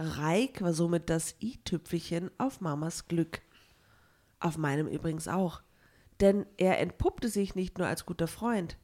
Reik 0.00 0.62
war 0.62 0.72
somit 0.72 1.10
das 1.10 1.34
i-Tüpfelchen 1.42 2.30
auf 2.38 2.60
Mamas 2.60 3.08
Glück. 3.08 3.40
Auf 4.38 4.56
meinem 4.56 4.86
übrigens 4.86 5.26
auch. 5.26 5.60
Denn 6.20 6.46
er 6.56 6.78
entpuppte 6.78 7.28
sich 7.28 7.56
nicht 7.56 7.78
nur 7.78 7.88
als 7.88 8.06
guter 8.06 8.28
Freund. 8.28 8.76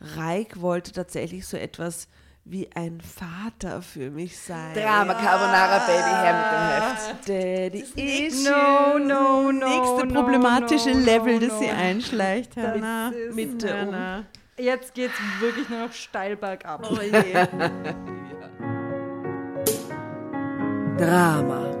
Reik 0.00 0.60
wollte 0.60 0.92
tatsächlich 0.92 1.46
so 1.46 1.56
etwas 1.56 2.08
wie 2.44 2.70
ein 2.74 3.00
Vater 3.00 3.80
für 3.80 4.10
mich 4.10 4.38
sein. 4.38 4.74
Drama 4.74 5.14
Carbonara 5.14 5.78
Baby 5.78 6.10
her 6.10 7.16
mit 7.18 7.30
dem 7.32 7.72
Heft. 7.72 7.94
Daddy 7.96 8.26
ist 8.26 8.44
No, 8.44 8.98
no, 8.98 9.52
no. 9.52 9.66
Nächste 9.66 10.06
no, 10.06 10.14
problematische 10.14 10.90
no, 10.90 10.98
Level, 10.98 11.34
no, 11.34 11.46
das 11.46 11.58
sie 11.58 11.66
no. 11.68 11.72
einschleicht, 11.72 12.56
Hannah. 12.56 13.12
Mitte 13.32 13.72
um. 13.72 13.94
Hannah. 13.94 14.24
Jetzt 14.58 14.92
geht's 14.92 15.14
wirklich 15.40 15.68
nur 15.70 15.86
noch 15.86 15.92
steil 15.92 16.36
bergab. 16.36 16.86
Oh 16.90 17.00
je. 17.00 17.46
Drama. 21.00 21.80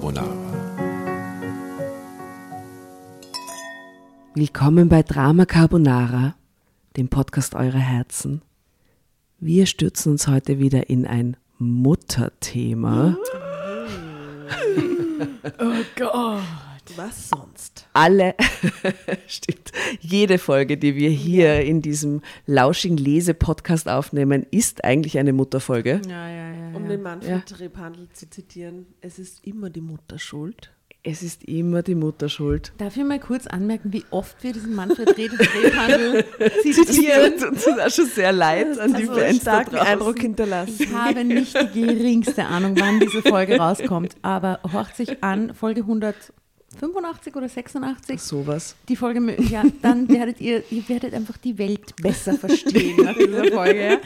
Carbonara. 0.00 0.34
Willkommen 4.34 4.88
bei 4.88 5.02
Drama 5.02 5.44
Carbonara, 5.44 6.34
dem 6.96 7.08
Podcast 7.08 7.54
eurer 7.54 7.78
Herzen. 7.78 8.40
Wir 9.40 9.66
stürzen 9.66 10.12
uns 10.12 10.26
heute 10.26 10.58
wieder 10.58 10.88
in 10.88 11.06
ein 11.06 11.36
Mutterthema. 11.58 13.18
Was 16.96 17.28
sonst? 17.28 17.86
Alle, 17.92 18.34
stimmt, 19.26 19.72
jede 20.00 20.38
Folge, 20.38 20.76
die 20.76 20.96
wir 20.96 21.10
hier 21.10 21.60
in 21.62 21.82
diesem 21.82 22.22
lauschigen 22.46 22.96
Lese-Podcast 22.96 23.88
aufnehmen, 23.88 24.46
ist 24.50 24.84
eigentlich 24.84 25.18
eine 25.18 25.32
Mutterfolge. 25.32 26.00
Ja, 26.08 26.28
ja, 26.28 26.50
ja. 26.52 26.76
Um 26.76 26.88
den 26.88 27.02
Manfred 27.02 27.60
Rebhandel 27.60 28.08
zu 28.12 28.28
zitieren, 28.28 28.86
es 29.00 29.18
ist 29.18 29.46
immer 29.46 29.70
die 29.70 29.80
Mutter 29.80 30.18
schuld. 30.18 30.72
Es 31.02 31.22
ist 31.22 31.44
immer 31.44 31.82
die 31.82 31.94
Mutter 31.94 32.28
schuld. 32.28 32.72
Darf 32.76 32.94
ich 32.94 33.04
mal 33.04 33.18
kurz 33.18 33.46
anmerken, 33.46 33.90
wie 33.90 34.04
oft 34.10 34.42
wir 34.44 34.52
diesen 34.52 34.74
Manfred 34.74 35.16
Redhandel 35.16 36.26
zitieren? 36.62 37.38
Tut 37.38 37.48
uns 37.52 37.66
auch 37.78 37.90
schon 37.90 38.04
sehr 38.06 38.32
leid 38.32 38.78
an 38.78 38.92
die 38.92 39.08
Also 39.08 39.14
Fans 39.14 39.38
da 39.38 39.50
Starken 39.52 39.70
draußen. 39.76 39.86
Eindruck 39.88 40.18
hinterlassen. 40.18 40.76
Ich 40.78 40.92
habe 40.92 41.24
nicht 41.24 41.56
die 41.74 41.86
geringste 41.86 42.44
Ahnung, 42.44 42.74
wann 42.78 43.00
diese 43.00 43.22
Folge 43.22 43.56
rauskommt, 43.58 44.14
aber 44.20 44.60
horcht 44.70 44.96
sich 44.96 45.24
an, 45.24 45.54
Folge 45.54 45.86
185 46.76 47.34
oder 47.36 47.48
86. 47.48 48.20
Sowas. 48.20 48.76
Die 48.88 48.96
Folge, 48.96 49.36
ja, 49.42 49.64
dann 49.82 50.08
werdet 50.12 50.40
ihr, 50.40 50.62
ihr 50.70 50.88
werdet 50.88 51.14
einfach 51.14 51.36
die 51.38 51.58
Welt 51.58 51.96
besser 51.96 52.34
verstehen 52.38 53.04
nach 53.04 53.16
dieser 53.16 53.44
Folge. 53.46 53.82
Ja. 53.84 53.98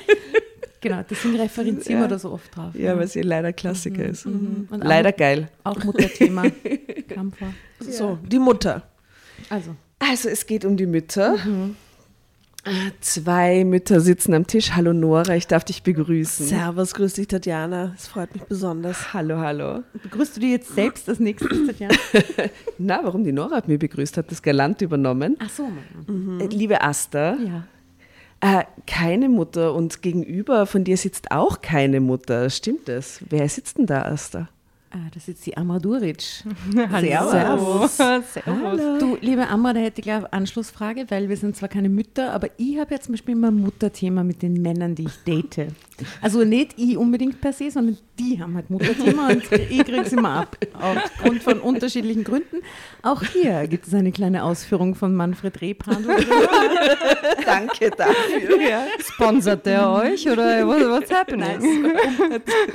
Genau, 0.80 1.02
deswegen 1.08 1.36
referenzieren 1.36 2.00
wir 2.00 2.08
da 2.08 2.18
so 2.18 2.30
oft 2.32 2.54
drauf. 2.54 2.74
Ja, 2.74 2.96
weil 2.98 3.08
sie 3.08 3.22
leider 3.22 3.54
Klassiker 3.54 4.04
ist. 4.04 4.26
Und 4.26 4.68
Leider 4.70 5.12
geil. 5.12 5.48
Auch, 5.62 5.76
auch 5.76 5.84
Mutterthema 5.84 6.44
kam 7.08 7.32
vor. 7.32 7.54
So, 7.80 8.18
die 8.22 8.38
Mutter. 8.38 8.82
Also, 9.48 9.74
Also 9.98 10.28
es 10.28 10.44
geht 10.46 10.64
um 10.66 10.76
die 10.76 10.84
Mütter. 10.86 11.36
Äh, 11.36 11.70
Zwei 13.00 13.64
Mütter 13.64 14.00
sitzen 14.00 14.32
am 14.34 14.46
Tisch. 14.46 14.72
Hallo 14.74 14.92
Nora, 14.92 15.34
ich 15.36 15.46
darf 15.46 15.64
dich 15.64 15.82
begrüßen. 15.82 16.46
Servus, 16.46 16.94
grüß 16.94 17.14
dich, 17.14 17.28
Tatjana. 17.28 17.92
Es 17.96 18.06
freut 18.06 18.32
mich 18.34 18.44
besonders. 18.44 19.12
Hallo, 19.12 19.38
hallo. 19.38 19.82
begrüßt 20.02 20.36
du 20.36 20.40
die 20.40 20.52
jetzt 20.52 20.74
selbst 20.74 21.08
als 21.08 21.20
nächstes, 21.20 21.66
Tatjana? 21.66 21.94
Na, 22.78 23.00
warum 23.02 23.22
die 23.24 23.32
Nora 23.32 23.56
hat 23.56 23.68
mir 23.68 23.78
begrüßt, 23.78 24.16
hat 24.16 24.30
das 24.30 24.42
galant 24.42 24.80
übernommen. 24.82 25.36
Ach 25.40 25.50
so, 25.50 25.68
Äh, 26.40 26.46
Liebe 26.46 26.80
Asta, 26.82 27.36
ja. 27.36 27.64
äh, 28.40 28.64
keine 28.86 29.28
Mutter 29.28 29.74
und 29.74 30.00
gegenüber 30.02 30.64
von 30.66 30.84
dir 30.84 30.96
sitzt 30.96 31.30
auch 31.32 31.60
keine 31.60 32.00
Mutter. 32.00 32.48
Stimmt 32.50 32.88
das? 32.88 33.20
Wer 33.28 33.46
sitzt 33.48 33.76
denn 33.78 33.86
da, 33.86 34.02
Asta? 34.02 34.48
Ah, 34.96 35.10
da 35.12 35.18
sitzt 35.18 35.44
die 35.44 35.56
Amra 35.56 35.80
Duric. 35.80 36.22
Servus. 36.72 37.96
Servus. 37.96 39.00
Du, 39.00 39.18
liebe 39.20 39.48
Amra, 39.48 39.72
da 39.72 39.80
hätte 39.80 40.00
ich 40.00 40.04
gleich 40.04 40.18
eine 40.18 40.32
Anschlussfrage, 40.32 41.06
weil 41.08 41.28
wir 41.28 41.36
sind 41.36 41.56
zwar 41.56 41.68
keine 41.68 41.88
Mütter, 41.88 42.32
aber 42.32 42.48
ich 42.58 42.78
habe 42.78 42.94
ja 42.94 43.00
zum 43.00 43.14
Beispiel 43.14 43.34
immer 43.34 43.50
ein 43.50 43.56
Mutterthema 43.56 44.22
mit 44.22 44.42
den 44.42 44.62
Männern, 44.62 44.94
die 44.94 45.06
ich 45.06 45.16
date. 45.26 45.72
Also 46.20 46.42
nicht 46.42 46.74
ich 46.76 46.96
unbedingt 46.96 47.40
per 47.40 47.52
se, 47.52 47.70
sondern 47.70 47.96
die 48.18 48.40
haben 48.40 48.54
halt 48.54 48.70
Mutterthema 48.70 49.28
und 49.28 49.42
ich 49.52 49.84
kriege 49.84 50.00
es 50.00 50.12
immer 50.12 50.40
ab. 50.40 50.56
Aufgrund 50.74 51.42
von 51.42 51.60
unterschiedlichen 51.60 52.24
Gründen. 52.24 52.58
Auch 53.02 53.22
hier 53.22 53.66
gibt 53.66 53.86
es 53.86 53.94
eine 53.94 54.12
kleine 54.12 54.44
Ausführung 54.44 54.94
von 54.94 55.14
Manfred 55.14 55.60
Rebhandel. 55.60 56.16
Danke 57.44 57.90
dafür. 57.90 58.60
ja. 58.60 58.84
Sponsert 59.00 59.66
der 59.66 59.90
euch 59.90 60.28
oder 60.28 60.66
what, 60.66 60.80
what's 60.88 61.12
happening? 61.12 61.92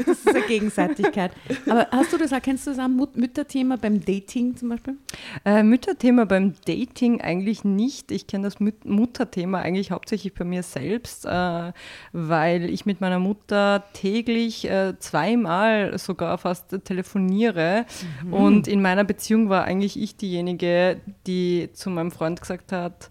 Das 0.06 0.20
ist 0.20 0.28
eine 0.28 0.42
Gegenseitigkeit. 0.42 1.32
Aber 1.68 1.88
hast 1.92 2.14
du 2.14 2.18
das 2.18 2.32
kennst 2.42 2.68
du 2.68 2.72
das 2.72 2.80
auch 2.80 2.90
Mütterthema 3.16 3.78
beim 3.78 4.04
Dating 4.04 4.56
zum 4.56 4.70
Beispiel? 4.70 4.98
Äh, 5.46 5.64
Mütterthema 5.64 6.26
beim 6.26 6.54
Dating 6.66 7.22
eigentlich 7.22 7.64
nicht. 7.64 8.12
Ich 8.12 8.28
kenne 8.28 8.46
das 8.46 8.60
Müt 8.60 8.86
Mutterthema 8.86 9.60
eigentlich 9.60 9.92
hauptsächlich 9.92 10.34
bei 10.34 10.46
mir 10.46 10.64
selbst, 10.64 11.26
äh, 11.26 11.72
weil 12.12 12.70
ich 12.70 12.86
mit 12.86 13.02
meiner 13.02 13.20
Mutter 13.20 13.84
täglich 13.94 14.70
äh, 14.70 14.94
zweimal 15.30 15.98
sogar 15.98 16.38
fast 16.38 16.84
telefoniere. 16.84 17.86
Und 18.32 18.68
in 18.68 18.82
meiner 18.82 19.04
Beziehung 19.04 19.50
war 19.50 19.64
eigentlich 19.66 20.00
ich 20.00 20.18
diejenige, 20.18 21.00
die 21.28 21.70
zu 21.74 21.90
meinem 21.90 22.12
Freund 22.12 22.42
gesagt 22.42 22.72
hat, 22.72 23.10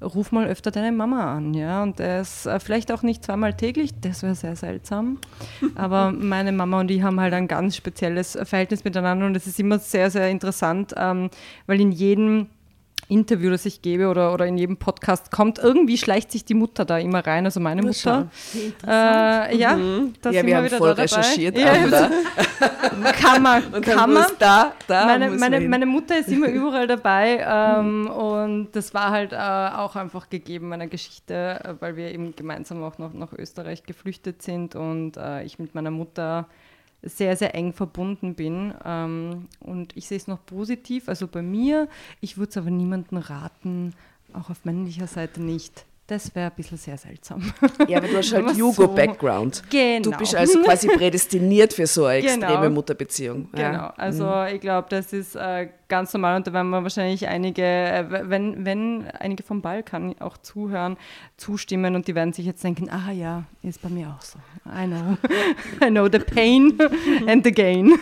ruf 0.00 0.30
mal 0.30 0.46
öfter 0.46 0.70
deine 0.70 0.92
Mama 0.92 1.36
an, 1.36 1.54
ja. 1.54 1.82
Und 1.82 1.98
das 1.98 2.46
äh, 2.46 2.60
vielleicht 2.60 2.92
auch 2.92 3.02
nicht 3.02 3.24
zweimal 3.24 3.54
täglich, 3.54 3.90
das 4.00 4.22
wäre 4.22 4.36
sehr 4.36 4.54
seltsam. 4.54 5.18
Aber 5.74 6.12
meine 6.12 6.52
Mama 6.52 6.80
und 6.80 6.90
ich 6.90 7.02
haben 7.02 7.20
halt 7.20 7.34
ein 7.34 7.48
ganz 7.48 7.74
spezielles 7.74 8.38
Verhältnis 8.44 8.84
miteinander 8.84 9.26
und 9.26 9.36
es 9.36 9.48
ist 9.48 9.58
immer 9.58 9.80
sehr, 9.80 10.10
sehr 10.10 10.30
interessant, 10.30 10.94
ähm, 10.96 11.30
weil 11.66 11.80
in 11.80 11.90
jedem 11.90 12.46
Interview, 13.08 13.50
das 13.50 13.64
ich 13.66 13.82
gebe 13.82 14.08
oder, 14.08 14.32
oder 14.34 14.46
in 14.46 14.58
jedem 14.58 14.76
Podcast 14.76 15.30
kommt, 15.30 15.58
irgendwie 15.58 15.96
schleicht 15.98 16.30
sich 16.30 16.44
die 16.44 16.54
Mutter 16.54 16.84
da 16.84 16.98
immer 16.98 17.26
rein, 17.26 17.44
also 17.46 17.58
meine 17.60 17.82
Mutter. 17.82 18.28
Äh, 18.86 19.56
ja, 19.56 19.76
da 20.20 20.30
Ja, 20.30 20.40
sind 20.40 20.46
wir 20.46 20.56
haben 20.56 20.64
wieder 20.66 20.76
voll 20.76 20.94
da 20.94 21.02
recherchiert. 21.02 21.56
Ja, 21.58 21.72
aber 21.72 22.10
kann 23.12 23.42
man, 23.42 23.64
und 23.72 23.84
kann 23.84 23.96
dann 23.96 24.12
man. 24.12 24.22
muss 24.22 24.34
da, 24.38 24.72
da 24.86 25.06
Meine, 25.06 25.30
meine, 25.30 25.60
meine 25.60 25.86
Mutter 25.86 26.18
ist 26.18 26.28
immer 26.28 26.48
überall 26.48 26.86
dabei 26.86 27.44
ähm, 27.46 28.08
und 28.08 28.68
das 28.72 28.92
war 28.94 29.10
halt 29.10 29.32
äh, 29.32 29.36
auch 29.36 29.96
einfach 29.96 30.28
gegeben 30.28 30.68
meiner 30.68 30.86
Geschichte, 30.86 31.60
äh, 31.64 31.74
weil 31.80 31.96
wir 31.96 32.12
eben 32.12 32.34
gemeinsam 32.36 32.82
auch 32.82 32.98
noch 32.98 33.14
nach 33.14 33.32
Österreich 33.32 33.84
geflüchtet 33.84 34.42
sind 34.42 34.74
und 34.74 35.16
äh, 35.16 35.42
ich 35.44 35.58
mit 35.58 35.74
meiner 35.74 35.90
Mutter 35.90 36.46
sehr, 37.02 37.36
sehr 37.36 37.54
eng 37.54 37.72
verbunden 37.72 38.34
bin. 38.34 38.74
Ähm, 38.84 39.46
und 39.60 39.96
ich 39.96 40.08
sehe 40.08 40.16
es 40.16 40.26
noch 40.26 40.44
positiv, 40.44 41.08
also 41.08 41.26
bei 41.26 41.42
mir, 41.42 41.88
ich 42.20 42.36
würde 42.36 42.50
es 42.50 42.56
aber 42.56 42.70
niemandem 42.70 43.18
raten, 43.18 43.94
auch 44.32 44.50
auf 44.50 44.64
männlicher 44.64 45.06
Seite 45.06 45.42
nicht, 45.42 45.86
Das 46.08 46.34
wäre 46.34 46.46
ein 46.50 46.56
bisschen 46.56 46.78
sehr 46.78 46.96
seltsam. 46.96 47.52
Ja, 47.86 47.98
aber 47.98 48.08
du 48.08 48.16
hast 48.16 48.32
halt 48.32 48.48
so. 48.52 48.54
Jugo-Background. 48.56 49.62
Genau. 49.68 50.10
Du 50.10 50.16
bist 50.16 50.34
also 50.34 50.62
quasi 50.62 50.88
prädestiniert 50.88 51.74
für 51.74 51.86
so 51.86 52.06
eine 52.06 52.22
Genau. 52.22 52.46
extreme 52.46 52.70
Mutterbeziehung. 52.70 53.48
Genau, 53.52 53.60
Ja. 53.72 53.94
also 53.98 54.44
ich 54.44 54.58
glaube, 54.62 54.86
das 54.88 55.12
ist 55.12 55.36
äh, 55.36 55.68
ganz 55.86 56.14
normal 56.14 56.36
und 56.36 56.46
da 56.46 56.52
werden 56.54 56.70
wir 56.70 56.82
wahrscheinlich 56.82 57.28
einige, 57.28 57.62
äh, 57.62 58.06
wenn, 58.30 58.64
wenn 58.64 59.06
einige 59.18 59.42
vom 59.42 59.60
Balkan 59.60 60.14
auch 60.18 60.38
zuhören, 60.38 60.96
zustimmen 61.36 61.94
und 61.94 62.08
die 62.08 62.14
werden 62.14 62.32
sich 62.32 62.46
jetzt 62.46 62.64
denken, 62.64 62.88
ah 62.88 63.12
ja, 63.12 63.44
ist 63.62 63.82
bei 63.82 63.90
mir 63.90 64.08
auch 64.18 64.22
so. 64.22 64.38
I 64.66 64.86
know. 64.86 65.18
I 65.86 65.90
know 65.90 66.08
the 66.10 66.20
pain 66.20 66.78
and 67.26 67.44
the 67.44 67.52
gain. 67.52 67.92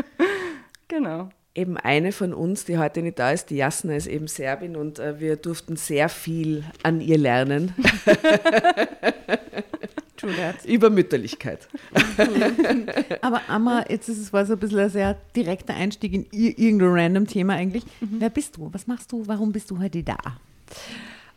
genau. 0.88 1.28
Eben 1.56 1.76
eine 1.78 2.12
von 2.12 2.34
uns, 2.34 2.66
die 2.66 2.76
heute 2.76 3.00
nicht 3.00 3.18
da 3.18 3.30
ist, 3.32 3.48
die 3.48 3.56
Jasna 3.56 3.96
ist 3.96 4.06
eben 4.06 4.28
Serbin 4.28 4.76
und 4.76 4.98
äh, 4.98 5.18
wir 5.20 5.36
durften 5.36 5.76
sehr 5.76 6.10
viel 6.10 6.64
an 6.82 7.00
ihr 7.00 7.16
lernen 7.16 7.74
über 10.64 10.90
Mütterlichkeit. 10.90 11.68
Aber 13.22 13.40
Amma, 13.48 13.84
jetzt 13.88 14.08
ist 14.08 14.18
es 14.18 14.32
war 14.32 14.44
so 14.44 14.54
ein 14.54 14.58
bisschen 14.58 14.80
ein 14.80 14.90
sehr 14.90 15.16
direkter 15.34 15.74
Einstieg 15.74 16.12
in 16.12 16.24
ir- 16.30 16.58
irgendein 16.58 16.88
random 16.90 17.26
Thema 17.26 17.54
eigentlich. 17.54 17.84
Wer 18.00 18.30
bist 18.30 18.56
du? 18.56 18.68
Was 18.72 18.86
machst 18.86 19.12
du? 19.12 19.26
Warum 19.26 19.52
bist 19.52 19.70
du 19.70 19.78
heute 19.78 20.02
da? 20.02 20.16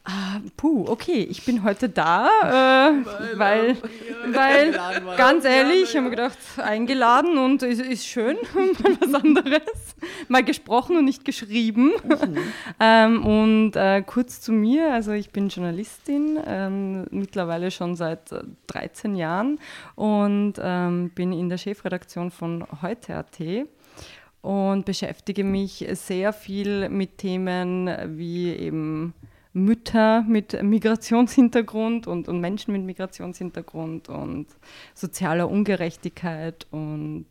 Ah, 0.06 0.40
puh, 0.56 0.86
okay, 0.88 1.28
ich 1.30 1.46
bin 1.46 1.64
heute 1.64 1.90
da, 1.90 2.30
äh, 2.44 3.38
weil, 3.38 3.78
weil 4.32 4.72
ganz 5.18 5.44
ehrlich, 5.46 5.84
ich 5.84 5.96
habe 5.96 6.06
mir 6.06 6.10
gedacht, 6.12 6.38
eingeladen 6.58 7.38
und 7.38 7.62
ist, 7.64 7.82
ist 7.82 8.08
schön, 8.08 8.38
mal 8.54 8.98
was 9.02 9.14
anderes. 9.14 9.96
Mal 10.30 10.44
gesprochen 10.44 10.98
und 10.98 11.06
nicht 11.06 11.26
geschrieben. 11.26 11.92
ähm, 12.80 13.26
und 13.26 13.76
äh, 13.76 14.02
kurz 14.02 14.42
zu 14.42 14.52
mir, 14.52 14.94
also 14.94 15.12
ich 15.12 15.32
bin 15.32 15.50
Journalistin, 15.50 16.40
ähm, 16.46 17.06
mittlerweile 17.12 17.70
schon 17.70 17.96
seit 17.96 18.32
äh, 18.32 18.44
13 18.68 19.16
Jahren 19.16 19.60
und 19.96 20.54
ähm, 20.60 21.12
bin 21.14 21.34
in 21.34 21.50
der 21.50 21.58
Chefredaktion 21.58 22.32
von 22.32 22.66
heute.at 22.82 23.68
und 24.42 24.86
beschäftige 24.86 25.44
mich 25.44 25.86
sehr 25.92 26.32
viel 26.32 26.88
mit 26.88 27.18
Themen 27.18 27.90
wie 28.18 28.54
eben 28.54 29.14
Mütter 29.66 30.24
mit 30.28 30.62
Migrationshintergrund 30.62 32.08
und, 32.08 32.28
und 32.28 32.40
Menschen 32.40 32.74
mit 32.74 32.84
Migrationshintergrund 32.84 34.10
und 34.10 34.48
sozialer 34.94 35.50
Ungerechtigkeit 35.50 36.68
und 36.72 37.26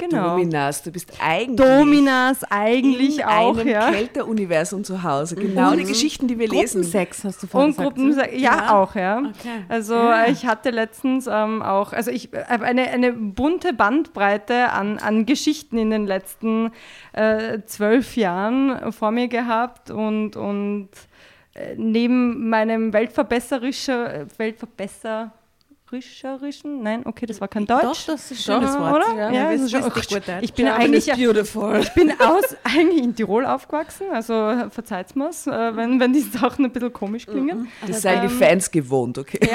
genau. 0.00 0.30
Dominas, 0.30 0.82
du 0.82 0.90
bist 0.90 1.12
eigentlich 1.20 1.56
Dominas 1.56 2.44
eigentlich 2.50 3.18
in 3.18 3.24
auch, 3.24 3.58
einem 3.58 3.68
ja. 3.68 3.90
Kälteruniversum 3.90 4.84
zu 4.84 5.02
Hause. 5.02 5.36
Genau 5.36 5.74
die 5.74 5.84
Geschichten, 5.84 6.26
die 6.26 6.38
wir 6.38 6.48
lesen. 6.48 6.82
Gruppensex 6.82 7.24
hast 7.24 7.42
du 7.42 7.46
vorhin 7.46 7.70
Und 7.70 7.76
gesagt. 7.76 7.96
Gruppen, 7.96 8.16
ne? 8.16 8.38
ja, 8.38 8.74
auch, 8.74 8.94
ja. 8.94 9.18
Okay. 9.18 9.64
Also 9.68 9.94
äh, 9.94 10.30
ich 10.32 10.46
hatte 10.46 10.70
letztens 10.70 11.28
ähm, 11.30 11.62
auch, 11.62 11.92
also 11.92 12.10
ich 12.10 12.30
habe 12.48 12.64
eine, 12.64 12.90
eine 12.90 13.12
bunte 13.12 13.72
Bandbreite 13.72 14.70
an, 14.70 14.98
an 14.98 15.26
Geschichten 15.26 15.78
in 15.78 15.90
den 15.90 16.06
letzten 16.06 16.72
äh, 17.12 17.60
zwölf 17.66 18.16
Jahren 18.16 18.92
vor 18.92 19.10
mir 19.10 19.28
gehabt 19.28 19.90
und, 19.90 20.36
und 20.36 20.88
äh, 20.88 21.09
neben 21.76 22.48
meinem 22.48 22.92
weltverbesserischer, 22.92 24.26
weltverbesserischerischen, 24.38 26.82
nein, 26.82 27.02
okay, 27.04 27.26
das 27.26 27.40
war 27.40 27.48
kein 27.48 27.66
Deutsch. 27.66 27.82
Doch, 27.82 28.06
das 28.14 28.30
ist 28.30 28.48
ein 28.48 28.60
schönes 28.60 28.72
Doch, 28.74 28.80
Wort. 28.80 29.04
oder? 29.04 29.14
Ja, 29.16 29.30
Ja, 29.32 29.50
wir 29.50 29.56
das 29.58 29.62
ist 29.66 29.72
schon- 29.72 29.82
richtig 29.82 30.08
gut 30.08 30.28
Deutsch. 30.28 30.42
Ich 30.42 30.52
bin 30.54 30.66
German 30.66 30.82
eigentlich 30.82 31.08
ich 31.08 31.94
bin 31.94 32.12
aus, 32.20 32.56
eigentlich 32.64 33.02
in 33.02 33.14
Tirol 33.16 33.44
aufgewachsen, 33.44 34.06
also 34.12 34.54
verzeiht 34.70 35.16
mir's, 35.16 35.48
äh, 35.48 35.74
wenn, 35.76 35.98
wenn 35.98 36.12
die 36.12 36.20
Sachen 36.20 36.64
ein 36.64 36.70
bisschen 36.70 36.92
komisch 36.92 37.26
klingen. 37.26 37.66
Das 37.86 38.02
seien 38.02 38.22
die 38.22 38.28
Fans 38.28 38.70
gewohnt, 38.70 39.18
okay? 39.18 39.40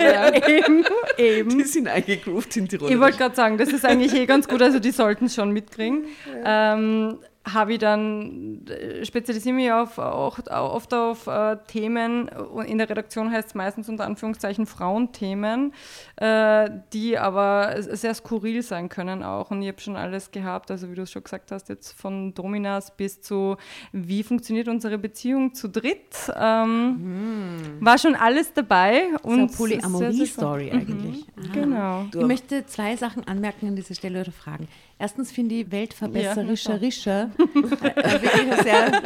Ja, 0.00 0.32
eben, 0.34 0.84
eben. 1.16 1.58
Die 1.58 1.64
sind 1.64 1.86
eingegroovt 1.88 2.56
in 2.56 2.68
Tirol. 2.68 2.90
Ich 2.90 2.98
wollte 2.98 3.18
gerade 3.18 3.34
sagen, 3.36 3.56
das 3.58 3.68
ist 3.70 3.84
eigentlich 3.84 4.12
eh 4.14 4.26
ganz 4.26 4.48
gut, 4.48 4.60
also 4.62 4.78
die 4.80 4.90
sollten 4.90 5.26
es 5.26 5.34
schon 5.34 5.50
mitkriegen. 5.52 6.06
Ähm, 6.44 7.18
habe 7.52 7.74
ich 7.74 7.78
dann, 7.78 8.66
äh, 8.66 9.04
spezialisiere 9.04 9.54
mich 9.54 9.72
auf, 9.72 9.98
auch, 9.98 10.38
oft 10.50 10.92
auf 10.92 11.26
äh, 11.26 11.56
Themen, 11.66 12.28
und 12.28 12.66
in 12.66 12.78
der 12.78 12.88
Redaktion 12.90 13.30
heißt 13.30 13.48
es 13.48 13.54
meistens 13.54 13.88
unter 13.88 14.04
Anführungszeichen 14.04 14.66
Frauenthemen, 14.66 15.72
äh, 16.16 16.70
die 16.92 17.18
aber 17.18 17.76
sehr 17.80 18.14
skurril 18.14 18.62
sein 18.62 18.88
können 18.88 19.22
auch. 19.22 19.50
Und 19.50 19.62
ich 19.62 19.68
habe 19.68 19.80
schon 19.80 19.96
alles 19.96 20.30
gehabt, 20.30 20.70
also 20.70 20.90
wie 20.90 20.94
du 20.94 21.02
es 21.02 21.10
schon 21.10 21.24
gesagt 21.24 21.52
hast, 21.52 21.68
jetzt 21.68 21.92
von 21.92 22.34
Dominas 22.34 22.96
bis 22.96 23.20
zu, 23.20 23.56
wie 23.92 24.22
funktioniert 24.22 24.68
unsere 24.68 24.98
Beziehung 24.98 25.54
zu 25.54 25.68
dritt. 25.68 26.14
Ähm, 26.36 27.78
War 27.80 27.98
schon 27.98 28.14
alles 28.14 28.52
dabei. 28.52 29.08
Und 29.22 29.38
Und 29.38 29.52
so 29.52 29.58
Polyamorie-Story 29.58 30.70
eigentlich. 30.70 31.24
Ah. 31.36 31.52
Genau. 31.52 32.06
Ich 32.14 32.26
möchte 32.26 32.66
zwei 32.66 32.96
Sachen 32.96 33.26
anmerken 33.26 33.68
an 33.68 33.76
dieser 33.76 33.94
Stelle 33.94 34.20
oder 34.20 34.32
fragen. 34.32 34.68
Erstens 34.98 35.30
finde 35.30 35.54
ich 35.54 35.70
weltverbesserischer 35.70 37.30
äh, 37.37 37.37
wirklich 37.38 38.32
ein 38.34 38.62
sehr, 38.64 39.02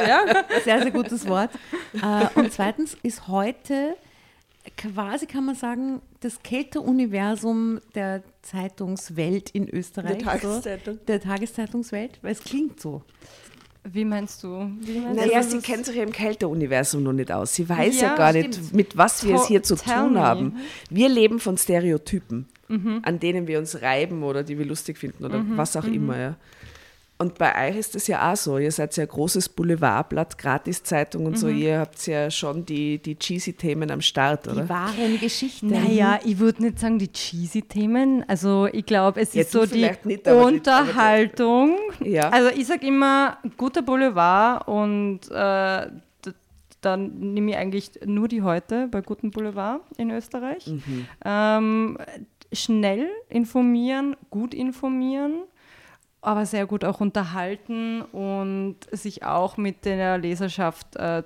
sehr, 0.64 0.82
sehr 0.82 0.90
gutes 0.90 1.26
Wort. 1.28 1.50
Äh, 1.94 2.38
und 2.38 2.52
zweitens 2.52 2.96
ist 3.02 3.28
heute 3.28 3.94
quasi, 4.76 5.26
kann 5.26 5.44
man 5.44 5.54
sagen, 5.54 6.00
das 6.20 6.42
Kälteuniversum 6.42 7.80
der 7.94 8.22
Zeitungswelt 8.42 9.50
in 9.50 9.68
Österreich. 9.68 10.18
Der 10.18 10.26
Tageszeitung. 10.26 10.94
So, 10.94 11.00
der 11.06 11.20
Tageszeitungswelt, 11.20 12.18
weil 12.22 12.32
es 12.32 12.42
klingt 12.44 12.80
so. 12.80 13.02
Wie 13.84 14.04
meinst 14.04 14.44
du? 14.44 14.70
Wie 14.80 15.00
meinst 15.00 15.16
Naja, 15.20 15.40
du? 15.42 15.48
sie 15.50 15.58
kennt 15.58 15.86
sich 15.86 15.96
ja 15.96 16.04
im 16.04 16.12
Kälteuniversum 16.12 17.02
noch 17.02 17.12
nicht 17.12 17.32
aus. 17.32 17.52
Sie 17.56 17.68
weiß 17.68 18.00
ja, 18.00 18.08
Ja, 18.10 18.16
gar 18.16 18.30
stimmt. 18.30 18.56
nicht, 18.60 18.72
mit 18.74 18.96
was 18.96 19.26
wir 19.26 19.34
es 19.34 19.46
hier 19.46 19.64
zu 19.64 19.74
Tell 19.74 19.96
tun 20.04 20.12
me. 20.12 20.20
haben. 20.20 20.56
Wir 20.88 21.08
leben 21.08 21.40
von 21.40 21.58
Stereotypen, 21.58 22.46
an 23.02 23.18
denen 23.18 23.48
wir 23.48 23.58
uns 23.58 23.82
reiben 23.82 24.22
oder 24.22 24.44
die 24.44 24.56
wir 24.56 24.64
lustig 24.66 24.98
finden 24.98 25.24
oder 25.24 25.44
was 25.56 25.76
auch 25.76 25.84
immer. 25.84 26.16
Ja. 26.16 26.36
Und 27.22 27.38
bei 27.38 27.68
euch 27.70 27.76
ist 27.76 27.94
das 27.94 28.06
ja 28.08 28.30
auch 28.32 28.36
so. 28.36 28.58
Ihr 28.58 28.72
seid 28.72 28.96
ja 28.96 29.04
ein 29.04 29.08
großes 29.08 29.48
Boulevardblatt, 29.50 30.36
Gratiszeitung 30.36 31.26
und 31.26 31.38
so. 31.38 31.48
Ihr 31.48 31.78
habt 31.78 32.06
ja 32.06 32.30
schon 32.30 32.66
die, 32.66 32.98
die 32.98 33.16
cheesy 33.16 33.52
Themen 33.52 33.90
am 33.90 34.00
Start, 34.00 34.48
oder? 34.48 34.62
Die 34.62 34.68
wahren 34.68 35.20
Geschichten. 35.20 35.68
Naja, 35.68 36.18
ich 36.24 36.38
würde 36.38 36.62
nicht 36.64 36.78
sagen 36.80 36.98
die 36.98 37.12
cheesy 37.12 37.62
Themen. 37.62 38.24
Also 38.28 38.66
ich 38.72 38.84
glaube, 38.84 39.20
es 39.20 39.32
Ja, 39.34 39.42
ist 39.42 39.52
so 39.52 39.64
die 39.64 39.88
nicht, 40.04 40.28
aber 40.28 40.50
die- 40.50 40.56
Unterhaltung. 40.56 41.78
Ja. 42.04 42.28
Also 42.30 42.50
ich 42.50 42.66
sage 42.66 42.86
immer, 42.86 43.38
guter 43.56 43.82
Boulevard 43.82 44.66
und 44.68 45.20
äh, 45.30 45.86
dann 46.80 47.18
nehme 47.32 47.52
ich 47.52 47.56
eigentlich 47.56 47.90
nur 48.04 48.26
die 48.26 48.42
heute 48.42 48.88
bei 48.88 49.02
Guten 49.02 49.30
Boulevard 49.30 49.80
in 49.98 50.10
Österreich. 50.10 50.66
Mhm. 50.66 51.06
Ähm, 51.24 51.98
schnell 52.52 53.08
informieren, 53.28 54.16
gut 54.30 54.52
informieren, 54.52 55.44
aber 56.22 56.46
sehr 56.46 56.66
gut 56.66 56.84
auch 56.84 57.00
unterhalten 57.00 58.00
und 58.00 58.76
sich 58.92 59.24
auch 59.24 59.56
mit 59.56 59.84
der 59.84 60.18
Leserschaft 60.18 60.96
äh, 60.96 61.24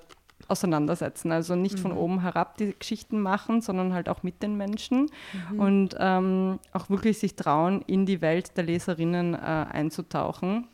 auseinandersetzen. 0.49 1.32
Also 1.32 1.54
nicht 1.54 1.78
von 1.78 1.92
oben 1.92 2.23
herab 2.23 2.56
die 2.56 2.75
Geschichten 2.78 3.20
machen, 3.20 3.61
sondern 3.61 3.92
halt 3.92 4.09
auch 4.09 4.23
mit 4.23 4.42
den 4.42 4.56
Menschen 4.56 5.11
und 5.59 5.97
ähm, 5.99 6.59
auch 6.73 6.88
wirklich 6.88 7.18
sich 7.18 7.37
trauen, 7.37 7.82
in 7.87 8.06
die 8.06 8.20
Welt 8.20 8.56
der 8.56 8.64
Leserinnen 8.64 9.35
äh, 9.35 9.38
einzutauchen. 9.38 10.68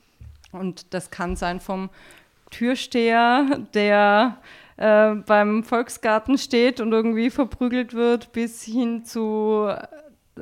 Und 0.53 0.93
das 0.95 1.11
kann 1.11 1.37
sein 1.37 1.61
vom 1.61 1.91
Türsteher, 2.51 3.61
der 3.75 4.37
äh, 4.77 5.15
beim 5.15 5.65
Volksgarten 5.65 6.37
steht 6.39 6.81
und 6.81 6.93
irgendwie 6.93 7.31
verprügelt 7.31 7.95
wird, 7.95 8.33
bis 8.33 8.63
hin 8.63 9.05
zu 9.05 9.73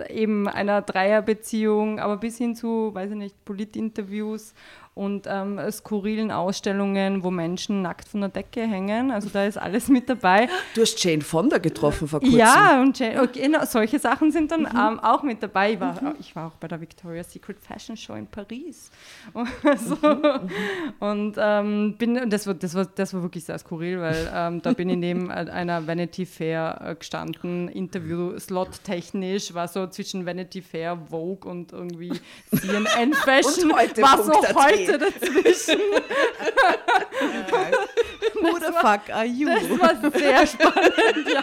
eben 0.09 0.49
einer 0.49 0.83
Dreierbeziehung, 0.83 1.99
aber 1.99 2.17
bis 2.17 2.39
hin 2.39 2.55
zu, 2.55 2.95
weiß 2.95 3.11
ich 3.11 3.17
nicht, 3.17 3.45
Politinterviews 3.45 4.55
und 5.01 5.27
ähm, 5.27 5.59
skurrilen 5.71 6.31
Ausstellungen, 6.31 7.23
wo 7.23 7.31
Menschen 7.31 7.81
nackt 7.81 8.07
von 8.07 8.21
der 8.21 8.29
Decke 8.29 8.61
hängen. 8.61 9.11
Also 9.11 9.31
da 9.33 9.47
ist 9.47 9.57
alles 9.57 9.89
mit 9.89 10.11
dabei. 10.11 10.47
Du 10.75 10.83
hast 10.83 11.03
Jane 11.03 11.23
Fonda 11.23 11.57
getroffen 11.57 12.07
vor 12.07 12.21
kurzem. 12.21 12.39
Ja, 12.39 12.83
und 12.83 12.99
Jane, 12.99 13.23
okay, 13.23 13.45
genau, 13.45 13.65
solche 13.65 13.99
Sachen 13.99 14.31
sind 14.31 14.51
dann 14.51 14.67
ähm, 14.67 15.01
auch 15.01 15.23
mit 15.23 15.43
dabei. 15.43 15.73
Ich 15.73 15.81
war, 15.81 16.15
ich 16.21 16.37
war 16.37 16.49
auch 16.49 16.57
bei 16.57 16.69
der 16.69 16.83
Victoria's 16.83 17.33
Secret 17.33 17.57
Fashion 17.59 17.97
Show 17.97 18.13
in 18.13 18.27
Paris. 18.27 18.91
Also, 19.63 19.97
Und 20.99 21.37
ähm, 21.39 21.95
bin, 21.97 22.29
das, 22.29 22.47
war, 22.47 22.55
das, 22.55 22.75
war, 22.75 22.85
das 22.85 23.15
war 23.15 23.23
wirklich 23.23 23.45
sehr 23.45 23.59
skurril, 23.59 24.01
weil 24.01 24.31
ähm, 24.35 24.61
da 24.61 24.73
bin 24.73 24.91
ich 24.91 24.97
neben 24.97 25.31
einer 25.31 25.87
Vanity 25.87 26.27
Fair 26.27 26.81
äh, 26.85 26.95
gestanden, 26.95 27.69
Interview-Slot 27.69 28.83
technisch, 28.85 29.55
war 29.55 29.69
so 29.69 29.87
zwischen 29.87 30.27
Vanity 30.27 30.61
Fair, 30.61 30.99
Vogue 31.09 31.51
und 31.51 31.73
irgendwie 31.73 32.13
CNN 32.55 33.13
Fashion. 33.25 33.71
Und 33.71 33.79
heute 33.79 34.03
war 34.03 34.23
so 34.23 34.33
Punkt 34.33 34.90
Heute 34.91 34.99
dazwischen. 34.99 35.79
Who 38.41 38.59
the 38.59 38.73
fuck 38.81 39.11
are 39.13 39.27
you? 39.27 39.47
Das 39.49 39.69
war 39.79 40.11
sehr 40.11 40.47
spannend, 40.55 41.29
ja. 41.29 41.43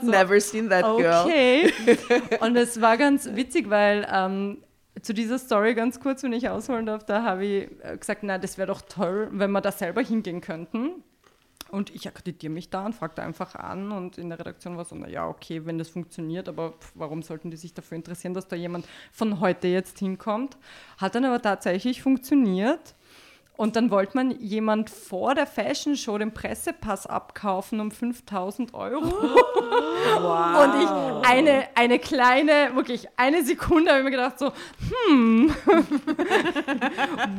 So, 0.00 0.10
Never 0.10 0.40
seen 0.40 0.68
that 0.70 0.84
girl. 0.96 1.24
Okay. 1.24 1.72
Und 2.40 2.56
es 2.56 2.80
war 2.80 2.96
ganz 2.96 3.28
witzig, 3.34 3.68
weil 3.68 4.06
ähm, 4.10 4.58
zu 5.02 5.12
dieser 5.14 5.38
Story 5.38 5.74
ganz 5.74 6.00
kurz, 6.00 6.22
wenn 6.22 6.32
ich 6.32 6.48
ausholen 6.48 6.86
darf, 6.86 7.04
da 7.04 7.22
habe 7.22 7.44
ich 7.44 7.68
äh, 7.82 7.96
gesagt, 7.96 8.22
na, 8.22 8.38
das 8.38 8.58
wäre 8.58 8.68
doch 8.68 8.82
toll, 8.82 9.28
wenn 9.32 9.50
wir 9.50 9.60
da 9.60 9.72
selber 9.72 10.02
hingehen 10.02 10.40
könnten. 10.40 11.02
Und 11.70 11.94
ich 11.94 12.08
akkreditiere 12.08 12.52
mich 12.52 12.68
da 12.68 12.86
und 12.86 12.94
frage 12.94 13.14
da 13.14 13.22
einfach 13.22 13.54
an 13.54 13.92
und 13.92 14.18
in 14.18 14.28
der 14.28 14.38
Redaktion 14.38 14.76
war 14.76 14.84
so, 14.84 14.96
naja, 14.96 15.28
okay, 15.28 15.64
wenn 15.66 15.78
das 15.78 15.88
funktioniert, 15.88 16.48
aber 16.48 16.72
pf, 16.72 16.92
warum 16.94 17.22
sollten 17.22 17.50
die 17.50 17.56
sich 17.56 17.74
dafür 17.74 17.96
interessieren, 17.96 18.34
dass 18.34 18.48
da 18.48 18.56
jemand 18.56 18.86
von 19.12 19.40
heute 19.40 19.68
jetzt 19.68 19.98
hinkommt? 20.00 20.56
Hat 20.98 21.14
dann 21.14 21.24
aber 21.24 21.40
tatsächlich 21.40 22.02
funktioniert. 22.02 22.94
Und 23.60 23.76
dann 23.76 23.90
wollte 23.90 24.16
man 24.16 24.30
jemand 24.40 24.88
vor 24.88 25.34
der 25.34 25.46
Fashion 25.46 25.94
Show 25.94 26.16
den 26.16 26.32
Pressepass 26.32 27.06
abkaufen 27.06 27.78
um 27.80 27.90
5000 27.90 28.72
Euro. 28.72 29.04
Und 29.04 30.82
ich 30.82 31.28
eine, 31.28 31.68
eine 31.74 31.98
kleine, 31.98 32.74
wirklich 32.74 33.06
eine 33.18 33.44
Sekunde 33.44 33.90
habe 33.90 34.00
ich 34.00 34.04
mir 34.06 34.12
gedacht 34.12 34.38
so, 34.38 34.52
hm, 35.10 35.54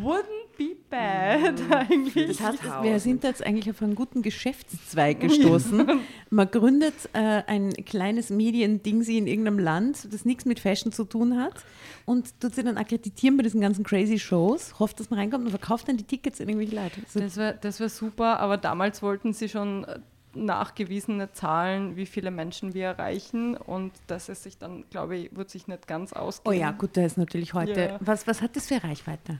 wouldn't 0.04 0.41
be 0.58 0.76
bad 0.90 1.62
eigentlich. 1.72 2.38
Das 2.38 2.40
heißt, 2.40 2.64
wir 2.84 3.00
sind 3.00 3.24
jetzt 3.24 3.46
eigentlich 3.46 3.70
auf 3.70 3.82
einen 3.82 3.96
guten 3.96 4.22
Geschäftszweig 4.22 5.20
gestoßen. 5.20 6.02
Man 6.30 6.52
gründet 6.52 6.94
äh, 7.14 7.44
ein 7.48 7.74
kleines 7.86 8.30
Mediending 8.30 9.02
in 9.02 9.28
irgendeinem 9.28 9.60
Land, 9.60 10.14
das 10.14 10.26
nichts 10.26 10.46
mit 10.46 10.60
Fashion 10.60 10.92
zu 10.92 11.04
tun 11.06 11.40
hat 11.40 11.66
und 12.06 12.40
tut 12.40 12.56
sie 12.56 12.64
dann 12.64 12.78
akkreditieren 12.78 13.38
bei 13.38 13.44
diesen 13.44 13.62
ganzen 13.62 13.84
crazy 13.84 14.20
Shows, 14.20 14.80
hofft, 14.80 15.00
dass 15.00 15.10
man 15.10 15.20
reinkommt 15.20 15.46
und 15.46 15.52
verkauft 15.52 15.88
dann 15.88 15.98
die 15.98 16.04
Tickets 16.04 16.42
an 16.42 16.50
irgendwelche 16.50 16.76
Leute. 16.76 17.02
Also 17.06 17.20
Das 17.20 17.38
wäre 17.38 17.58
das 17.60 17.80
wär 17.80 17.90
super, 17.90 18.40
aber 18.40 18.58
damals 18.58 19.02
wollten 19.02 19.34
sie 19.34 19.50
schon 19.50 19.84
äh, 19.86 20.00
nachgewiesene 20.34 21.32
Zahlen, 21.34 21.96
wie 21.96 22.06
viele 22.06 22.32
Menschen 22.32 22.74
wir 22.74 22.86
erreichen 22.86 23.56
und 23.56 23.92
das 24.08 24.30
ist 24.30 24.44
sich 24.44 24.58
dann, 24.58 24.86
glaube 24.90 25.18
ich, 25.18 25.36
wird 25.36 25.50
sich 25.50 25.68
nicht 25.68 25.88
ganz 25.88 26.14
oh 26.16 26.20
ausgehen. 26.20 26.60
ja, 26.60 26.72
gut, 26.72 26.92
da 26.94 27.06
ist 27.06 27.18
natürlich 27.18 27.54
heute. 27.54 27.82
Ja. 27.82 27.98
Was, 28.00 28.28
was 28.28 28.42
hat 28.42 28.56
das 28.56 28.68
für 28.68 28.84
Reichweite? 28.84 29.40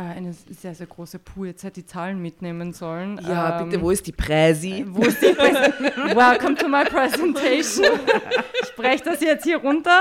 Äh, 0.00 0.16
eine 0.16 0.32
sehr, 0.32 0.74
sehr 0.74 0.86
große 0.86 1.18
Puh. 1.18 1.44
Jetzt 1.44 1.62
hätte 1.62 1.80
die 1.80 1.86
Zahlen 1.86 2.22
mitnehmen 2.22 2.72
sollen. 2.72 3.20
Ja, 3.28 3.60
Ähm, 3.60 3.68
bitte, 3.68 3.82
wo 3.82 3.90
ist 3.90 4.06
die 4.06 4.12
Präsi? 4.12 4.84
Wo 4.88 5.02
ist 5.02 5.20
die 5.20 5.34
Präs 5.34 5.54
Welcome 6.16 6.54
to 6.54 6.68
my 6.68 6.84
presentation. 6.84 7.86
Ich 8.62 8.68
spreche 8.68 9.04
das 9.04 9.20
jetzt 9.20 9.44
hier 9.44 9.58
runter. 9.58 10.00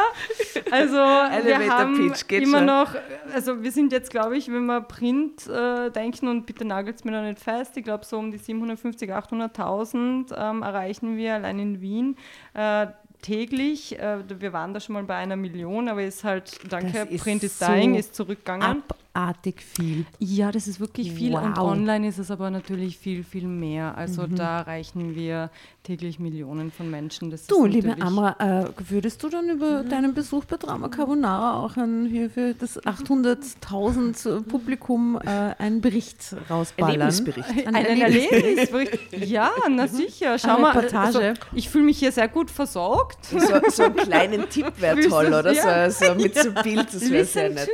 Also 0.72 0.96
wir 0.96 1.32
Elevator 1.32 1.78
haben 1.78 2.10
Pitch, 2.10 2.28
geht 2.28 2.44
immer 2.44 2.60
schon. 2.60 2.68
noch, 2.68 2.96
also 3.34 3.62
wir 3.62 3.72
sind 3.72 3.92
jetzt, 3.92 4.10
glaube 4.12 4.38
ich, 4.38 4.48
wenn 4.50 4.66
wir 4.66 4.82
Print 4.82 5.48
äh, 5.48 5.90
denken 5.90 6.28
und 6.30 6.46
bitte 6.46 6.64
nagelt 6.64 6.98
es 6.98 7.04
mir 7.04 7.12
da 7.12 7.22
nicht 7.22 7.40
fest, 7.40 7.76
ich 7.76 7.84
glaube 7.84 8.06
so 8.06 8.18
um 8.18 8.32
die 8.32 8.38
750, 8.38 9.12
800.000 9.12 10.34
ähm, 10.36 10.62
erreichen 10.62 11.18
wir 11.18 11.36
allein 11.36 11.60
in 11.60 11.82
Wien. 11.82 12.16
Äh, 12.54 12.88
täglich, 13.22 14.00
äh, 14.00 14.20
wir 14.28 14.54
waren 14.54 14.74
da 14.74 14.80
schon 14.80 14.94
mal 14.94 15.04
bei 15.04 15.16
einer 15.16 15.36
Million, 15.36 15.90
aber 15.90 16.04
ist 16.04 16.24
halt, 16.24 16.60
danke, 16.70 17.02
ist 17.10 17.24
Print 17.24 17.44
is 17.44 17.60
so 17.60 17.66
dying, 17.66 17.96
ist 17.96 18.16
zurückgegangen. 18.16 18.84
Abartig 19.14 19.62
viel. 19.62 20.06
Ja, 20.20 20.52
das 20.52 20.68
ist 20.68 20.80
wirklich 20.80 21.12
viel 21.12 21.36
und 21.36 21.58
Wow. 21.58 21.72
online 21.72 22.08
ist 22.08 22.20
es 22.20 22.32
aber 22.32 22.50
natürlich 22.52 22.98
viel, 22.98 23.24
viel 23.24 23.48
mehr. 23.48 23.98
Also 23.98 24.28
da 24.28 24.60
erreichen 24.60 25.16
wir 25.16 25.50
täglich 25.90 26.20
Millionen 26.20 26.72
von 26.72 26.88
Menschen. 26.92 27.32
Das 27.32 27.48
Du, 27.48 27.66
ist 27.66 27.74
liebe 27.74 27.96
Amra, 28.00 28.36
äh, 28.38 28.66
würdest 28.90 29.24
du 29.24 29.30
dann 29.30 29.50
über 29.50 29.84
deinen 29.84 30.14
Besuch 30.14 30.46
bei 30.46 30.58
Drama 30.58 30.88
Carbonara 30.88 31.64
auch 31.64 31.78
ein, 31.78 32.06
hier 32.06 32.30
für 32.30 32.54
das 32.54 32.80
800.000 32.84 34.44
Publikum 34.44 35.20
äh, 35.26 35.56
einen 35.58 35.82
Bericht 35.82 36.36
rausballern? 36.48 37.02
Erlebnisbericht. 37.02 37.68
Ein 37.68 37.76
Einen 37.76 38.02
Erlebnis- 38.02 38.32
Erlebnisbericht. 38.32 39.18
ja, 39.28 39.50
na 39.72 39.88
sicher. 39.88 40.38
Schau 40.38 40.50
Eine 40.54 40.62
mal, 40.62 40.72
Reportage. 40.78 41.06
also, 41.30 41.42
ich 41.56 41.70
fühle 41.70 41.86
mich 41.86 41.98
hier 41.98 42.12
sehr 42.12 42.28
gut 42.28 42.52
versorgt. 42.52 43.26
So, 43.26 43.40
so 43.70 43.84
einen 43.86 43.96
kleinen 43.96 44.48
Tipp 44.50 44.72
wäre 44.78 45.00
toll, 45.08 45.28
oder? 45.28 45.52
Ja. 45.54 45.90
So, 45.90 46.06
so 46.06 46.14
mit 46.16 46.36
so 46.38 46.52
Bild, 46.52 46.86
das 46.94 47.10
wäre 47.10 47.26
sehr 47.26 47.50
nett. 47.50 47.68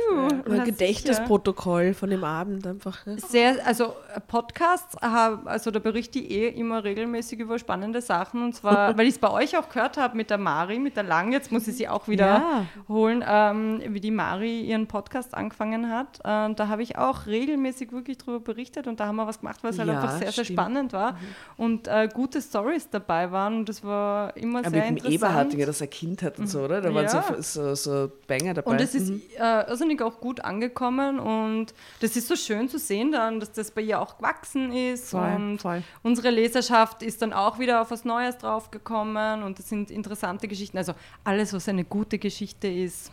Oder 0.46 0.52
sicher. 0.52 0.64
Gedächtnisprotokoll 0.64 1.92
von 1.92 2.08
dem 2.08 2.24
Abend 2.24 2.66
einfach. 2.66 3.04
Ne? 3.04 3.18
Sehr, 3.28 3.56
also 3.66 3.92
Podcasts, 4.20 4.96
haben- 5.00 5.46
also 5.46 5.70
da 5.70 5.78
berichte 5.78 6.18
ich 6.18 6.30
eh 6.30 6.48
immer 6.48 6.84
regelmäßig 6.84 7.38
über 7.40 7.58
spannende 7.58 8.00
Sachen 8.00 8.42
und 8.42 8.54
zwar, 8.54 8.96
weil 8.98 9.06
ich 9.06 9.14
es 9.14 9.18
bei 9.18 9.30
euch 9.30 9.56
auch 9.56 9.68
gehört 9.68 9.96
habe 9.96 10.16
mit 10.16 10.30
der 10.30 10.38
Mari, 10.38 10.78
mit 10.78 10.96
der 10.96 11.02
Lang, 11.04 11.32
jetzt 11.32 11.52
muss 11.52 11.66
ich 11.68 11.76
sie 11.76 11.88
auch 11.88 12.08
wieder 12.08 12.26
Ja. 12.26 12.66
holen, 12.88 13.24
ähm, 13.26 13.80
wie 13.88 14.00
die 14.00 14.10
Mari 14.10 14.62
ihren 14.62 14.86
Podcast 14.86 15.34
angefangen 15.34 15.90
hat. 15.90 16.18
Äh, 16.20 16.54
da 16.54 16.68
habe 16.68 16.82
ich 16.82 16.98
auch 16.98 17.26
regelmäßig 17.26 17.92
wirklich 17.92 18.18
darüber 18.18 18.40
berichtet 18.40 18.86
und 18.86 19.00
da 19.00 19.06
haben 19.06 19.16
wir 19.16 19.26
was 19.26 19.40
gemacht, 19.40 19.58
was 19.62 19.78
halt 19.78 19.88
Ja, 19.88 19.94
einfach 20.00 20.12
sehr, 20.18 20.32
sehr 20.32 20.44
stimmt. 20.44 20.58
spannend 20.60 20.92
war 20.92 21.16
und 21.56 21.88
äh, 21.88 22.08
gute 22.12 22.40
Stories 22.40 22.88
dabei 22.90 23.30
waren 23.32 23.58
und 23.58 23.68
das 23.68 23.82
war 23.84 24.36
immer 24.36 24.60
Aber 24.60 24.70
sehr 24.70 24.78
mit 24.80 24.88
dem 24.88 24.96
interessant. 24.96 25.14
Eberhardinger, 25.22 25.66
dass 25.66 25.80
er 25.80 25.86
Kind 25.88 26.22
hat 26.22 26.38
und 26.38 26.46
so, 26.48 26.60
oder? 26.60 26.80
Da 26.80 26.94
waren 26.94 27.04
Ja. 27.04 27.24
so, 27.40 27.74
so, 27.74 27.74
so 27.74 28.12
Banger 28.26 28.54
dabei. 28.54 28.70
Und 28.70 28.80
es 28.80 28.94
ist 28.94 29.10
äh, 29.38 29.68
irrsinnig 29.68 30.00
auch 30.02 30.20
gut 30.20 30.40
angekommen 30.44 31.18
und 31.18 31.74
das 32.00 32.16
ist 32.16 32.28
so 32.28 32.36
schön 32.36 32.68
zu 32.68 32.78
sehen 32.78 33.12
dann, 33.12 33.40
dass 33.40 33.52
das 33.52 33.70
bei 33.70 33.80
ihr 33.82 34.00
auch 34.00 34.05
gewachsen 34.14 34.72
ist 34.72 35.10
Voll, 35.10 35.34
und 35.34 35.58
voll. 35.58 35.82
unsere 36.02 36.30
Leserschaft 36.30 37.02
ist 37.02 37.20
dann 37.22 37.32
auch 37.32 37.58
wieder 37.58 37.82
auf 37.82 37.90
was 37.90 38.04
Neues 38.04 38.38
draufgekommen 38.38 39.42
und 39.42 39.58
das 39.58 39.68
sind 39.68 39.90
interessante 39.90 40.48
Geschichten. 40.48 40.78
Also 40.78 40.94
alles, 41.24 41.52
was 41.52 41.68
eine 41.68 41.84
gute 41.84 42.18
Geschichte 42.18 42.68
ist, 42.68 43.10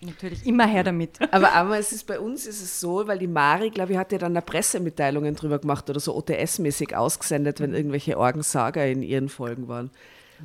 natürlich 0.00 0.46
immer 0.46 0.66
her 0.66 0.84
damit. 0.84 1.18
Aber, 1.32 1.52
aber 1.52 1.78
es 1.78 1.92
ist 1.92 2.06
bei 2.06 2.20
uns 2.20 2.46
ist 2.46 2.62
es 2.62 2.80
so, 2.80 3.06
weil 3.06 3.18
die 3.18 3.26
Mari, 3.26 3.70
glaube 3.70 3.92
ich, 3.92 3.98
hat 3.98 4.12
ja 4.12 4.18
dann 4.18 4.34
da 4.34 4.40
Pressemitteilungen 4.40 5.34
drüber 5.34 5.58
gemacht 5.58 5.88
oder 5.90 6.00
so 6.00 6.16
OTS-mäßig 6.16 6.94
ausgesendet, 6.94 7.60
wenn 7.60 7.74
irgendwelche 7.74 8.18
Orgensager 8.18 8.86
in 8.86 9.02
ihren 9.02 9.28
Folgen 9.28 9.68
waren. 9.68 9.90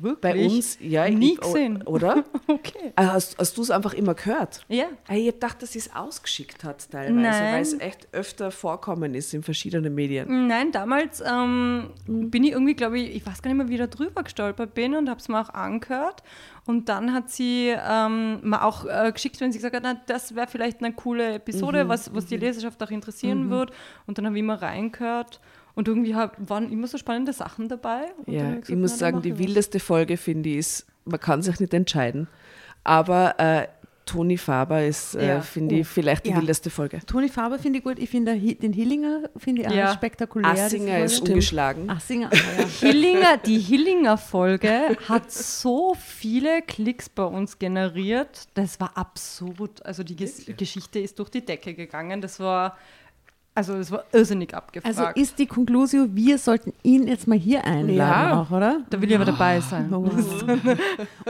Bei 0.00 0.34
Wirklich? 0.34 0.52
uns, 0.52 0.78
ja, 0.80 1.08
Nie 1.08 1.32
ich, 1.34 1.40
gesehen. 1.40 1.82
Oder? 1.86 2.24
Okay. 2.46 2.92
Ah, 2.96 3.12
Hast, 3.14 3.38
hast 3.38 3.56
du 3.56 3.62
es 3.62 3.70
einfach 3.70 3.94
immer 3.94 4.14
gehört? 4.14 4.64
Ja. 4.68 4.84
Ah, 5.08 5.14
Ich 5.14 5.22
habe 5.26 5.32
gedacht, 5.32 5.62
dass 5.62 5.72
sie 5.72 5.78
es 5.78 5.94
ausgeschickt 5.94 6.64
hat 6.64 6.90
teilweise, 6.90 7.14
Nein. 7.20 7.54
weil 7.54 7.62
es 7.62 7.78
echt 7.80 8.08
öfter 8.12 8.50
vorkommen 8.50 9.14
ist 9.14 9.32
in 9.34 9.42
verschiedenen 9.42 9.94
Medien. 9.94 10.46
Nein, 10.48 10.72
damals 10.72 11.22
ähm, 11.26 11.90
bin 12.06 12.44
ich 12.44 12.52
irgendwie, 12.52 12.74
glaube 12.74 12.98
ich, 12.98 13.16
ich 13.16 13.26
weiß 13.26 13.42
gar 13.42 13.50
nicht 13.50 13.58
mehr, 13.58 13.68
wie 13.68 13.74
ich 13.74 13.80
da 13.80 13.86
drüber 13.86 14.22
gestolpert 14.22 14.74
bin 14.74 14.94
und 14.94 15.08
habe 15.08 15.20
es 15.20 15.28
mir 15.28 15.40
auch 15.40 15.50
angehört. 15.50 16.22
Und 16.66 16.88
dann 16.88 17.12
hat 17.12 17.30
sie 17.30 17.74
ähm, 17.76 18.38
mir 18.42 18.64
auch 18.64 18.84
äh, 18.84 19.10
geschickt, 19.12 19.40
wenn 19.40 19.50
sie 19.50 19.58
gesagt 19.58 19.74
hat, 19.74 19.82
na, 19.82 20.00
das 20.06 20.34
wäre 20.36 20.46
vielleicht 20.46 20.78
eine 20.82 20.92
coole 20.94 21.34
Episode, 21.34 21.88
was, 21.88 22.14
was 22.14 22.26
die 22.26 22.36
Leserschaft 22.36 22.80
auch 22.82 22.90
interessieren 22.90 23.50
wird. 23.50 23.72
Und 24.06 24.18
dann 24.18 24.26
habe 24.26 24.36
ich 24.36 24.40
immer 24.40 24.60
reingehört. 24.62 25.40
Und 25.74 25.88
irgendwie 25.88 26.14
hab, 26.14 26.36
waren 26.50 26.70
immer 26.70 26.86
so 26.86 26.98
spannende 26.98 27.32
Sachen 27.32 27.68
dabei. 27.68 28.06
Ja, 28.26 28.50
ich 28.54 28.60
gesagt, 28.62 28.68
muss 28.80 28.90
na, 28.92 28.96
dann 28.96 28.98
sagen, 28.98 29.22
die 29.22 29.28
ich 29.30 29.34
was. 29.34 29.40
wildeste 29.40 29.80
Folge, 29.80 30.16
finde 30.16 30.50
ich, 30.50 30.56
ist, 30.58 30.86
man 31.04 31.18
kann 31.20 31.40
sich 31.42 31.58
nicht 31.60 31.72
entscheiden. 31.72 32.28
Aber 32.84 33.38
äh, 33.38 33.68
Toni 34.04 34.36
Faber 34.36 34.84
ist, 34.84 35.14
äh, 35.14 35.28
Ja. 35.28 35.40
finde 35.40 35.76
ich, 35.76 35.86
vielleicht 35.86 36.26
die 36.26 36.30
Ja. 36.30 36.36
wildeste 36.40 36.68
Folge. 36.70 36.98
Toni 37.06 37.28
Faber 37.28 37.58
finde 37.58 37.78
ich 37.78 37.84
gut. 37.84 37.98
Ich 38.00 38.10
finde 38.10 38.36
den 38.36 38.72
Hillinger 38.72 39.30
finde 39.36 39.62
ich 39.62 39.68
auch 39.68 39.72
Ja. 39.72 39.92
spektakulär. 39.94 40.50
Assinger 40.50 40.98
ist 41.04 41.20
ungeschlagen. 41.20 41.88
Assinger, 41.88 42.28
ah, 42.32 42.36
ja. 42.60 42.66
Hillinger, 42.80 43.36
die 43.38 43.58
Hillinger-Folge 43.60 44.96
hat 45.08 45.30
so 45.30 45.94
viele 45.98 46.62
Klicks 46.62 47.08
bei 47.08 47.24
uns 47.24 47.58
generiert. 47.58 48.48
Das 48.54 48.78
war 48.80 48.96
absurd. 48.96 49.84
Also 49.86 50.02
die 50.02 50.16
Ges 50.16 50.46
Geschichte 50.56 50.98
ist 50.98 51.18
durch 51.18 51.30
die 51.30 51.44
Decke 51.44 51.74
gegangen. 51.74 52.20
Das 52.20 52.40
war, 52.40 52.76
also 53.54 53.74
das 53.76 53.90
war 53.90 54.04
irrsinnig 54.12 54.54
abgefragt. 54.54 54.98
Also 54.98 55.10
ist 55.20 55.38
die 55.38 55.46
Conclusio, 55.46 56.06
wir 56.10 56.38
sollten 56.38 56.72
ihn 56.82 57.06
jetzt 57.06 57.26
mal 57.28 57.36
hier 57.38 57.64
einladen 57.64 57.96
Ja. 57.96 58.40
auch, 58.40 58.50
oder? 58.50 58.80
da 58.88 59.00
will 59.00 59.10
ich 59.10 59.14
aber 59.14 59.26
dabei 59.26 59.60
sein. 59.60 59.92
Oh. 59.92 60.08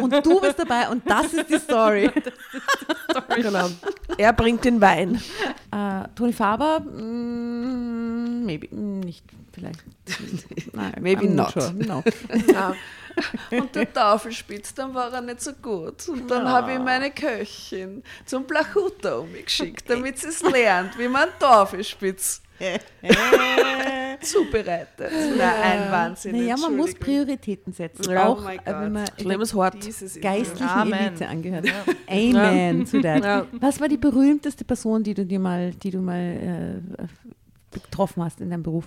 Und 0.00 0.12
du 0.24 0.40
bist 0.40 0.58
dabei 0.58 0.88
und 0.88 1.02
das 1.10 1.32
ist 1.34 1.50
die 1.50 1.58
Story. 1.58 2.10
Genau. 3.36 3.68
Er 4.16 4.32
bringt 4.32 4.64
den 4.64 4.80
Wein. 4.80 5.20
Äh, 5.72 6.04
Toni 6.14 6.32
Faber, 6.32 6.80
mm, 6.80 8.44
maybe, 8.46 8.68
mm, 8.74 9.00
nicht, 9.00 9.24
vielleicht. 9.52 9.82
Nein, 10.72 10.92
Maybe 11.00 11.24
I'm 11.26 11.34
not. 11.34 11.52
sure. 11.52 11.72
No. 11.74 12.02
Ja. 13.50 13.58
Und 13.60 13.74
der 13.74 13.92
Tafelspitz, 13.92 14.74
dann 14.74 14.94
war 14.94 15.12
er 15.12 15.20
nicht 15.20 15.40
so 15.40 15.52
gut. 15.52 16.08
Und 16.08 16.30
dann 16.30 16.48
habe 16.48 16.72
ich 16.72 16.78
meine 16.78 17.10
Köchin 17.10 18.02
zum 18.24 18.46
Plachuta 18.46 19.16
umgeschickt, 19.16 19.88
damit 19.88 20.18
sie 20.18 20.28
es 20.28 20.42
lernt, 20.42 20.98
wie 20.98 21.08
man 21.08 21.28
Tafelspitz 21.38 22.42
zubereitet. 24.20 25.10
Nein, 25.36 25.62
ein 25.62 25.90
Wahnsinn. 25.90 26.36
Naja, 26.36 26.56
man 26.56 26.76
muss. 26.76 26.94
Prioritäten 26.94 27.72
setzen. 27.72 28.10
Ja, 28.10 28.26
auch 28.26 28.38
oh 28.38 28.44
mein 28.44 28.58
äh, 28.60 28.66
wenn 28.66 28.74
Gott. 28.74 28.92
man 28.92 29.06
Schlimmes 29.18 29.54
Wort. 29.54 29.82
Dieses 29.82 30.20
geistlichen 30.20 30.68
Amen. 30.68 30.94
Elite 30.94 31.26
angehört. 31.26 31.66
Amen 32.08 32.86
zu 32.86 33.00
that. 33.00 33.24
Ja. 33.24 33.46
Was 33.52 33.80
war 33.80 33.88
die 33.88 33.96
berühmteste 33.96 34.64
Person, 34.64 35.02
die 35.02 35.14
du 35.14 35.26
dir 35.26 35.40
mal, 35.40 35.72
die 35.72 35.90
du 35.90 35.98
mal 36.00 36.80
äh, 37.00 37.78
getroffen 37.80 38.22
hast 38.22 38.40
in 38.40 38.50
deinem 38.50 38.62
Beruf? 38.62 38.86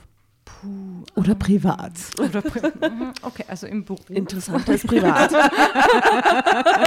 Oder 1.16 1.36
privat. 1.36 1.92
Oder 2.20 2.40
Pri- 2.42 2.90
Mhm, 2.90 3.14
okay, 3.22 3.46
also 3.48 3.68
im 3.68 3.86
Beruf. 3.86 4.10
Interessanter 4.10 4.72
als 4.72 4.84
privat. 4.86 5.32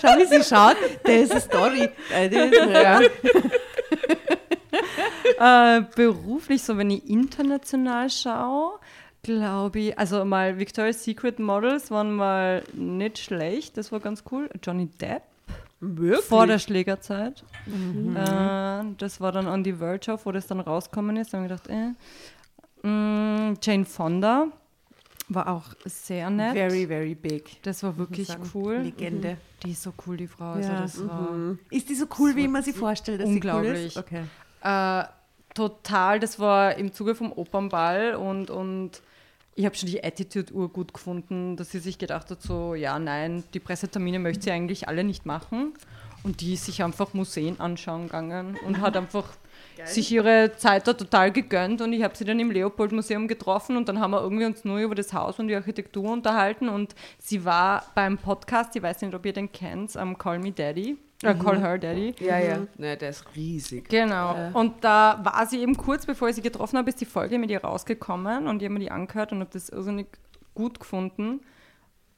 Schau, 0.00 0.16
wie 0.18 0.26
sie 0.26 0.42
schaut. 0.42 0.76
Der 1.06 1.22
ist 1.22 1.32
eine 1.32 1.40
Story. 1.40 1.88
Äh, 2.14 2.72
ja. 2.72 3.00
Äh, 5.38 5.82
beruflich, 5.94 6.62
so 6.62 6.76
wenn 6.78 6.90
ich 6.90 7.08
international 7.08 8.08
schaue, 8.10 8.78
glaube 9.22 9.78
ich, 9.80 9.98
also 9.98 10.24
mal 10.24 10.58
Victoria's 10.58 11.04
Secret 11.04 11.38
Models 11.38 11.90
waren 11.90 12.14
mal 12.14 12.62
nicht 12.72 13.18
schlecht, 13.18 13.76
das 13.76 13.92
war 13.92 14.00
ganz 14.00 14.24
cool. 14.30 14.48
Johnny 14.62 14.86
Depp 14.86 15.22
Wirklich? 15.80 16.24
vor 16.24 16.46
der 16.46 16.58
Schlägerzeit. 16.58 17.44
Äh, 17.66 18.84
das 18.98 19.20
war 19.20 19.32
dann 19.32 19.46
on 19.46 19.62
the 19.64 19.74
verge 19.74 20.10
of, 20.12 20.24
wo 20.26 20.32
das 20.32 20.46
dann 20.46 20.60
rausgekommen 20.60 21.16
ist. 21.16 21.32
Da 21.34 21.38
habe 21.38 21.46
ich 21.46 21.62
gedacht, 21.62 21.68
äh. 21.68 22.86
Mm, 22.86 23.54
Jane 23.60 23.84
Fonda 23.84 24.46
war 25.28 25.48
auch 25.48 25.64
sehr 25.84 26.30
nett. 26.30 26.52
Very, 26.54 26.86
very 26.86 27.14
big. 27.14 27.60
das 27.62 27.82
war 27.82 27.96
wirklich 27.98 28.28
cool. 28.54 28.76
Legende. 28.76 29.36
Die 29.64 29.72
ist 29.72 29.82
so 29.82 29.92
cool, 30.06 30.16
die 30.16 30.28
Frau. 30.28 30.52
Also 30.52 30.70
Ja. 30.70 30.80
das 30.82 31.06
war 31.06 31.56
Ist 31.70 31.88
die 31.88 31.94
so 31.94 32.06
cool, 32.18 32.36
wie 32.36 32.46
man 32.48 32.62
sie 32.62 32.72
vorstellt, 32.72 33.20
dass 33.20 33.28
unglaublich. 33.28 33.72
sie 33.72 33.78
cool 33.78 33.86
ist? 33.86 33.96
Okay. 33.96 34.22
Äh, 34.62 35.04
total, 35.54 36.20
das 36.20 36.38
war 36.38 36.76
im 36.76 36.92
Zuge 36.92 37.14
vom 37.14 37.32
Opernball 37.32 38.14
und, 38.14 38.50
und 38.50 39.02
ich 39.56 39.64
habe 39.64 39.74
schon 39.74 39.88
die 39.88 40.04
Attitude 40.04 40.52
urgut 40.52 40.92
gefunden, 40.92 41.56
dass 41.56 41.70
sie 41.70 41.78
sich 41.78 41.96
gedacht 41.98 42.30
hat, 42.30 42.42
so, 42.42 42.74
ja, 42.74 42.98
nein, 42.98 43.42
die 43.54 43.60
Pressetermine 43.60 44.18
möchte 44.18 44.44
sie 44.44 44.50
eigentlich 44.50 44.86
alle 44.86 45.02
nicht 45.02 45.24
machen. 45.24 45.72
Und 46.22 46.40
die 46.40 46.54
ist 46.54 46.66
sich 46.66 46.82
einfach 46.82 47.14
Museen 47.14 47.58
anschauen 47.60 48.06
gegangen 48.06 48.58
und 48.66 48.80
hat 48.80 48.96
einfach 48.96 49.24
sich 49.84 50.10
ihre 50.12 50.52
Zeit 50.56 50.86
da 50.86 50.92
total 50.92 51.32
gegönnt. 51.32 51.80
Und 51.80 51.92
ich 51.92 52.02
habe 52.02 52.14
sie 52.16 52.24
dann 52.24 52.38
im 52.38 52.50
Leopold-Museum 52.50 53.28
getroffen 53.28 53.76
und 53.76 53.88
dann 53.88 53.98
haben 53.98 54.10
wir 54.10 54.20
irgendwie 54.20 54.44
uns 54.44 54.64
nur 54.64 54.78
über 54.78 54.94
das 54.94 55.12
Haus 55.12 55.38
und 55.38 55.48
die 55.48 55.54
Architektur 55.54 56.10
unterhalten. 56.10 56.68
Und 56.68 56.94
sie 57.18 57.44
war 57.44 57.84
beim 57.94 58.18
Podcast, 58.18 58.76
ich 58.76 58.82
weiß 58.82 59.02
nicht, 59.02 59.14
ob 59.14 59.24
ihr 59.24 59.32
den 59.32 59.50
kennt, 59.52 59.96
am 59.96 60.18
Call 60.18 60.38
Me 60.38 60.52
Daddy, 60.52 60.98
äh, 61.22 61.34
Call 61.34 61.60
Her 61.60 61.78
Daddy. 61.78 62.14
Ja, 62.20 62.38
ja. 62.38 62.66
Ne, 62.76 62.96
der 62.96 63.10
ist 63.10 63.24
riesig. 63.34 63.88
Genau. 63.88 64.50
Und 64.52 64.84
da 64.84 65.20
war 65.22 65.46
sie 65.46 65.60
eben 65.60 65.76
kurz 65.76 66.06
bevor 66.06 66.28
ich 66.28 66.36
sie 66.36 66.42
getroffen 66.42 66.78
habe, 66.78 66.88
ist 66.90 67.00
die 67.00 67.06
Folge 67.06 67.38
mit 67.38 67.50
ihr 67.50 67.62
rausgekommen 67.62 68.46
und 68.46 68.62
ich 68.62 68.66
habe 68.66 68.74
mir 68.74 68.80
die 68.80 68.90
angehört 68.90 69.32
und 69.32 69.40
habe 69.40 69.50
das 69.52 69.68
irrsinnig 69.68 70.06
gut 70.54 70.80
gefunden. 70.80 71.40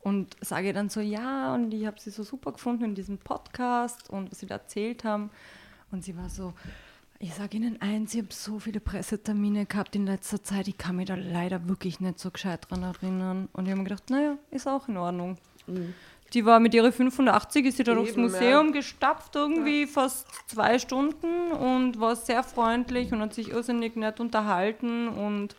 Und 0.01 0.37
sage 0.41 0.73
dann 0.73 0.89
so, 0.89 1.01
ja, 1.01 1.55
und 1.55 1.75
ich 1.75 1.85
habe 1.85 2.01
sie 2.01 2.11
so 2.11 2.23
super 2.23 2.53
gefunden 2.53 2.85
in 2.85 2.95
diesem 2.95 3.19
Podcast 3.19 4.09
und 4.09 4.31
was 4.31 4.39
sie 4.41 4.47
da 4.47 4.55
erzählt 4.55 5.05
haben. 5.05 5.31
Und 5.91 6.05
sie 6.05 6.17
war 6.17 6.31
so, 6.31 6.55
ich 7.19 7.35
sage 7.35 7.57
Ihnen 7.57 7.81
eins, 7.83 8.15
ich 8.15 8.23
habe 8.23 8.33
so 8.33 8.61
viele 8.61 8.79
Pressetermine 8.79 9.67
gehabt 9.67 9.97
in 9.97 10.07
letzter 10.07 10.43
Zeit, 10.43 10.69
ich 10.69 10.79
kann 10.79 10.97
mich 10.97 11.07
da 11.07 11.17
leider 11.17 11.69
wirklich 11.69 11.99
nicht 11.99 12.21
so 12.21 12.31
gescheit 12.31 12.71
dran 12.71 12.85
erinnern. 12.85 13.49
Und 13.53 13.65
ich 13.65 13.73
habe 13.73 13.83
mir 13.83 13.89
gedacht, 13.89 14.09
naja, 14.09 14.39
ist 14.53 14.69
auch 14.69 14.89
in 14.89 14.97
Ordnung. 14.97 15.37
Die 16.35 16.45
war 16.45 16.61
mit 16.61 16.75
ihrer 16.75 16.93
580, 16.93 17.67
ist 17.67 17.77
sie 17.79 17.85
da 17.85 17.95
durchs 17.95 18.13
Eben, 18.13 18.25
ja. 18.25 18.29
Museum 18.29 18.73
gestapft, 18.73 19.35
irgendwie 19.35 19.87
fast 19.87 20.27
zwei 20.47 20.79
Stunden 20.79 21.53
und 21.53 22.01
war 22.01 22.17
sehr 22.17 22.43
freundlich 22.43 23.13
und 23.13 23.21
hat 23.21 23.33
sich 23.33 23.51
irrsinnig 23.51 23.97
nett 23.97 24.21
unterhalten 24.21 25.09
und 25.09 25.57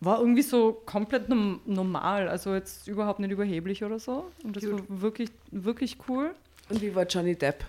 war 0.00 0.20
irgendwie 0.20 0.42
so 0.42 0.80
komplett 0.84 1.28
normal, 1.28 2.28
also 2.28 2.54
jetzt 2.54 2.86
überhaupt 2.88 3.20
nicht 3.20 3.30
überheblich 3.30 3.84
oder 3.84 3.98
so. 3.98 4.30
Und 4.42 4.56
das 4.56 4.70
war 4.70 4.78
wirklich, 4.88 5.30
wirklich 5.50 5.98
cool. 6.08 6.34
Und 6.68 6.80
wie 6.80 6.94
war 6.94 7.04
Johnny 7.04 7.34
Depp? 7.34 7.64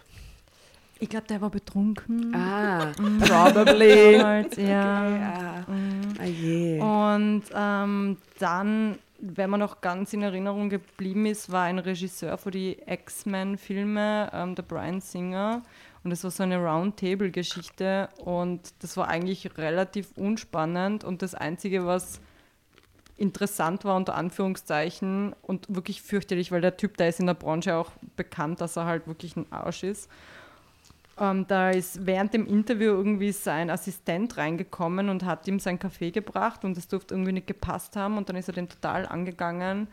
Ich 0.99 1.09
glaube, 1.09 1.27
der 1.27 1.41
war 1.41 1.49
betrunken. 1.49 2.33
Ah, 2.33 2.91
probably. 3.19 4.17
Damals, 4.17 4.55
ja. 4.55 5.09
ja. 5.09 5.65
Ah 6.17 6.25
je. 6.25 6.79
Und 6.79 7.43
ähm, 7.53 8.17
dann, 8.39 8.97
wenn 9.19 9.49
man 9.49 9.59
noch 9.59 9.81
ganz 9.81 10.13
in 10.13 10.21
Erinnerung 10.21 10.69
geblieben 10.69 11.25
ist, 11.25 11.51
war 11.51 11.63
ein 11.63 11.79
Regisseur 11.79 12.37
für 12.37 12.51
die 12.51 12.77
X-Men-Filme, 12.85 14.29
ähm, 14.33 14.55
der 14.55 14.63
Brian 14.63 15.01
Singer. 15.01 15.63
Und 16.03 16.11
das 16.11 16.23
war 16.23 16.31
so 16.31 16.43
eine 16.43 16.57
Roundtable-Geschichte. 16.57 18.09
Und 18.23 18.61
das 18.79 18.97
war 18.97 19.07
eigentlich 19.07 19.57
relativ 19.57 20.11
unspannend. 20.15 21.03
Und 21.03 21.21
das 21.21 21.33
Einzige, 21.33 21.85
was 21.85 22.19
interessant 23.17 23.85
war, 23.85 23.95
unter 23.95 24.15
Anführungszeichen, 24.15 25.33
und 25.41 25.73
wirklich 25.73 26.01
fürchterlich, 26.01 26.51
weil 26.51 26.61
der 26.61 26.77
Typ, 26.77 26.97
der 26.97 27.09
ist 27.09 27.19
in 27.19 27.27
der 27.27 27.33
Branche 27.33 27.75
auch 27.75 27.91
bekannt, 28.15 28.61
dass 28.61 28.75
er 28.75 28.85
halt 28.85 29.07
wirklich 29.07 29.35
ein 29.35 29.45
Arsch 29.51 29.83
ist. 29.83 30.09
Ähm, 31.17 31.45
da 31.47 31.69
ist 31.69 32.05
während 32.05 32.33
dem 32.33 32.45
Interview 32.45 32.91
irgendwie 32.91 33.31
sein 33.31 33.69
Assistent 33.69 34.37
reingekommen 34.37 35.09
und 35.09 35.23
hat 35.23 35.47
ihm 35.47 35.59
sein 35.59 35.79
Kaffee 35.79 36.11
gebracht 36.11 36.65
und 36.65 36.77
es 36.77 36.89
durfte 36.89 37.13
irgendwie 37.13 37.31
nicht 37.31 37.47
gepasst 37.47 37.95
haben 37.95 38.17
und 38.17 38.27
dann 38.27 38.35
ist 38.35 38.49
er 38.49 38.53
den 38.53 38.67
total 38.67 39.05
angegangen 39.05 39.87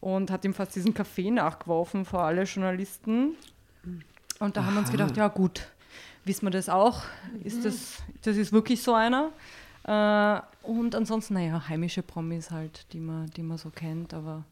und 0.00 0.30
hat 0.30 0.44
ihm 0.44 0.54
fast 0.54 0.76
diesen 0.76 0.94
Kaffee 0.94 1.30
nachgeworfen 1.30 2.04
vor 2.04 2.22
alle 2.22 2.44
Journalisten. 2.44 3.34
Und 4.38 4.56
da 4.56 4.64
haben 4.64 4.74
wir 4.74 4.80
uns 4.80 4.90
gedacht, 4.90 5.16
ja 5.16 5.28
gut, 5.28 5.68
wissen 6.24 6.46
wir 6.46 6.50
das 6.50 6.68
auch? 6.68 7.02
Ist 7.42 7.64
das, 7.64 8.02
das 8.22 8.36
ist 8.36 8.52
wirklich 8.52 8.82
so 8.82 8.94
einer? 8.94 9.30
Äh, 9.84 10.40
und 10.66 10.94
ansonsten, 10.94 11.34
naja, 11.34 11.68
heimische 11.68 12.02
Promis 12.02 12.52
halt, 12.52 12.86
die 12.92 13.00
man, 13.00 13.26
die 13.30 13.42
man 13.42 13.58
so 13.58 13.70
kennt, 13.70 14.14
aber 14.14 14.44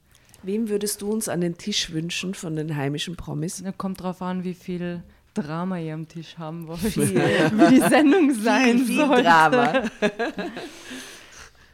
Wem 0.42 0.70
würdest 0.70 1.02
du 1.02 1.12
uns 1.12 1.28
an 1.28 1.42
den 1.42 1.58
Tisch 1.58 1.92
wünschen 1.92 2.32
von 2.32 2.56
den 2.56 2.74
heimischen 2.74 3.14
Promis? 3.14 3.62
kommt 3.76 4.02
drauf 4.02 4.22
an, 4.22 4.42
wie 4.42 4.54
viel 4.54 5.02
Drama 5.34 5.78
ihr 5.78 5.94
am 5.94 6.08
Tisch 6.08 6.36
haben 6.38 6.66
wollt, 6.66 6.82
wie 6.96 7.74
die 7.74 7.80
Sendung 7.80 8.32
sein 8.34 8.78
Viel, 8.78 8.86
viel 8.86 8.96
soll. 9.06 9.22
Drama. 9.22 9.82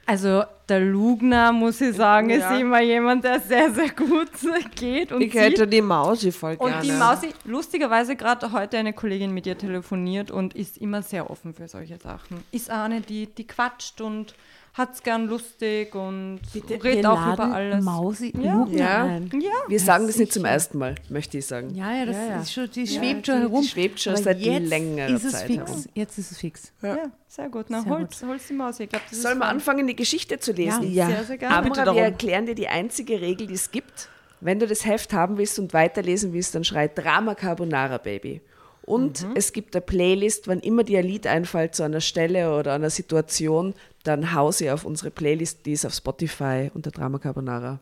Also 0.09 0.45
der 0.69 0.79
Lugner, 0.81 1.51
muss 1.51 1.81
ich 1.81 1.97
sagen, 1.97 2.31
Ja. 2.31 2.37
ist 2.55 2.61
immer 2.61 2.81
jemand, 2.81 3.25
der 3.25 3.41
sehr, 3.41 3.73
sehr 3.73 3.89
gut 3.91 4.31
geht 4.77 5.11
und 5.11 5.21
Ich 5.21 5.35
hätte 5.35 5.63
sieht. 5.63 5.73
die 5.73 5.83
Mausi 5.83 6.31
voll 6.31 6.55
Und 6.59 6.69
gerne. 6.69 6.83
die 6.85 6.93
Mausi, 6.93 7.29
lustigerweise 7.45 8.15
gerade 8.15 8.53
heute 8.53 8.79
eine 8.79 8.93
Kollegin 8.93 9.35
mit 9.35 9.47
ihr 9.49 9.59
telefoniert 9.59 10.31
und 10.31 10.55
ist 10.55 10.79
immer 10.79 11.03
sehr 11.03 11.29
offen 11.29 11.55
für 11.55 11.67
solche 11.67 11.99
Sachen. 11.99 12.39
Ist 12.53 12.71
auch 12.71 12.85
eine, 12.85 13.01
die, 13.01 13.27
die 13.27 13.49
quatscht 13.49 14.01
und 14.01 14.37
hat 14.79 14.95
es 14.95 15.03
gern 15.03 15.27
lustig 15.27 15.95
und 15.95 16.41
redet 16.85 17.07
auch 17.07 17.33
über 17.33 17.45
alles. 17.55 17.83
Mausi 17.83 18.33
Ja. 18.39 18.67
Ja. 18.71 19.05
ein. 19.05 19.31
Ja, 19.41 19.51
Wir 19.69 19.81
sagen 19.81 20.07
das 20.07 20.17
nicht 20.19 20.33
zum 20.33 20.45
ersten 20.45 20.77
Mal, 20.79 20.97
möchte 21.09 21.39
ich 21.39 21.47
sagen. 21.47 21.75
Ja, 21.75 21.95
ja, 21.95 22.05
das 22.07 22.17
Ja, 22.17 22.27
ja. 22.27 22.41
Ist 22.43 22.53
schon, 22.53 22.71
die 22.71 22.87
schwebt 22.87 23.27
die- 23.27 23.31
schon 23.31 23.41
die 23.41 23.47
herum. 23.49 23.65
schwebt 23.65 24.01
schon 24.01 24.13
Aber 24.15 24.23
seit 24.23 24.39
jetzt 24.41 24.69
längerer 24.69 25.09
ist 25.09 25.25
es 25.25 25.33
Zeit 25.33 25.47
fix. 25.47 25.67
herum. 25.67 25.85
Jetzt 25.95 26.19
ist 26.19 26.31
es 26.33 26.39
fix. 26.39 26.73
ja. 26.83 26.99
sehr 27.27 27.49
gut. 27.49 27.67
Na, 27.69 27.83
Sehr 27.83 27.91
hol's, 27.91 28.23
hol's 28.23 28.47
die 28.49 28.53
Mausi. 28.55 28.83
Ich 28.85 28.89
glaub, 28.91 29.03
das 29.11 29.23
wir 29.23 29.31
fun. 29.31 29.43
anfangen, 29.43 29.87
die 29.87 29.97
Geschichte 29.97 30.39
zu 30.39 30.53
lesen? 30.53 30.93
Ja. 30.93 31.07
Sehr, 31.09 31.25
sehr 31.25 31.39
gerne. 31.39 31.63
bitte 31.63 31.81
darum. 31.85 31.97
wir 31.97 32.05
erklären 32.05 32.45
dir 32.47 32.55
die 32.55 32.69
einzige 32.69 33.21
Regel, 33.21 33.47
die 33.47 33.55
es 33.55 33.71
gibt. 33.71 34.09
Wenn 34.43 34.59
du 34.59 34.67
das 34.67 34.85
Heft 34.85 35.15
haben 35.15 35.39
willst 35.39 35.59
und 35.59 35.73
weiterlesen 35.73 36.35
willst, 36.35 36.55
dann 36.55 36.65
schrei 36.65 36.89
Drama 36.89 37.35
Carbonara 37.35 37.97
Baby. 37.99 38.43
Und 38.83 39.27
es 39.35 39.53
gibt 39.53 39.75
eine 39.75 39.81
Playlist, 39.83 40.47
wann 40.47 40.61
immer 40.61 40.85
dir 40.85 41.01
ein 41.01 41.07
Lied 41.07 41.27
einfällt 41.27 41.75
zu 41.75 41.83
einer 41.83 42.01
Stelle 42.01 42.57
oder 42.57 42.75
einer 42.75 42.91
Situation, 42.91 43.75
dann 44.07 44.35
hau 44.35 44.51
sie 44.53 44.71
auf 44.71 44.85
unsere 44.85 45.11
Playlist, 45.11 45.67
die 45.67 45.73
ist 45.73 45.85
auf 45.85 45.95
Spotify 45.95 46.71
unter 46.75 46.91
Drama 46.91 47.19
Carbonara. 47.19 47.81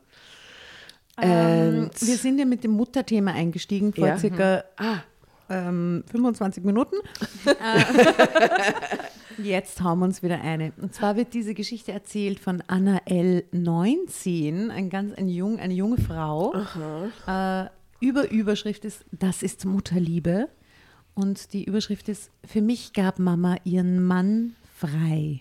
Ähm, 1.20 1.90
wir 2.00 2.16
sind 2.16 2.38
ja 2.38 2.44
mit 2.44 2.64
dem 2.64 2.72
Mutterthema 2.72 3.32
eingestiegen 3.32 3.92
vor 3.92 4.08
Ja. 4.08 4.18
circa 4.18 4.64
Ah, 4.76 4.98
ähm, 5.48 6.02
25 6.10 6.64
Minuten. 6.64 6.96
Jetzt 9.38 9.82
hauen 9.82 9.98
wir 9.98 10.04
uns 10.06 10.22
wieder 10.22 10.40
eine. 10.40 10.72
Und 10.80 10.94
zwar 10.94 11.16
wird 11.16 11.34
diese 11.34 11.54
Geschichte 11.54 11.92
erzählt 11.92 12.38
von 12.38 12.62
Anna 12.66 13.00
L. 13.04 13.44
19, 13.52 14.70
ein 14.70 14.90
ganz, 14.90 15.12
ein 15.14 15.28
jung, 15.28 15.58
eine 15.58 15.74
junge 15.74 15.98
Frau. 15.98 16.54
Äh, 17.26 17.66
über 18.00 18.30
Überschrift 18.30 18.84
ist 18.84 19.04
Das 19.12 19.42
ist 19.42 19.64
Mutterliebe. 19.64 20.48
Und 21.14 21.52
die 21.52 21.64
Überschrift 21.64 22.08
ist 22.08 22.30
Für 22.44 22.60
mich 22.60 22.92
gab 22.92 23.18
Mama 23.18 23.56
ihren 23.64 24.02
Mann 24.04 24.56
frei. 24.76 25.40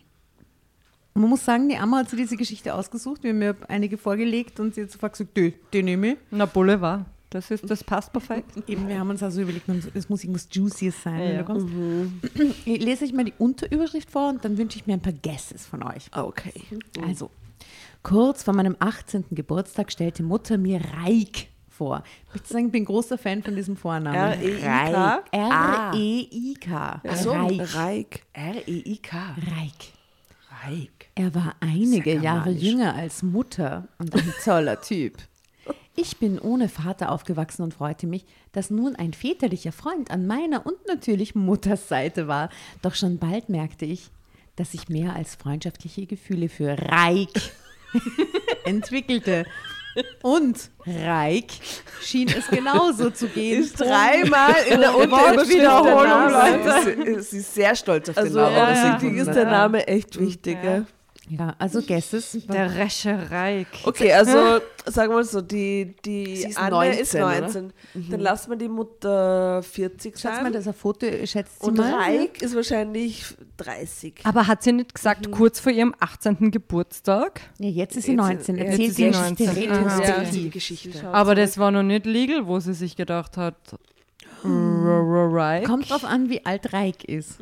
Man 1.15 1.29
muss 1.29 1.45
sagen, 1.45 1.69
die 1.69 1.77
Amma 1.77 1.99
hat 1.99 2.09
sich 2.09 2.19
diese 2.19 2.35
Geschichte 2.37 2.73
ausgesucht. 2.73 3.21
Wir 3.23 3.29
haben 3.31 3.39
mir 3.39 3.55
einige 3.67 3.97
vorgelegt 3.97 4.59
und 4.59 4.73
sie 4.73 4.81
hat 4.83 4.91
sofort 4.91 5.13
gesagt, 5.13 5.37
die, 5.37 5.53
die 5.71 5.83
nehme 5.83 6.13
ich. 6.13 6.17
Na, 6.31 6.45
Boulevard. 6.45 7.05
Das, 7.29 7.49
ist, 7.49 7.67
das 7.69 7.83
passt 7.83 8.11
perfekt. 8.13 8.51
Eben, 8.67 8.87
wir 8.87 8.99
haben 8.99 9.09
uns 9.09 9.23
also 9.23 9.41
überlegt, 9.41 9.67
es 9.95 10.07
muss 10.07 10.23
irgendwas 10.23 10.47
Juicyes 10.51 11.01
sein, 11.01 11.19
wenn 11.19 11.31
Ja. 11.35 11.41
du 11.41 11.45
kommst. 11.45 11.67
Ich 12.65 12.83
lese 12.83 13.05
euch 13.05 13.13
mal 13.13 13.25
die 13.25 13.33
Unterüberschrift 13.39 14.09
vor 14.11 14.29
und 14.29 14.45
dann 14.45 14.55
wünsche 14.57 14.77
ich 14.77 14.85
mir 14.85 14.93
ein 14.93 15.01
paar 15.01 15.13
Guesses 15.13 15.65
von 15.65 15.81
euch. 15.83 16.09
Okay. 16.11 16.53
Also, 17.07 17.31
kurz 18.03 18.43
vor 18.43 18.53
meinem 18.53 18.75
18. 18.79 19.25
Geburtstag 19.31 19.91
stellte 19.91 20.21
Mutter 20.21 20.59
mir 20.59 20.79
Reik 21.03 21.47
vor. 21.69 22.03
Ich 22.27 22.33
möchte 22.35 22.53
sagen, 22.53 22.65
ich 22.67 22.71
bin 22.71 22.85
großer 22.85 23.17
Fan 23.17 23.41
von 23.41 23.55
diesem 23.55 23.77
Vornamen. 23.77 24.15
R-E-I-K? 24.15 25.23
R-E-I-K. 25.31 27.01
Ach 27.07 27.15
so, 27.15 27.31
Reik. 27.31 27.75
Reik. 27.75 28.23
R-E-I-K. 28.33 29.17
Reik. 29.37 29.93
Reik. 30.67 31.02
Er 31.15 31.35
war 31.35 31.55
einige 31.59 32.11
Sehr 32.13 32.21
Jahre 32.21 32.49
jünger 32.51 32.95
als 32.95 33.21
Mutter 33.23 33.87
und 33.99 34.15
ein 34.15 34.33
toller 34.43 34.81
Typ. 34.81 35.17
Ich 35.95 36.17
bin 36.17 36.39
ohne 36.39 36.69
Vater 36.69 37.11
aufgewachsen 37.11 37.61
und 37.61 37.75
freute 37.75 38.07
mich, 38.07 38.25
dass 38.51 38.71
nun 38.71 38.95
ein 38.95 39.13
väterlicher 39.13 39.71
Freund 39.71 40.09
an 40.09 40.25
meiner 40.25 40.65
und 40.65 40.87
natürlich 40.87 41.35
Mutters 41.35 41.87
Seite 41.87 42.27
war. 42.27 42.49
Doch 42.81 42.95
schon 42.95 43.19
bald 43.19 43.49
merkte 43.49 43.85
ich, 43.85 44.09
dass 44.55 44.73
ich 44.73 44.89
mehr 44.89 45.15
als 45.15 45.35
freundschaftliche 45.35 46.07
Gefühle 46.07 46.49
für 46.49 46.75
Reik 46.79 47.29
entwickelte. 48.65 49.45
Und 50.23 50.71
Reik 50.87 51.51
schien 52.01 52.27
es 52.27 52.47
genauso 52.47 53.11
zu 53.11 53.27
gehen. 53.27 53.61
Ist 53.61 53.79
dreimal 53.79 54.55
in 54.67 54.79
der 54.79 54.95
Unterüberschrift. 54.97 55.61
Leute. 55.61 57.21
Sie, 57.21 57.37
ist 57.37 57.53
sehr 57.53 57.75
stolz 57.75 58.09
auf 58.09 58.15
den 58.15 58.23
Also 58.23 58.39
Namen. 58.39 58.55
ja, 58.55 58.73
ja. 58.73 58.93
gefunden 58.95 59.17
ist 59.17 59.33
der 59.33 59.45
Name 59.45 59.87
echt 59.87 60.19
wichtig. 60.19 60.57
Ja. 60.63 60.85
Ja. 61.29 61.55
Also 61.57 61.81
Guesses. 61.81 62.37
Der 62.51 62.75
Rescherei. 62.75 63.65
Okay, 63.85 64.11
also 64.11 64.59
sagen 64.85 65.11
wir 65.11 65.15
mal 65.17 65.23
so, 65.23 65.39
die, 65.41 65.95
die 66.03 66.35
Sie 66.35 66.47
ist 66.49 66.57
Anne 66.57 66.71
19, 66.71 66.99
ist 67.01 67.13
19. 67.13 67.73
Dann 68.09 68.19
lassen 68.19 68.49
wir 68.51 68.57
die 68.57 68.67
Mutter 68.67 69.63
40 69.63 70.13
Schaut 70.19 70.33
sein. 70.33 70.43
mal, 70.43 70.51
das 70.51 70.61
ist 70.63 70.67
ein 70.67 70.73
Foto, 70.73 71.07
schätzt 71.25 71.61
sie 71.61 71.67
und 71.67 71.77
mal. 71.77 71.93
Reik 71.93 72.41
ist 72.41 72.53
wahrscheinlich 72.55 73.23
30. 73.57 74.21
Aber 74.25 74.47
hat 74.47 74.63
sie 74.63 74.73
nicht 74.73 74.93
gesagt, 74.93 75.31
kurz 75.31 75.59
vor 75.61 75.71
ihrem 75.71 75.95
18. 75.99 76.51
Geburtstag? 76.51 77.39
Ja, 77.57 77.69
jetzt 77.69 77.95
ist 77.95 78.05
sie 78.05 78.11
Jetzt- 78.11 78.17
19. 78.17 78.57
jetzt 78.57 78.65
Erzählt 78.71 78.89
ist 78.89 78.97
die 78.97 79.03
sie 79.03 79.09
19. 79.11 79.47
Geschichte. 79.47 79.71
Aha, 79.73 80.03
Ja, 80.03 80.17
okay. 80.17 80.27
die 80.33 80.49
Geschichte. 80.49 81.07
Aber 81.07 81.35
das 81.35 81.57
war 81.57 81.71
noch 81.71 81.83
nicht 81.83 82.05
legal, 82.05 82.47
wo 82.47 82.59
sie 82.59 82.73
sich 82.73 82.95
gedacht 82.97 83.37
hat, 83.37 83.55
right? 84.45 85.65
Kommt 85.65 85.89
drauf 85.89 86.03
an, 86.05 86.29
wie 86.29 86.45
alt 86.45 86.73
Reik 86.73 87.03
ist. 87.05 87.39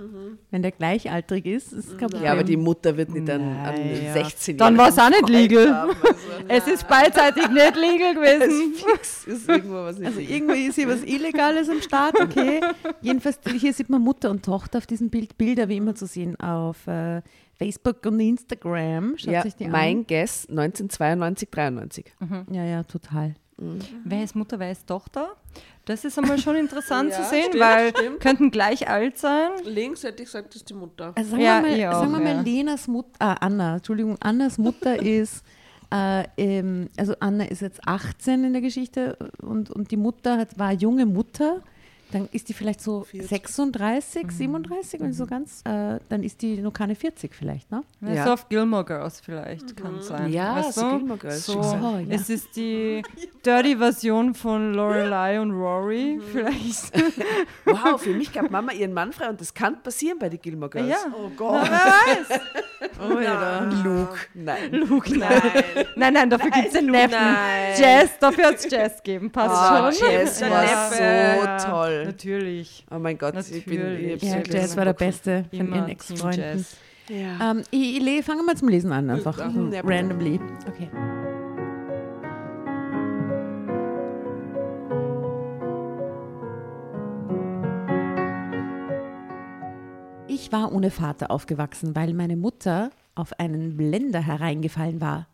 Wenn 0.52 0.62
der 0.62 0.72
gleichaltrig 0.72 1.46
ist, 1.46 1.74
ist 1.74 1.88
es 1.90 1.98
kein 1.98 2.10
Problem. 2.10 2.24
Ja, 2.24 2.32
aber 2.34 2.44
die 2.44 2.58
Mutter 2.58 2.96
wird 2.98 3.10
nicht 3.10 3.30
an, 3.30 3.42
an 3.42 3.76
Naja. 3.76 4.14
16 4.14 4.58
Dann 4.58 4.76
Jahren 4.76 4.86
war's 4.86 4.98
auch 5.00 5.10
nicht 5.10 5.30
legal. 5.30 5.74
haben, 5.74 5.90
Also, 5.92 6.16
Es 6.48 6.68
ist 6.68 6.88
beidseitig 6.88 7.48
nicht 7.50 7.76
legal 7.76 8.14
gewesen. 8.16 8.74
fix 8.76 9.26
ist 9.28 9.50
irgendwo 9.50 9.76
was 9.76 9.98
nicht 9.98 10.08
Also 10.08 10.20
legal. 10.20 10.36
irgendwie 10.38 10.66
ist 10.68 10.76
hier 10.76 10.88
was 10.88 11.04
Illegales 11.04 11.70
am 11.70 11.82
Start, 11.82 12.20
okay. 12.20 12.62
Jedenfalls, 13.02 13.40
hier 13.60 13.74
sieht 13.74 13.90
man 13.90 14.02
Mutter 14.02 14.30
und 14.30 14.44
Tochter 14.44 14.78
auf 14.80 14.88
diesem 14.88 15.10
Bild, 15.10 15.38
Bilder 15.38 15.68
wie 15.70 15.78
immer 15.78 15.96
zu 15.96 16.06
sehen 16.06 16.40
auf 16.40 16.86
äh, 16.88 17.22
Facebook 17.58 18.06
und 18.06 18.20
Instagram. 18.20 19.18
Schaut 19.18 19.34
Ja, 19.34 19.42
sich 19.44 19.56
die 19.56 19.68
mein 19.68 20.06
Guess 20.06 20.48
1992, 20.50 21.50
93. 21.52 22.06
an. 22.20 22.46
Ja, 22.52 22.64
ja, 22.66 22.84
total. 22.84 23.36
Wer 24.04 24.24
ist 24.24 24.36
Mutter, 24.36 24.58
wer 24.58 24.72
ist 24.72 24.88
Tochter? 24.88 25.36
Das 25.86 26.06
ist 26.06 26.18
einmal 26.20 26.38
schon 26.38 26.56
interessant 26.56 27.10
Ja, 27.12 27.18
zu 27.24 27.30
sehen, 27.30 27.46
stimmt, 27.50 27.60
weil 27.64 27.90
stimmt. 27.90 28.20
könnten 28.20 28.52
gleich 28.52 28.88
alt 28.88 29.18
sein. 29.18 29.50
Links 29.66 30.04
hätte 30.04 30.22
ich 30.24 30.28
gesagt, 30.30 30.50
das 30.50 30.58
ist 30.58 30.70
die 30.70 30.74
Mutter. 30.74 31.14
Also 31.16 31.32
sagen 31.32 31.42
Ja, 31.42 31.64
wir 31.64 31.78
mal, 31.78 31.88
auch, 31.96 32.00
sagen 32.02 32.12
wir 32.12 32.20
mal 32.20 32.36
ja. 32.36 32.42
Lenas 32.42 32.88
Mutter, 32.88 33.10
ah, 33.20 33.34
Anna, 33.40 33.76
Entschuldigung, 33.76 34.18
Annas 34.20 34.58
Mutter 34.58 34.96
ist, 35.02 35.44
äh, 35.94 36.24
ähm, 36.38 36.90
also 36.98 37.16
Anna 37.20 37.46
ist 37.46 37.62
jetzt 37.62 37.80
18 37.88 38.44
in 38.46 38.54
der 38.54 38.62
Geschichte 38.62 39.18
und, 39.42 39.70
und 39.72 39.92
die 39.92 39.98
Mutter 39.98 40.38
hat, 40.38 40.58
war 40.58 40.72
junge 40.72 41.06
Mutter. 41.06 41.62
Dann 42.12 42.28
ist 42.32 42.50
die 42.50 42.54
vielleicht 42.54 42.82
so 42.82 43.04
40. 43.04 43.30
36, 43.30 44.32
37 44.32 45.00
und 45.02 45.14
so 45.14 45.26
ganz, 45.26 45.62
äh, 45.66 46.00
dann 46.10 46.24
ist 46.24 46.42
die 46.42 46.58
noch 46.62 46.74
keine 46.74 46.96
40 46.96 47.34
vielleicht, 47.34 47.72
ne? 47.72 47.84
Ja. 48.02 48.10
Ja. 48.14 48.26
So 48.26 48.34
auf 48.34 48.50
Gilmore 48.50 48.84
Girls 48.86 49.22
vielleicht 49.22 49.76
kann 49.78 50.02
sein. 50.02 50.32
Ja, 50.32 50.56
weißt 50.58 50.74
so? 50.74 50.90
Gilmore 50.90 51.20
Girls, 51.20 51.46
So. 51.46 51.60
Oh, 51.60 51.98
ja. 51.98 52.04
Es 52.10 52.30
ist 52.30 52.56
die 52.56 53.02
dirty 53.46 53.78
Version 53.78 54.34
von 54.36 54.74
Lorelei 54.74 55.40
und 55.40 55.52
Rory 55.52 56.20
vielleicht. 56.32 56.92
Wow, 57.66 58.02
für 58.02 58.14
mich 58.14 58.34
gab 58.34 58.50
Mama 58.52 58.72
ihren 58.74 58.94
Mann 58.94 59.14
frei 59.14 59.30
und 59.30 59.40
das 59.40 59.54
kann 59.54 59.82
passieren 59.82 60.20
bei 60.20 60.28
den 60.30 60.42
Gilmore 60.42 60.70
Girls. 60.70 60.90
Ja. 60.90 60.98
Oh 61.14 61.30
Gott. 61.38 61.64
Wer 61.70 61.80
weiß. 62.90 63.84
Luke, 63.84 64.18
nein. 64.34 64.72
Luke, 64.74 65.18
nein. 65.18 65.42
Nein, 65.96 66.14
nein, 66.14 66.30
dafür 66.30 66.52
gibt 66.52 66.68
es 66.68 66.74
den 66.74 66.88
Neffen. 66.88 67.12
Nein. 67.12 67.74
Jazz, 67.80 68.12
dafür 68.20 68.46
hat 68.48 68.56
es 68.56 68.70
Jazz 68.70 68.98
gegeben. 68.98 69.32
Passt 69.32 69.56
Ah, 69.56 69.92
schon. 69.92 70.08
Jazz 70.12 70.42
war 70.42 70.92
so 71.62 71.70
toll. 71.72 72.01
Natürlich. 72.06 72.86
Oh 72.92 73.00
mein 73.00 73.18
Gott, 73.18 73.36
ich 73.50 73.66
bin 73.66 73.80
Natürlich. 73.80 74.24
ich 74.24 74.30
Ja, 74.30 74.42
Jazz 74.46 74.76
war 74.78 74.86
der 74.86 74.94
Beste 74.94 75.46
von 75.50 75.60
Immer 75.60 75.76
ihren 75.78 75.90
Ex-Freunden. 75.90 76.66
Ja. 77.10 77.52
Ähm, 77.52 77.64
ich, 77.72 78.06
ich 78.06 78.26
fange 78.26 78.44
mal 78.44 78.56
zum 78.56 78.70
Lesen 78.70 78.92
an, 78.92 79.10
einfach 79.10 79.38
Mhm, 79.52 79.74
ja, 79.74 79.82
randomly. 79.82 80.40
Okay. 80.68 80.90
Ich 90.28 90.52
war 90.52 90.72
ohne 90.72 90.92
Vater 90.92 91.32
aufgewachsen, 91.32 91.96
weil 91.96 92.14
meine 92.14 92.36
Mutter 92.38 92.92
auf 93.16 93.40
einen 93.40 93.78
Blender 93.78 94.22
hereingefallen 94.22 95.02
war. 95.02 95.28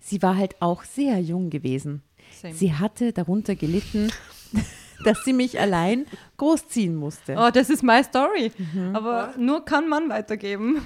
Sie 0.00 0.20
war 0.22 0.36
halt 0.36 0.60
auch 0.60 0.84
sehr 0.84 1.18
jung 1.20 1.50
gewesen. 1.50 2.02
Same. 2.40 2.54
Sie 2.54 2.72
hatte 2.74 3.12
darunter 3.12 3.54
gelitten, 3.54 4.10
dass 5.04 5.24
sie 5.24 5.32
mich 5.32 5.58
allein 5.60 6.06
großziehen 6.36 6.94
musste. 6.94 7.36
Oh, 7.38 7.50
das 7.50 7.70
ist 7.70 7.82
my 7.82 8.02
story. 8.04 8.52
Mhm. 8.56 8.94
Aber 8.96 9.34
nur 9.38 9.64
kann 9.64 9.88
man 9.88 10.08
weitergeben. 10.08 10.82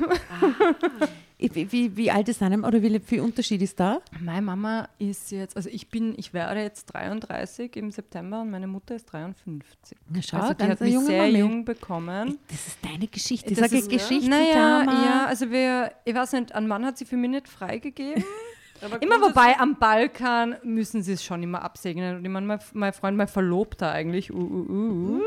Wie, 1.38 1.70
wie, 1.70 1.96
wie 1.98 2.10
alt 2.10 2.28
ist 2.30 2.40
deinem 2.40 2.64
oder 2.64 2.82
wie 2.82 2.98
viel 2.98 3.20
Unterschied 3.20 3.60
ist 3.60 3.78
da? 3.78 4.00
Meine 4.20 4.40
Mama 4.40 4.88
ist 4.98 5.30
jetzt, 5.30 5.54
also 5.54 5.68
ich 5.68 5.88
bin, 5.90 6.14
ich 6.16 6.32
werde 6.32 6.60
jetzt 6.62 6.86
33 6.86 7.76
im 7.76 7.90
September 7.90 8.40
und 8.40 8.50
meine 8.50 8.66
Mutter 8.66 8.96
ist 8.96 9.04
53. 9.12 9.98
Na 10.08 10.22
schau, 10.22 10.38
also 10.38 10.54
die 10.54 10.58
ganz 10.60 10.70
hat 10.72 10.80
mich 10.80 10.94
junge 10.94 11.06
sehr 11.06 11.22
Mami. 11.26 11.38
jung 11.38 11.64
bekommen. 11.66 12.38
Das 12.48 12.66
ist 12.66 12.78
deine 12.82 13.06
Geschichte. 13.06 13.50
Das 13.50 13.58
Sag 13.58 13.72
ich 13.72 13.80
ist- 13.80 13.90
Geschichte, 13.90 14.30
Naja, 14.30 14.82
ja, 14.84 15.26
also 15.26 15.50
wir, 15.50 15.92
ich 16.06 16.14
weiß 16.14 16.32
nicht, 16.32 16.54
einen 16.54 16.68
Mann 16.68 16.86
hat 16.86 16.96
sie 16.96 17.04
für 17.04 17.18
mich 17.18 17.30
nicht 17.30 17.48
freigegeben. 17.48 18.24
Aber 18.82 19.00
Immer 19.02 19.20
wobei, 19.20 19.58
am 19.58 19.76
Balkan 19.76 20.56
müssen 20.62 21.02
sie 21.02 21.12
es 21.12 21.24
schon 21.24 21.42
immer 21.42 21.62
absegnen. 21.62 22.16
Und 22.16 22.24
ich 22.24 22.30
meine, 22.30 22.46
mein, 22.46 22.58
mein 22.72 22.92
Freund, 22.92 23.16
mein 23.16 23.28
Verlobter 23.28 23.90
eigentlich, 23.90 24.32
uh, 24.32 24.36
uh, 24.36 25.18
uh, 25.18 25.22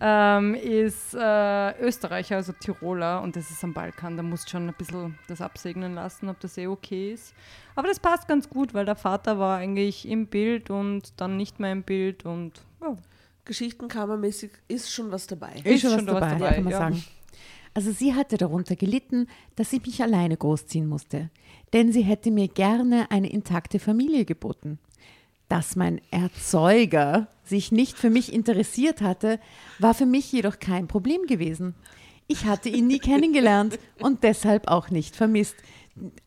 ähm, 0.00 0.54
ist 0.54 1.14
äh, 1.14 1.80
Österreicher, 1.80 2.36
also 2.36 2.52
Tiroler. 2.52 3.22
Und 3.22 3.36
das 3.36 3.50
ist 3.50 3.62
am 3.62 3.72
Balkan, 3.72 4.16
da 4.16 4.22
musst 4.22 4.46
du 4.46 4.50
schon 4.50 4.68
ein 4.68 4.74
bisschen 4.76 5.18
das 5.28 5.40
absegnen 5.40 5.94
lassen, 5.94 6.28
ob 6.28 6.40
das 6.40 6.56
eh 6.58 6.66
okay 6.66 7.12
ist. 7.12 7.34
Aber 7.76 7.88
das 7.88 8.00
passt 8.00 8.28
ganz 8.28 8.48
gut, 8.48 8.74
weil 8.74 8.84
der 8.84 8.96
Vater 8.96 9.38
war 9.38 9.58
eigentlich 9.58 10.08
im 10.08 10.26
Bild 10.26 10.70
und 10.70 11.20
dann 11.20 11.36
nicht 11.36 11.60
mehr 11.60 11.72
im 11.72 11.82
Bild. 11.82 12.24
Und 12.24 12.62
ja, 12.80 12.96
Geschichtenkammermäßig 13.44 14.50
ist 14.68 14.92
schon 14.92 15.10
was 15.10 15.26
dabei. 15.26 15.60
ist 15.64 15.82
schon 15.82 15.90
was 15.90 15.98
schon 15.98 16.06
da 16.06 16.14
was 16.14 16.20
dabei, 16.20 16.38
dabei, 16.38 16.54
kann 16.54 16.64
man 16.64 16.72
ja. 16.72 16.78
sagen. 16.78 17.04
Also 17.72 17.92
sie 17.92 18.14
hatte 18.14 18.36
darunter 18.36 18.74
gelitten, 18.74 19.28
dass 19.54 19.72
ich 19.72 19.84
mich 19.86 20.02
alleine 20.02 20.36
großziehen 20.36 20.88
musste, 20.88 21.30
denn 21.72 21.92
sie 21.92 22.02
hätte 22.02 22.30
mir 22.30 22.48
gerne 22.48 23.10
eine 23.10 23.30
intakte 23.30 23.78
Familie 23.78 24.24
geboten. 24.24 24.78
Dass 25.48 25.76
mein 25.76 26.00
Erzeuger 26.10 27.28
sich 27.44 27.72
nicht 27.72 27.98
für 27.98 28.10
mich 28.10 28.32
interessiert 28.32 29.00
hatte, 29.00 29.40
war 29.78 29.94
für 29.94 30.06
mich 30.06 30.30
jedoch 30.30 30.58
kein 30.58 30.86
Problem 30.86 31.26
gewesen. 31.26 31.74
Ich 32.28 32.44
hatte 32.44 32.68
ihn 32.68 32.86
nie 32.86 33.00
kennengelernt 33.00 33.78
und 34.00 34.22
deshalb 34.22 34.68
auch 34.68 34.90
nicht 34.90 35.16
vermisst. 35.16 35.56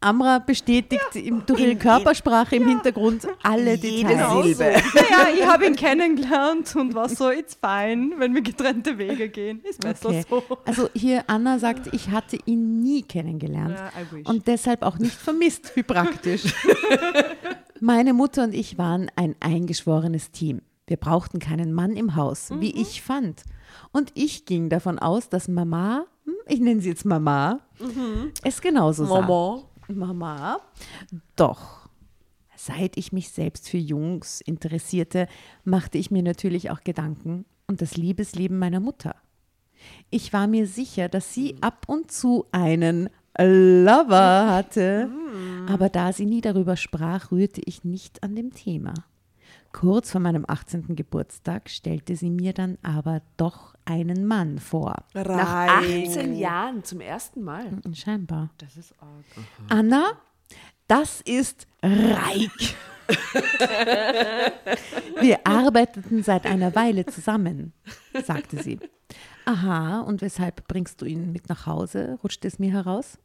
Amra 0.01 0.39
bestätigt 0.39 1.15
im, 1.15 1.45
durch 1.45 1.59
ihre 1.61 1.75
Körpersprache 1.75 2.57
im 2.57 2.67
Hintergrund 2.67 3.27
alle 3.41 3.75
Jede 3.75 4.07
Details. 4.09 4.57
Silbe. 4.57 4.63
naja, 4.93 5.27
ich 5.35 5.45
habe 5.47 5.65
ihn 5.65 5.75
kennengelernt 5.75 6.75
und 6.75 6.93
war 6.93 7.09
so, 7.09 7.31
it's 7.31 7.55
fine, 7.59 8.11
wenn 8.17 8.35
wir 8.35 8.41
getrennte 8.41 8.97
Wege 8.97 9.29
gehen. 9.29 9.61
Ist 9.63 9.81
besser 9.81 10.09
Okay. 10.09 10.25
so. 10.29 10.43
Also 10.65 10.89
hier 10.93 11.23
Anna 11.27 11.57
sagt, 11.59 11.93
ich 11.93 12.09
hatte 12.09 12.37
ihn 12.45 12.81
nie 12.81 13.01
kennengelernt 13.03 13.77
Ja, 13.77 13.91
und 14.31 14.47
deshalb 14.47 14.83
auch 14.83 14.99
nicht 14.99 15.15
vermisst. 15.15 15.75
Wie 15.75 15.83
praktisch. 15.83 16.43
Meine 17.79 18.13
Mutter 18.13 18.43
und 18.43 18.53
ich 18.53 18.77
waren 18.77 19.09
ein 19.15 19.35
eingeschworenes 19.39 20.31
Team. 20.31 20.61
Wir 20.87 20.97
brauchten 20.97 21.39
keinen 21.39 21.73
Mann 21.73 21.95
im 21.95 22.15
Haus, 22.15 22.49
wie 22.59 22.71
ich 22.79 23.01
fand. 23.01 23.43
Und 23.91 24.11
ich 24.13 24.45
ging 24.45 24.69
davon 24.69 24.99
aus, 24.99 25.29
dass 25.29 25.47
Mama, 25.47 26.05
ich 26.47 26.59
nenne 26.59 26.81
sie 26.81 26.89
jetzt 26.89 27.05
Mama, 27.05 27.59
es 28.43 28.61
genauso 28.61 29.05
sah. 29.05 29.21
Mama. 29.21 29.63
Mama. 29.87 30.59
Doch, 31.35 31.89
seit 32.55 32.97
ich 32.97 33.11
mich 33.11 33.29
selbst 33.29 33.69
für 33.69 33.77
Jungs 33.77 34.41
interessierte, 34.41 35.27
machte 35.63 35.97
ich 35.97 36.11
mir 36.11 36.23
natürlich 36.23 36.71
auch 36.71 36.81
Gedanken 36.81 37.45
um 37.67 37.77
das 37.77 37.97
Liebesleben 37.97 38.59
meiner 38.59 38.79
Mutter. 38.79 39.15
Ich 40.09 40.31
war 40.33 40.47
mir 40.47 40.67
sicher, 40.67 41.09
dass 41.09 41.33
sie 41.33 41.55
ab 41.61 41.85
und 41.87 42.11
zu 42.11 42.45
einen 42.51 43.09
Lover 43.37 44.47
hatte, 44.47 45.09
aber 45.67 45.89
da 45.89 46.13
sie 46.13 46.25
nie 46.25 46.41
darüber 46.41 46.77
sprach, 46.77 47.31
rührte 47.31 47.61
ich 47.65 47.83
nicht 47.83 48.21
an 48.23 48.35
dem 48.35 48.53
Thema. 48.53 48.93
Kurz 49.71 50.11
vor 50.11 50.21
meinem 50.21 50.45
18. 50.47 50.95
Geburtstag 50.95 51.69
stellte 51.69 52.15
sie 52.15 52.29
mir 52.29 52.53
dann 52.53 52.77
aber 52.83 53.23
doch 53.37 53.72
einen 53.85 54.25
Mann 54.25 54.59
vor. 54.59 54.95
Nach 55.13 55.25
Rein. 55.25 56.05
18 56.05 56.35
Jahren 56.35 56.83
zum 56.83 57.01
ersten 57.01 57.43
Mal. 57.43 57.81
Scheinbar. 57.93 58.49
Das 58.57 58.77
ist 58.77 58.93
arg. 58.99 59.25
Anna, 59.69 60.13
das 60.87 61.21
ist 61.21 61.67
Reik. 61.81 62.75
Wir 65.19 65.45
arbeiteten 65.45 66.23
seit 66.23 66.45
einer 66.45 66.73
Weile 66.75 67.05
zusammen, 67.05 67.73
sagte 68.25 68.61
sie. 68.63 68.79
Aha, 69.45 70.01
und 70.01 70.21
weshalb 70.21 70.67
bringst 70.67 71.01
du 71.01 71.05
ihn 71.05 71.31
mit 71.31 71.49
nach 71.49 71.65
Hause? 71.65 72.17
rutschte 72.23 72.47
es 72.47 72.59
mir 72.59 72.71
heraus. 72.71 73.17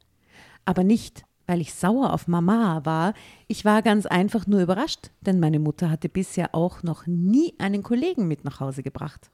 Aber 0.65 0.83
nicht, 0.83 1.25
weil 1.47 1.61
ich 1.61 1.75
sauer 1.75 2.13
auf 2.13 2.29
Mama 2.29 2.85
war. 2.85 3.15
Ich 3.47 3.65
war 3.65 3.83
ganz 3.83 4.07
einfach 4.07 4.47
nur 4.47 4.61
überrascht, 4.61 5.11
denn 5.21 5.41
meine 5.41 5.59
Mutter 5.59 5.91
hatte 5.91 6.09
bisher 6.09 6.55
auch 6.55 6.83
noch 6.83 7.07
nie 7.07 7.55
einen 7.59 7.83
Kollegen 7.83 8.29
mit 8.29 8.45
nach 8.45 8.61
Hause 8.61 8.83
gebracht. 8.83 9.31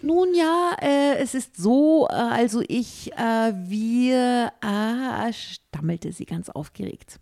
Nun 0.00 0.34
ja, 0.34 0.76
äh, 0.80 1.16
es 1.16 1.34
ist 1.34 1.56
so, 1.56 2.06
äh, 2.08 2.14
also 2.14 2.62
ich, 2.68 3.12
äh, 3.14 3.52
wir, 3.54 4.52
ah, 4.60 5.32
stammelte 5.32 6.12
sie 6.12 6.24
ganz 6.24 6.48
aufgeregt. 6.48 7.18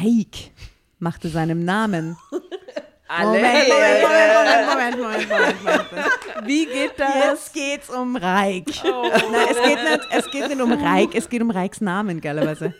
Reik 0.00 0.52
machte 0.98 1.28
seinem 1.28 1.64
Namen. 1.64 2.16
Alle 3.08 3.38
Moment, 3.38 3.68
Moment. 3.68 4.02
Moment, 4.02 4.98
Moment, 4.98 4.98
Moment, 4.98 5.28
Moment, 5.30 5.92
Moment. 5.92 6.46
Wie 6.46 6.66
geht 6.66 6.92
das? 6.98 7.14
Jetzt 7.24 7.54
geht's 7.54 7.90
um 7.90 8.16
Reik. 8.16 8.66
Nein, 8.84 9.46
es 9.50 9.62
geht, 9.62 9.82
nicht, 9.82 10.08
es 10.10 10.30
geht 10.30 10.48
nicht 10.48 10.60
um 10.60 10.72
Reik, 10.72 11.14
es 11.14 11.28
geht 11.28 11.40
um 11.40 11.50
Reiks 11.50 11.80
Namen, 11.80 12.20
geilerweise. 12.20 12.74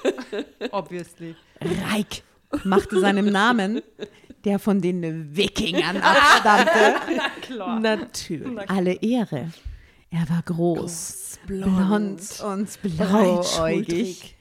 Obviously. 0.70 1.34
Reik 1.60 2.22
machte 2.64 3.00
seinem 3.00 3.26
Namen, 3.30 3.82
der 4.44 4.58
von 4.58 4.80
den 4.80 5.36
Wikingern 5.36 5.96
abstammte, 6.02 7.80
Natürlich. 7.80 8.70
alle 8.70 8.94
Ehre. 9.02 9.50
Er 10.10 10.28
war 10.30 10.42
groß, 10.44 11.38
blond 11.46 12.20
und 12.46 12.82
blauäugig. 12.82 14.36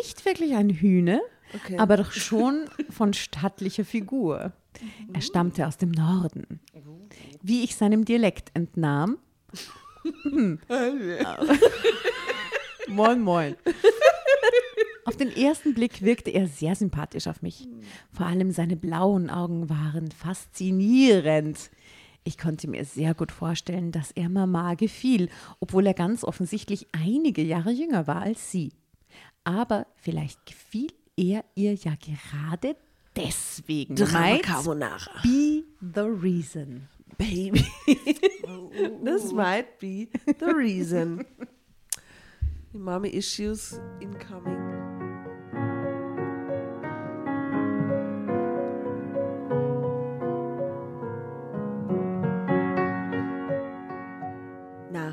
Nicht 0.00 0.24
wirklich 0.24 0.54
ein 0.54 0.70
Hühne, 0.70 1.20
Okay. 1.54 1.78
aber 1.78 1.96
doch 1.96 2.10
schon 2.10 2.64
von 2.90 3.14
stattlicher 3.14 3.84
Figur. 3.84 4.52
Er 5.12 5.20
stammte 5.20 5.66
aus 5.66 5.76
dem 5.78 5.90
Norden. 5.92 6.60
Wie 7.40 7.62
ich 7.62 7.76
seinem 7.76 8.04
Dialekt 8.04 8.50
entnahm. 8.54 9.18
Hm. 10.22 10.60
moin, 12.88 13.20
moin. 13.20 13.56
Auf 15.06 15.16
den 15.16 15.34
ersten 15.34 15.72
Blick 15.72 16.02
wirkte 16.02 16.30
er 16.30 16.48
sehr 16.48 16.74
sympathisch 16.74 17.28
auf 17.28 17.40
mich. 17.40 17.68
Vor 18.12 18.26
allem 18.26 18.50
seine 18.50 18.76
blauen 18.76 19.30
Augen 19.30 19.70
waren 19.70 20.10
faszinierend. 20.10 21.70
Ich 22.24 22.36
konnte 22.36 22.68
mir 22.68 22.84
sehr 22.84 23.14
gut 23.14 23.30
vorstellen, 23.30 23.92
dass 23.92 24.10
er 24.10 24.28
Mama 24.28 24.74
gefiel, 24.74 25.28
obwohl 25.60 25.86
er 25.86 25.94
ganz 25.94 26.24
offensichtlich 26.24 26.88
einige 26.90 27.42
Jahre 27.42 27.70
jünger 27.70 28.08
war 28.08 28.22
als 28.22 28.50
sie. 28.50 28.72
Aber 29.44 29.86
vielleicht 29.94 30.44
gefiel 30.44 30.90
er 31.16 31.44
ihr 31.54 31.74
ja 31.74 31.92
gerade 31.94 32.74
deswegen. 33.14 33.94
Drama 33.94 34.20
Might 34.32 34.42
Carbonara. 34.42 35.22
be 35.22 35.62
the 35.80 36.00
reason. 36.00 36.88
Baby. 37.16 37.64
This 39.04 39.32
might 39.32 39.78
be 39.78 40.08
the 40.40 40.52
reason. 40.52 41.24
Mommy 42.74 43.08
Issues 43.10 43.80
incoming. 44.00 44.75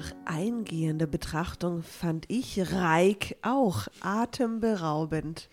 Nach 0.04 0.14
eingehender 0.26 1.08
Betrachtung 1.08 1.82
fand 1.82 2.26
ich 2.28 2.74
Reik 2.74 3.38
auch 3.42 3.88
atemberaubend. 4.02 5.50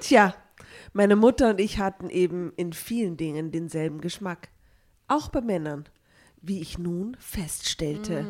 Tja, 0.00 0.34
meine 0.92 1.14
Mutter 1.14 1.50
und 1.50 1.60
ich 1.60 1.78
hatten 1.78 2.10
eben 2.10 2.52
in 2.56 2.72
vielen 2.72 3.16
Dingen 3.16 3.52
denselben 3.52 4.00
Geschmack. 4.00 4.48
Auch 5.06 5.28
bei 5.28 5.40
Männern, 5.40 5.84
wie 6.40 6.60
ich 6.60 6.78
nun 6.78 7.16
feststellte. 7.20 8.26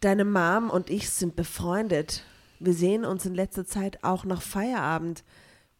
Deine 0.00 0.24
Mom 0.26 0.68
und 0.68 0.90
ich 0.90 1.08
sind 1.08 1.34
befreundet. 1.34 2.24
Wir 2.58 2.74
sehen 2.74 3.06
uns 3.06 3.24
in 3.24 3.34
letzter 3.34 3.64
Zeit 3.64 4.04
auch 4.04 4.26
nach 4.26 4.42
Feierabend. 4.42 5.24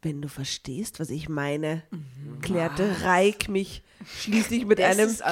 Wenn 0.03 0.21
du 0.21 0.29
verstehst, 0.29 0.99
was 0.99 1.11
ich 1.11 1.29
meine, 1.29 1.83
klärte 2.43 3.03
Reik 3.05 3.49
mich 3.49 3.83
schließlich 4.21 4.67
mit 4.67 4.81
Das 4.81 4.99
einem 4.99 5.09
ist 5.09 5.23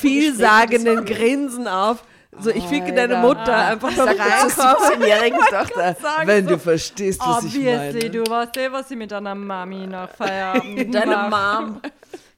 vielsagenden 0.00 1.04
Grinsen 1.04 1.68
auf. 1.68 2.02
So, 2.38 2.50
ich 2.50 2.64
ficke 2.64 2.92
deine 2.92 3.16
Mutter 3.18 3.54
einfach 3.56 3.94
beim 3.94 4.08
Sag 4.08 4.18
mal 4.18 4.48
zur 4.50 4.64
Reinkommen. 4.64 5.00
17-jährigen 5.00 5.38
Tochter, 5.50 5.96
sagen, 6.02 6.26
wenn 6.26 6.44
so, 6.44 6.50
du 6.54 6.58
verstehst, 6.58 7.20
was 7.20 7.44
ich 7.44 7.54
Obviously, 7.56 7.98
meine. 8.00 8.10
du 8.10 8.26
weißt 8.30 8.56
eh, 8.58 8.72
was 8.72 8.90
ich 8.90 8.96
mit 8.98 9.10
deiner 9.10 9.34
Mami 9.34 9.86
nach 9.86 10.10
Feierabend 10.16 10.94
Deine. 10.94 11.16
Mom. 11.30 11.80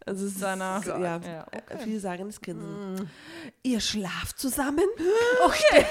Also 0.06 0.26
es 0.26 0.32
ist 0.34 0.42
Deiner- 0.42 0.80
ja, 0.86 0.98
Ja, 1.26 1.46
okay. 1.48 1.82
vielsagendes 1.84 2.40
Grinsen. 2.40 3.10
Ihr 3.62 3.80
schlaft 3.80 4.38
zusammen? 4.38 4.84
Okay. 5.44 5.84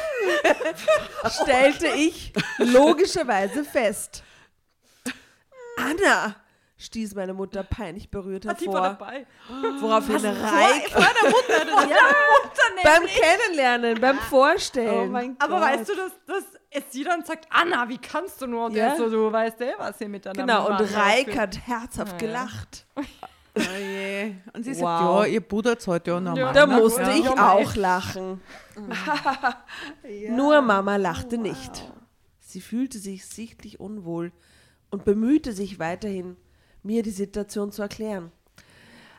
Stellte 1.43 1.87
ich 1.87 2.31
logischerweise 2.59 3.63
fest. 3.63 4.23
Anna, 5.89 6.35
stieß 6.77 7.15
meine 7.15 7.33
Mutter 7.33 7.63
peinlich 7.63 8.09
berührt 8.09 8.43
Die 8.43 8.47
war 8.47 8.55
hervor. 8.57 8.81
dabei. 8.81 9.25
Woraufhin 9.79 10.17
Reik 10.25 10.91
beim 12.83 13.03
Kennenlernen, 13.05 13.99
beim 13.99 14.17
Vorstellen. 14.19 15.35
Aber 15.39 15.61
weißt 15.61 15.89
du, 15.89 15.95
dass, 15.95 16.11
dass 16.25 16.43
es 16.69 16.83
sie 16.91 17.03
dann 17.03 17.23
sagt, 17.25 17.47
Anna, 17.49 17.87
wie 17.89 17.97
kannst 17.97 18.41
du 18.41 18.47
nur? 18.47 18.65
Und 18.65 18.75
Ja. 18.75 18.87
er 18.89 18.97
so, 18.97 19.09
du 19.09 19.31
weißt 19.31 19.59
eh, 19.61 19.73
was 19.77 19.97
sie 19.97 20.07
mit 20.07 20.25
deiner 20.25 20.35
Genau, 20.41 20.63
Mama 20.63 20.77
und 20.79 20.95
Reik 20.95 21.37
hat 21.37 21.57
herzhaft 21.67 22.13
Ja. 22.13 22.17
gelacht. 22.27 22.85
Oh 22.95 23.61
je. 23.79 24.35
Und 24.53 24.63
sie 24.63 24.73
sagt, 24.75 24.85
Wow. 24.85 25.25
ja, 25.25 25.25
ihr 25.25 25.41
pudert 25.41 25.85
heute 25.87 26.11
ja 26.11 26.19
normal. 26.19 26.53
Da 26.53 26.67
Na 26.67 26.77
musste 26.79 27.09
ich 27.11 27.25
Ja, 27.25 27.33
mei. 27.35 27.41
auch 27.41 27.75
lachen. 27.75 28.39
Nur 30.29 30.61
Mama 30.61 30.95
lachte 30.97 31.37
nicht. 31.39 31.91
Sie 32.39 32.61
fühlte 32.61 32.99
sich 32.99 33.25
sichtlich 33.25 33.79
unwohl 33.79 34.31
und 34.89 35.05
bemühte 35.05 35.53
sich 35.53 35.79
weiterhin, 35.79 36.37
mir 36.83 37.03
die 37.03 37.11
Situation 37.11 37.71
zu 37.71 37.81
erklären. 37.81 38.31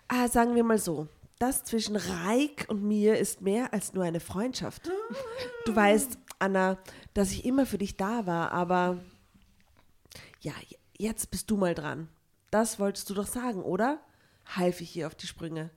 Ah, 0.09 0.29
sagen 0.29 0.55
wir 0.55 0.65
mal 0.65 0.79
so, 0.79 1.07
das 1.39 1.65
zwischen 1.65 1.97
Reik 1.97 2.67
und 2.69 2.83
mir 2.83 3.19
ist 3.19 3.43
mehr 3.43 3.73
als 3.73 3.93
nur 3.93 4.05
eine 4.05 4.21
Freundschaft. 4.21 4.91
Du 5.67 5.77
weißt, 5.77 6.19
Anna, 6.39 6.79
dass 7.15 7.31
ich 7.31 7.45
immer 7.45 7.67
für 7.67 7.79
dich 7.79 7.97
da 7.97 8.27
war, 8.27 8.53
aber 8.53 8.99
ja, 10.41 10.53
jetzt 10.97 11.31
bist 11.31 11.51
du 11.51 11.57
mal 11.57 11.75
dran. 11.75 12.09
Das 12.51 12.79
wolltest 12.79 13.11
du 13.11 13.15
doch 13.15 13.27
sagen, 13.27 13.63
oder? 13.63 14.01
Half 14.47 14.81
ich 14.81 14.97
ihr 14.97 15.07
auf 15.07 15.15
die 15.15 15.27
Sprünge. 15.27 15.71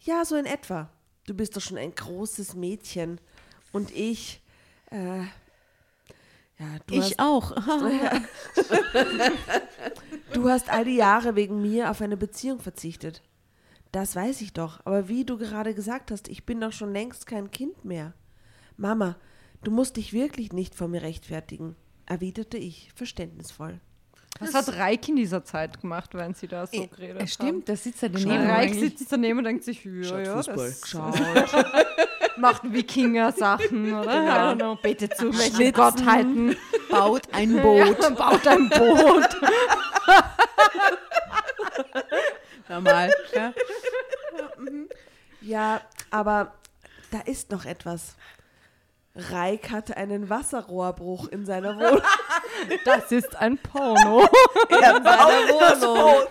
Ja, 0.00 0.24
so 0.24 0.36
in 0.36 0.46
etwa. 0.46 0.90
Du 1.26 1.34
bist 1.34 1.56
doch 1.56 1.60
schon 1.60 1.78
ein 1.78 1.94
großes 1.94 2.54
Mädchen. 2.54 3.20
Und 3.72 3.94
ich, 3.94 4.42
äh, 4.90 5.22
ja, 6.58 6.66
du 6.86 6.96
hast, 6.96 7.10
Ich 7.10 7.20
auch. 7.20 7.52
du 10.32 10.48
hast 10.48 10.70
all 10.70 10.84
die 10.84 10.96
Jahre 10.96 11.36
wegen 11.36 11.62
mir 11.62 11.90
auf 11.90 12.00
eine 12.00 12.16
Beziehung 12.16 12.60
verzichtet. 12.60 13.22
Das 13.92 14.16
weiß 14.16 14.40
ich 14.40 14.52
doch. 14.52 14.80
Aber 14.84 15.08
wie 15.08 15.24
du 15.24 15.38
gerade 15.38 15.74
gesagt 15.74 16.10
hast, 16.10 16.28
ich 16.28 16.44
bin 16.44 16.60
doch 16.60 16.72
schon 16.72 16.92
längst 16.92 17.26
kein 17.26 17.50
Kind 17.50 17.84
mehr. 17.84 18.12
Mama, 18.76 19.16
du 19.62 19.70
musst 19.70 19.96
dich 19.96 20.12
wirklich 20.12 20.52
nicht 20.52 20.74
vor 20.74 20.88
mir 20.88 21.02
rechtfertigen, 21.02 21.76
erwiderte 22.06 22.58
ich 22.58 22.90
verständnisvoll. 22.94 23.80
Was 24.40 24.54
hat 24.54 24.68
Reik 24.76 25.08
in 25.08 25.16
dieser 25.16 25.44
Zeit 25.44 25.80
gemacht, 25.80 26.14
wenn 26.14 26.34
sie 26.34 26.46
da 26.46 26.66
so 26.66 26.86
geredet 26.86 27.22
Es 27.22 27.34
stimmt, 27.34 27.68
da 27.68 27.74
sitzt 27.74 28.02
er 28.02 28.10
daneben. 28.10 28.46
Reik 28.46 28.74
sitzt 28.74 29.10
daneben 29.10 29.38
und 29.38 29.44
denkt 29.44 29.64
sich, 29.64 29.84
ja, 29.84 30.04
Schaut 30.04 30.26
ja, 30.26 30.34
das 30.34 30.48
macht 32.38 32.72
Wikinger-Sachen, 32.72 33.92
oder? 33.94 34.12
I 34.12 34.28
don't 34.28 34.56
know, 34.56 34.74
betet 34.76 35.16
zu 35.16 35.36
welchen. 35.36 35.72
Gottheiten. 35.72 36.56
baut 36.90 37.22
ein 37.32 37.60
Boot. 37.60 37.98
Ja, 38.02 38.10
baut 38.10 38.46
ein 38.46 38.68
Boot. 38.68 39.28
Normal. 42.68 43.14
Ja. 43.34 43.52
Ja, 45.40 45.80
aber 46.10 46.52
da 47.10 47.20
ist 47.20 47.50
noch 47.50 47.64
etwas. 47.64 48.16
Reik 49.18 49.70
hatte 49.70 49.96
einen 49.96 50.30
Wasserrohrbruch 50.30 51.26
in 51.28 51.44
seiner 51.44 51.76
Wohnung. 51.76 52.00
Das 52.84 53.12
ist 53.12 53.36
ein 53.36 53.56
Porno. 53.58 54.20
in 54.68 54.78
seiner 54.80 55.02
Wohnung. 55.04 56.26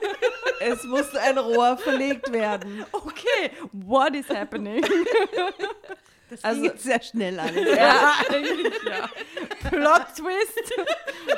Es 0.60 0.84
musste 0.84 1.20
ein 1.20 1.38
Rohr 1.38 1.76
verlegt 1.76 2.32
werden. 2.32 2.84
Okay, 2.92 3.50
what 3.72 4.14
is 4.14 4.28
happening? 4.28 4.84
Das 6.30 6.44
Also- 6.44 6.62
ging 6.62 6.72
sehr 6.76 7.02
schnell 7.02 7.38
alles. 7.40 7.76
Ja, 7.76 8.12
eigentlich 8.30 8.72
ja. 8.84 9.68
Plot 9.68 10.06
Twist. 10.16 10.72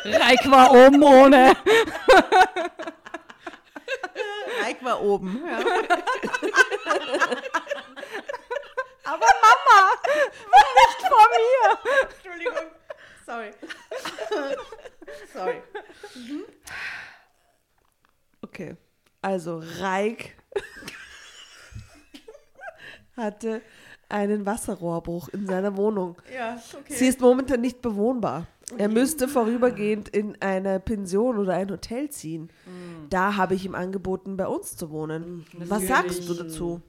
Reik 0.05 0.51
war 0.51 0.73
oben 0.73 1.03
ohne. 1.03 1.55
Mike 4.63 4.85
war 4.85 5.01
oben. 5.03 5.43
Ja. 5.47 5.59
Aber 9.05 9.19
Mama, 9.19 9.91
nicht 10.81 11.01
vor 11.09 11.27
mir. 11.35 11.79
Entschuldigung. 12.11 12.67
Sorry. 13.27 13.51
Sorry. 15.33 15.63
Okay. 18.43 18.77
Also 19.23 19.63
Reik 19.81 20.37
hatte 23.17 23.63
einen 24.09 24.45
Wasserrohrbruch 24.45 25.29
in 25.31 25.47
seiner 25.47 25.77
Wohnung. 25.77 26.17
Ja, 26.35 26.61
okay. 26.73 26.93
Sie 26.93 27.07
ist 27.07 27.21
momentan 27.21 27.61
nicht 27.61 27.81
bewohnbar. 27.81 28.47
Er 28.79 28.89
müsste 28.89 29.29
vorübergehend 29.29 30.09
in 30.09 30.41
eine 30.41 30.81
Pension 30.81 31.39
oder 31.39 31.55
ein 31.55 31.71
Hotel 31.71 32.11
ziehen. 32.11 32.51
Da 33.11 33.37
habe 33.37 33.55
ich 33.55 33.65
ihm 33.65 33.75
angeboten, 33.75 34.37
bei 34.37 34.47
uns 34.47 34.77
zu 34.77 34.91
wohnen. 34.91 35.47
Was 35.55 35.87
sagst 35.87 36.29
du 36.29 36.35
dazu? 36.35 36.81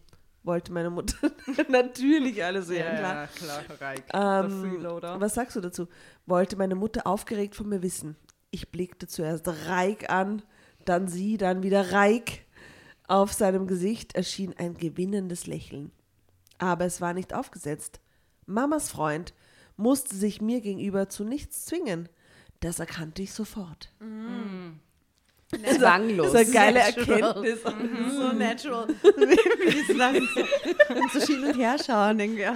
Wollte 0.46 0.72
meine 0.72 0.92
Mutter 0.92 1.32
natürlich 1.70 2.44
alles 2.44 2.68
sehen. 2.68 2.86
klar. 2.98 3.28
klar, 3.28 3.64
Reik. 3.80 4.04
Ähm, 4.14 5.20
was 5.20 5.34
sagst 5.34 5.56
du 5.56 5.62
dazu? 5.62 5.88
Wollte 6.28 6.56
meine 6.56 6.76
Mutter 6.76 7.08
aufgeregt 7.08 7.56
von 7.56 7.68
mir 7.68 7.82
wissen. 7.82 8.16
Ich 8.52 8.70
blickte 8.72 9.08
zuerst 9.08 9.48
Reik 9.68 10.10
an, 10.12 10.44
dann 10.86 11.08
sie, 11.08 11.38
dann 11.38 11.64
wieder 11.64 11.92
Reik. 11.92 12.46
Auf 13.08 13.34
seinem 13.34 13.66
Gesicht 13.68 14.16
erschien 14.16 14.54
ein 14.58 14.76
gewinnendes 14.76 15.48
Lächeln. 15.48 15.92
Aber 16.60 16.86
es 16.86 17.02
war 17.02 17.14
nicht 17.14 17.34
aufgesetzt. 17.34 18.00
Mamas 18.46 18.90
Freund 18.90 19.34
musste 19.78 20.16
sich 20.16 20.42
mir 20.42 20.62
gegenüber 20.62 21.10
zu 21.10 21.24
nichts 21.24 21.66
zwingen. 21.66 22.08
Das 22.60 22.80
erkannte 22.80 23.22
ich 23.24 23.34
sofort. 23.34 23.92
Zwanglos. 25.78 26.34
Das 26.34 26.42
ist 26.42 26.56
eine 26.58 26.74
geile 26.74 26.80
Natural. 26.80 27.22
Erkenntnis. 27.22 27.60
So 28.16 28.32
natural. 28.34 28.88
Wie 28.88 29.70
die 29.72 29.82
so 29.82 29.94
lang 29.94 30.16
so, 31.14 31.20
so 31.20 31.26
hin 31.34 31.44
und 31.46 31.54
her 31.58 31.76
schauen. 31.86 32.18
Denke, 32.18 32.42
ja. 32.42 32.56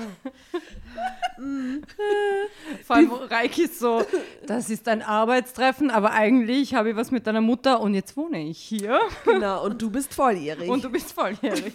Vor 2.85 2.95
allem 2.95 3.11
Reiki 3.11 3.63
ist 3.63 3.79
so, 3.79 4.03
das 4.45 4.69
ist 4.69 4.87
ein 4.89 5.01
Arbeitstreffen, 5.01 5.89
aber 5.91 6.11
eigentlich 6.11 6.73
habe 6.73 6.89
ich 6.89 6.95
was 6.95 7.11
mit 7.11 7.25
deiner 7.27 7.41
Mutter 7.41 7.79
und 7.79 7.93
jetzt 7.93 8.17
wohne 8.17 8.41
ich 8.43 8.57
hier 8.59 8.99
Genau, 9.23 9.63
und 9.65 9.81
du 9.81 9.89
bist 9.89 10.13
volljährig. 10.13 10.69
und 10.69 10.83
du 10.83 10.89
bist 10.89 11.13
volljährig. 11.13 11.73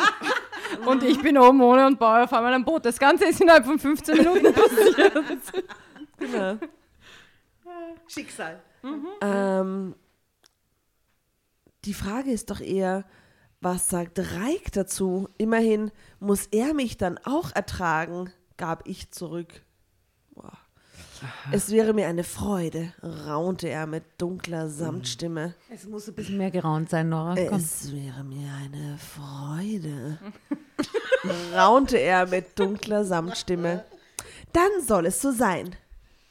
und 0.86 1.02
ich 1.04 1.20
bin 1.20 1.38
oben 1.38 1.60
ohne 1.60 1.86
und 1.86 1.98
baue 1.98 2.24
auf 2.24 2.32
einmal 2.32 2.54
ein 2.54 2.64
Boot. 2.64 2.84
Das 2.84 2.98
Ganze 2.98 3.26
ist 3.26 3.40
innerhalb 3.40 3.64
von 3.64 3.78
15 3.78 4.16
Minuten 4.16 4.52
passiert. 4.52 5.12
genau. 6.18 6.56
Schicksal. 8.08 8.60
Ähm, 9.20 9.94
die 11.84 11.94
Frage 11.94 12.30
ist 12.30 12.50
doch 12.50 12.60
eher, 12.60 13.04
was 13.60 13.88
sagt 13.88 14.18
Reik 14.18 14.72
dazu? 14.72 15.28
Immerhin 15.38 15.90
muss 16.20 16.46
er 16.46 16.74
mich 16.74 16.96
dann 16.96 17.18
auch 17.18 17.52
ertragen, 17.54 18.30
gab 18.56 18.86
ich 18.88 19.10
zurück. 19.10 19.62
Boah. 20.34 20.58
Es 21.52 21.70
wäre 21.70 21.92
mir 21.92 22.08
eine 22.08 22.24
Freude, 22.24 22.92
raunte 23.00 23.68
er 23.68 23.86
mit 23.86 24.02
dunkler 24.18 24.68
Samtstimme. 24.68 25.54
Es 25.70 25.86
muss 25.86 26.08
ein 26.08 26.14
bisschen 26.14 26.38
mehr 26.38 26.50
geraunt 26.50 26.90
sein, 26.90 27.08
Nora. 27.08 27.36
Komm. 27.48 27.58
Es 27.58 27.92
wäre 27.92 28.24
mir 28.24 28.50
eine 28.54 28.98
Freude, 28.98 30.18
raunte 31.54 31.98
er 31.98 32.26
mit 32.26 32.58
dunkler 32.58 33.04
Samtstimme. 33.04 33.84
Dann 34.52 34.70
soll 34.84 35.06
es 35.06 35.22
so 35.22 35.30
sein. 35.30 35.76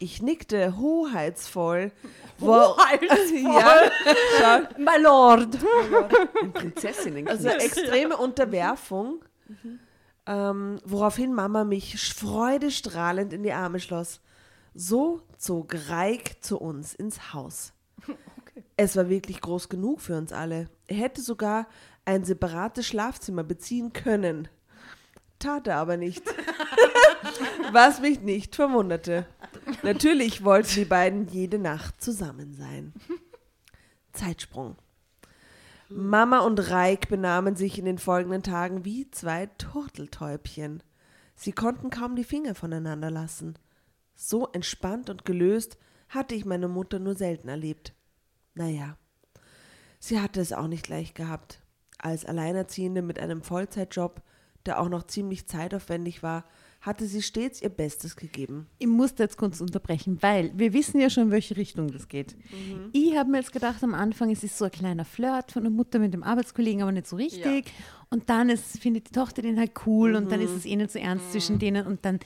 Ich 0.01 0.19
nickte 0.19 0.77
hoheitsvoll. 0.77 1.91
Hoheitsvoll? 2.41 3.91
ja, 4.41 4.67
My 4.79 4.99
Lord. 4.99 5.59
Prinzessinnen. 6.53 7.27
Also 7.27 7.49
extreme 7.49 8.17
Unterwerfung, 8.17 9.23
ähm, 10.25 10.79
woraufhin 10.83 11.35
Mama 11.35 11.65
mich 11.65 12.13
freudestrahlend 12.15 13.31
in 13.31 13.43
die 13.43 13.53
Arme 13.53 13.79
schloss. 13.79 14.21
So 14.73 15.21
zog 15.37 15.75
Reik 15.89 16.43
zu 16.43 16.57
uns 16.57 16.95
ins 16.95 17.35
Haus. 17.35 17.73
Es 18.77 18.95
war 18.95 19.07
wirklich 19.07 19.39
groß 19.39 19.69
genug 19.69 20.01
für 20.01 20.17
uns 20.17 20.33
alle. 20.33 20.67
Er 20.87 20.95
hätte 20.95 21.21
sogar 21.21 21.67
ein 22.05 22.23
separates 22.23 22.87
Schlafzimmer 22.87 23.43
beziehen 23.43 23.93
können. 23.93 24.47
Tat 25.37 25.67
er 25.67 25.77
aber 25.77 25.97
nicht. 25.97 26.23
Was 27.71 28.01
mich 28.01 28.21
nicht 28.21 28.55
verwunderte. 28.55 29.27
Natürlich 29.83 30.43
wollten 30.43 30.75
die 30.75 30.85
beiden 30.85 31.27
jede 31.27 31.59
Nacht 31.59 32.01
zusammen 32.01 32.53
sein. 32.53 32.93
Zeitsprung. 34.13 34.75
Mama 35.89 36.39
und 36.39 36.57
Reik 36.71 37.09
benahmen 37.09 37.55
sich 37.55 37.77
in 37.77 37.85
den 37.85 37.97
folgenden 37.97 38.43
Tagen 38.43 38.85
wie 38.85 39.11
zwei 39.11 39.47
Turteltäubchen. 39.57 40.83
Sie 41.35 41.51
konnten 41.51 41.89
kaum 41.89 42.15
die 42.15 42.23
Finger 42.23 42.55
voneinander 42.55 43.11
lassen. 43.11 43.57
So 44.15 44.47
entspannt 44.47 45.09
und 45.09 45.25
gelöst 45.25 45.77
hatte 46.07 46.35
ich 46.35 46.45
meine 46.45 46.67
Mutter 46.67 46.99
nur 46.99 47.15
selten 47.15 47.49
erlebt. 47.49 47.93
Naja, 48.53 48.97
sie 49.99 50.19
hatte 50.19 50.39
es 50.39 50.53
auch 50.53 50.67
nicht 50.67 50.87
leicht 50.87 51.15
gehabt. 51.15 51.61
Als 51.97 52.25
Alleinerziehende 52.25 53.01
mit 53.01 53.19
einem 53.19 53.41
Vollzeitjob, 53.41 54.21
der 54.65 54.79
auch 54.79 54.89
noch 54.89 55.03
ziemlich 55.03 55.47
zeitaufwendig 55.47 56.23
war, 56.23 56.45
hatte 56.81 57.05
sie 57.05 57.21
stets 57.21 57.61
ihr 57.61 57.69
Bestes 57.69 58.15
gegeben. 58.15 58.67
Ich 58.79 58.87
muss 58.87 59.13
jetzt 59.17 59.37
kurz 59.37 59.61
unterbrechen, 59.61 60.17
weil 60.21 60.51
wir 60.55 60.73
wissen 60.73 60.99
ja 60.99 61.11
schon, 61.11 61.25
in 61.25 61.31
welche 61.31 61.55
Richtung 61.55 61.91
das 61.91 62.07
geht. 62.07 62.35
Ich 62.91 63.15
habe 63.15 63.29
mir 63.29 63.37
jetzt 63.37 63.53
gedacht 63.53 63.83
am 63.83 63.93
Anfang, 63.93 64.31
es 64.31 64.43
ist 64.43 64.57
so 64.57 64.65
ein 64.65 64.71
kleiner 64.71 65.05
Flirt 65.05 65.51
von 65.51 65.61
der 65.61 65.71
Mutter 65.71 65.99
mit 65.99 66.13
dem 66.13 66.23
Arbeitskollegen, 66.23 66.81
aber 66.81 66.91
nicht 66.91 67.07
so 67.07 67.15
richtig. 67.15 67.71
Und 68.09 68.29
dann 68.29 68.49
ist, 68.49 68.79
findet 68.79 69.09
die 69.09 69.11
Tochter 69.13 69.43
den 69.43 69.59
halt 69.59 69.71
cool 69.85 70.15
und 70.15 70.31
dann 70.31 70.41
ist 70.41 70.51
es 70.51 70.65
eh 70.65 70.75
nicht 70.75 70.91
so 70.91 70.99
ernst 70.99 71.31
zwischen 71.31 71.59
denen 71.59 71.85
und 71.85 72.03
dann 72.03 72.19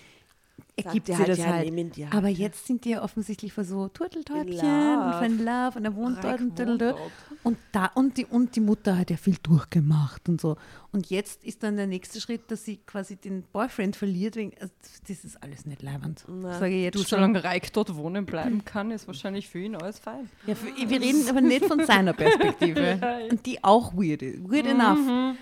ergibt 0.78 1.08
sie 1.08 1.18
halt, 1.18 1.30
das 1.30 1.38
ja, 1.38 1.48
halt. 1.48 1.72
halt, 1.72 2.14
aber 2.14 2.30
ja. 2.30 2.48
jetzt 2.48 2.66
sind 2.66 2.86
die 2.86 2.92
ja 2.92 3.04
offensichtlich 3.04 3.54
für 3.54 3.64
so 3.64 3.88
Turteltäubchen 3.90 4.50
und 4.50 5.14
für 5.14 5.26
ein 5.26 5.38
Love 5.38 5.78
und 5.78 5.86
er 5.86 5.96
wohnt 5.96 6.18
dort 6.18 6.26
Reik 6.26 6.40
und, 6.40 6.48
wohnt 6.48 6.58
tüdeltü. 6.58 6.92
dort. 6.92 7.12
Und 7.46 7.60
da 7.74 7.86
und 7.94 8.18
die 8.18 8.26
und 8.26 8.56
die 8.56 8.60
Mutter 8.60 8.98
hat 8.98 9.12
ja 9.12 9.18
viel 9.18 9.38
durchgemacht 9.44 10.28
und 10.28 10.42
so. 10.42 10.58
Und 10.92 11.12
jetzt 11.12 11.44
ist 11.44 11.62
dann 11.62 11.78
der 11.78 11.86
nächste 11.86 12.20
Schritt, 12.20 12.50
dass 12.50 12.66
sie 12.66 12.78
quasi 12.78 13.18
den 13.18 13.44
Boyfriend 13.44 13.96
verliert. 13.96 14.36
Wegen, 14.36 14.52
also 14.60 14.74
das 15.08 15.24
ist 15.24 15.44
alles 15.44 15.68
nicht 15.68 15.84
leibend. 15.84 16.26
Sage 16.42 16.70
ich 16.74 16.84
jetzt 16.86 16.96
Du, 16.96 17.00
schon. 17.00 17.20
solange 17.20 17.44
Reik 17.44 17.72
dort 17.72 17.96
wohnen 17.96 18.26
bleiben 18.26 18.66
kann, 18.66 18.90
ist 18.90 19.06
wahrscheinlich 19.06 19.48
für 19.48 19.60
ihn 19.60 19.76
alles 19.76 20.00
fein. 20.00 20.28
Ja, 20.48 20.56
für, 20.56 20.66
wir 20.76 21.00
reden 21.00 21.30
aber 21.30 21.42
nicht 21.42 21.66
von 21.66 21.86
seiner 21.86 22.14
Perspektive. 22.14 23.00
Und 23.30 23.46
die 23.46 23.64
auch 23.64 23.94
weird 23.94 24.24
ist. 24.24 24.44
Weird 24.50 24.66
enough. 24.66 25.38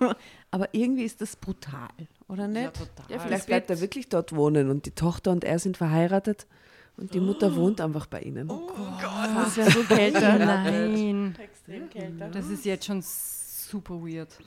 aber 0.50 0.68
irgendwie 0.72 1.04
ist 1.04 1.20
das 1.20 1.36
brutal, 1.36 1.90
oder 2.28 2.48
nicht? 2.48 2.72
Ja, 3.10 3.18
vielleicht 3.18 3.46
bleibt 3.46 3.68
er 3.68 3.80
wirklich 3.80 4.08
dort 4.08 4.34
wohnen 4.34 4.70
und 4.70 4.86
die 4.86 4.92
Tochter 4.92 5.32
und 5.32 5.44
er 5.44 5.58
sind 5.58 5.76
verheiratet 5.76 6.46
und 6.96 7.14
die 7.14 7.20
Mutter 7.20 7.54
wohnt 7.54 7.80
einfach 7.80 8.06
bei 8.06 8.20
ihnen. 8.20 8.48
Das 8.48 9.56
wäre 9.56 9.70
so 9.70 9.82
kälter. 9.88 10.38
Nein. 10.38 11.36
Das 12.32 12.48
ist 12.48 12.64
jetzt 12.64 12.86
schon 12.86 13.02
super 13.02 13.94
weird. 13.94 14.38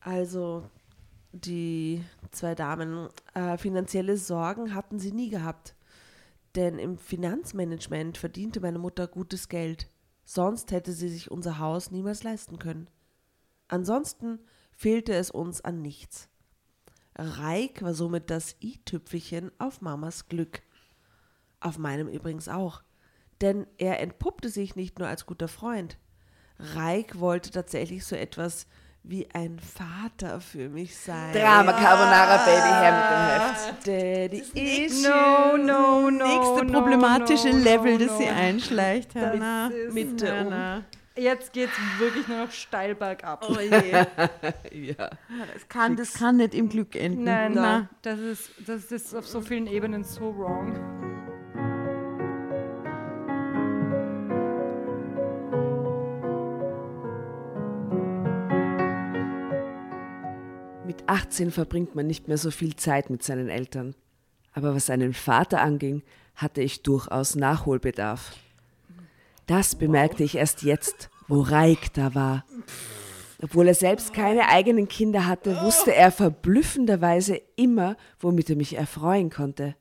Also, 0.00 0.64
die 1.32 2.02
zwei 2.30 2.54
Damen, 2.54 3.08
äh, 3.34 3.58
finanzielle 3.58 4.16
Sorgen 4.16 4.74
hatten 4.74 4.98
sie 4.98 5.12
nie 5.12 5.30
gehabt. 5.30 5.74
Denn 6.54 6.78
im 6.78 6.98
Finanzmanagement 6.98 8.16
verdiente 8.16 8.60
meine 8.60 8.78
Mutter 8.78 9.08
gutes 9.08 9.48
Geld. 9.48 9.88
Sonst 10.24 10.70
hätte 10.70 10.92
sie 10.92 11.08
sich 11.08 11.30
unser 11.30 11.58
Haus 11.58 11.90
niemals 11.90 12.22
leisten 12.22 12.58
können. 12.58 12.88
Ansonsten 13.68 14.38
fehlte 14.72 15.14
es 15.14 15.30
uns 15.30 15.60
an 15.62 15.82
nichts. 15.82 16.28
Reik 17.16 17.82
war 17.82 17.94
somit 17.94 18.30
das 18.30 18.56
i-Tüpfelchen 18.60 19.52
auf 19.58 19.80
Mamas 19.80 20.28
Glück. 20.28 20.62
Auf 21.60 21.78
meinem 21.78 22.08
übrigens 22.08 22.48
auch. 22.48 22.82
Denn 23.40 23.66
er 23.78 24.00
entpuppte 24.00 24.48
sich 24.48 24.76
nicht 24.76 24.98
nur 24.98 25.08
als 25.08 25.26
guter 25.26 25.48
Freund. 25.48 25.98
Reik 26.58 27.18
wollte 27.18 27.50
tatsächlich 27.50 28.04
so 28.04 28.16
etwas 28.16 28.66
wie 29.02 29.28
ein 29.34 29.58
Vater 29.58 30.40
für 30.40 30.70
mich 30.70 30.96
sein. 30.96 31.32
Drama 31.34 31.72
Carbonara 31.72 32.38
Baby 32.44 32.68
her 32.68 32.92
mit 32.96 33.10
dem 33.10 33.24
Heft. 33.36 33.86
Daddy 33.86 34.86
Issues. 34.86 35.02
No, 35.02 35.56
no, 35.58 36.10
no. 36.10 36.26
Nächste 36.26 36.64
no, 36.64 36.72
problematische 36.72 37.50
no, 37.50 37.58
Level, 37.58 37.98
no, 37.98 38.06
das 38.06 38.18
sie 38.18 38.26
no. 38.26 38.32
einschleicht, 38.32 39.14
Hannah. 39.14 39.70
Mit 39.92 40.20
der 40.22 40.40
Hannah. 40.40 40.84
Jetzt 41.16 41.52
geht's 41.52 41.72
wirklich 41.98 42.26
nur 42.26 42.38
noch 42.38 42.50
steil 42.50 42.96
bergab. 42.96 43.46
Oh 43.48 43.60
je. 43.60 43.70
Ja. 44.72 45.10
Das 45.52 45.68
kann, 45.68 45.94
das 45.94 46.14
kann 46.14 46.38
nicht 46.38 46.54
im 46.54 46.68
Glück 46.68 46.96
enden. 46.96 47.22
Nein, 47.22 47.52
Na. 47.54 47.88
das 48.02 48.18
ist, 48.18 48.50
das 48.66 48.90
ist 48.90 49.14
auf 49.14 49.26
so 49.26 49.40
vielen 49.40 49.68
Ebenen 49.68 50.02
so 50.02 50.36
wrong. 50.36 50.72
Mit 60.84 61.08
18 61.08 61.52
verbringt 61.52 61.94
man 61.94 62.08
nicht 62.08 62.26
mehr 62.26 62.38
so 62.38 62.50
viel 62.50 62.74
Zeit 62.74 63.10
mit 63.10 63.22
seinen 63.22 63.48
Eltern. 63.48 63.94
Aber 64.52 64.74
was 64.74 64.86
seinen 64.86 65.14
Vater 65.14 65.60
anging, 65.60 66.02
hatte 66.34 66.60
ich 66.60 66.82
durchaus 66.82 67.36
Nachholbedarf. 67.36 68.32
Das 69.46 69.74
bemerkte 69.74 70.24
ich 70.24 70.36
erst 70.36 70.62
jetzt, 70.62 71.10
wo 71.28 71.40
Reik 71.40 71.92
da 71.94 72.14
war. 72.14 72.44
Obwohl 73.42 73.68
er 73.68 73.74
selbst 73.74 74.14
keine 74.14 74.48
eigenen 74.48 74.88
Kinder 74.88 75.26
hatte, 75.26 75.60
wusste 75.62 75.94
er 75.94 76.10
verblüffenderweise 76.10 77.40
immer, 77.56 77.96
womit 78.18 78.48
er 78.50 78.56
mich 78.56 78.76
erfreuen 78.76 79.28
konnte. 79.30 79.74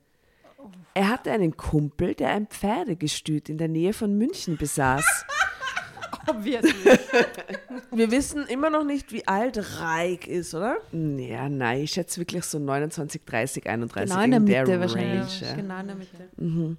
Er 0.95 1.09
hatte 1.09 1.31
einen 1.31 1.55
Kumpel, 1.57 2.13
der 2.13 2.29
ein 2.31 2.47
Pferdegestüt 2.47 3.49
in 3.49 3.57
der 3.57 3.67
Nähe 3.67 3.93
von 3.93 4.17
München 4.17 4.57
besaß. 4.57 5.25
Wir 7.91 8.11
wissen 8.11 8.45
immer 8.47 8.69
noch 8.69 8.83
nicht, 8.83 9.11
wie 9.11 9.27
alt 9.27 9.79
Reik 9.79 10.27
ist, 10.27 10.53
oder? 10.53 10.77
Ja, 10.91 11.49
nein, 11.49 11.81
ich 11.81 11.91
schätze 11.91 12.19
wirklich 12.19 12.43
so 12.45 12.59
29, 12.59 13.21
30, 13.25 13.67
31 13.67 14.11
Genau 14.11 14.23
in 14.23 14.31
der 14.31 14.39
Mitte 14.39 14.71
Range, 14.71 14.79
wahrscheinlich. 14.79 15.41
ja. 15.41 15.53
Genau 15.55 15.79
in 15.79 15.87
der 15.87 15.95
Mitte. 15.95 16.77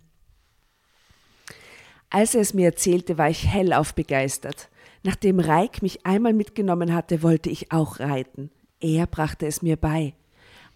Als 2.14 2.36
er 2.36 2.42
es 2.42 2.54
mir 2.54 2.66
erzählte, 2.66 3.18
war 3.18 3.28
ich 3.28 3.48
hellauf 3.52 3.92
begeistert. 3.92 4.68
Nachdem 5.02 5.40
Reik 5.40 5.82
mich 5.82 6.06
einmal 6.06 6.32
mitgenommen 6.32 6.94
hatte, 6.94 7.24
wollte 7.24 7.50
ich 7.50 7.72
auch 7.72 7.98
reiten. 7.98 8.52
Er 8.78 9.08
brachte 9.08 9.48
es 9.48 9.62
mir 9.62 9.76
bei. 9.76 10.14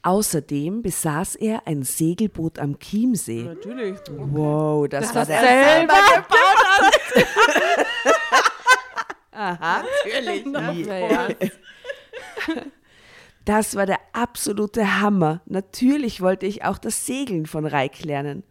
Außerdem 0.02 0.82
besaß 0.82 1.36
er 1.36 1.64
ein 1.68 1.84
Segelboot 1.84 2.58
am 2.58 2.80
Chiemsee. 2.80 3.44
Natürlich. 3.44 4.00
Wow, 4.10 4.88
das, 4.88 5.14
war 5.14 5.26
der 5.26 5.40
selber 5.40 5.94
gebaut 6.16 7.24
Aha, 9.30 9.84
natürlich. 10.04 10.44
Naja. 10.44 11.28
Das 13.44 13.76
war 13.76 13.86
der 13.86 14.00
absolute 14.12 15.00
Hammer. 15.00 15.40
Natürlich 15.46 16.20
wollte 16.20 16.46
ich 16.46 16.64
auch 16.64 16.78
das 16.78 17.06
Segeln 17.06 17.46
von 17.46 17.64
Reik 17.64 18.02
lernen. 18.02 18.42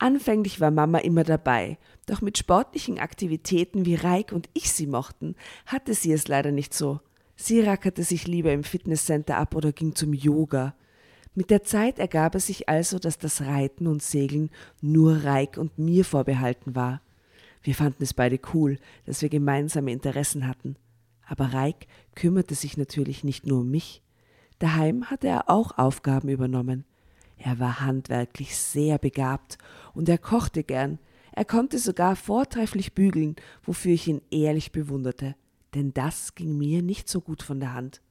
Anfänglich 0.00 0.60
war 0.60 0.70
Mama 0.70 0.98
immer 0.98 1.24
dabei, 1.24 1.76
doch 2.10 2.20
mit 2.20 2.38
sportlichen 2.38 2.98
Aktivitäten, 2.98 3.86
wie 3.86 3.94
Reik 3.94 4.32
und 4.32 4.48
ich 4.52 4.72
sie 4.72 4.86
mochten, 4.86 5.36
hatte 5.66 5.94
sie 5.94 6.12
es 6.12 6.28
leider 6.28 6.52
nicht 6.52 6.74
so. 6.74 7.00
Sie 7.36 7.60
rackerte 7.60 8.02
sich 8.02 8.26
lieber 8.26 8.52
im 8.52 8.64
Fitnesscenter 8.64 9.36
ab 9.36 9.54
oder 9.54 9.72
ging 9.72 9.94
zum 9.94 10.12
Yoga. 10.12 10.74
Mit 11.34 11.50
der 11.50 11.62
Zeit 11.62 11.98
ergab 11.98 12.34
es 12.34 12.48
sich 12.48 12.68
also, 12.68 12.98
dass 12.98 13.18
das 13.18 13.42
Reiten 13.42 13.86
und 13.86 14.02
Segeln 14.02 14.50
nur 14.82 15.24
Reik 15.24 15.56
und 15.56 15.78
mir 15.78 16.04
vorbehalten 16.04 16.74
war. 16.74 17.00
Wir 17.62 17.74
fanden 17.74 18.02
es 18.02 18.14
beide 18.14 18.38
cool, 18.52 18.78
dass 19.06 19.22
wir 19.22 19.28
gemeinsame 19.28 19.92
Interessen 19.92 20.46
hatten. 20.46 20.76
Aber 21.26 21.52
Reik 21.52 21.86
kümmerte 22.14 22.54
sich 22.54 22.76
natürlich 22.76 23.22
nicht 23.22 23.46
nur 23.46 23.60
um 23.60 23.70
mich. 23.70 24.02
Daheim 24.58 25.08
hatte 25.10 25.28
er 25.28 25.48
auch 25.48 25.78
Aufgaben 25.78 26.28
übernommen. 26.28 26.84
Er 27.38 27.58
war 27.58 27.80
handwerklich 27.80 28.56
sehr 28.56 28.98
begabt 28.98 29.56
und 29.94 30.08
er 30.08 30.18
kochte 30.18 30.64
gern. 30.64 30.98
Er 31.40 31.46
konnte 31.46 31.78
sogar 31.78 32.16
vortrefflich 32.16 32.92
bügeln, 32.92 33.34
wofür 33.62 33.92
ich 33.94 34.06
ihn 34.06 34.20
ehrlich 34.30 34.72
bewunderte. 34.72 35.36
Denn 35.74 35.94
das 35.94 36.34
ging 36.34 36.58
mir 36.58 36.82
nicht 36.82 37.08
so 37.08 37.22
gut 37.22 37.42
von 37.42 37.60
der 37.60 37.72
Hand. 37.72 38.02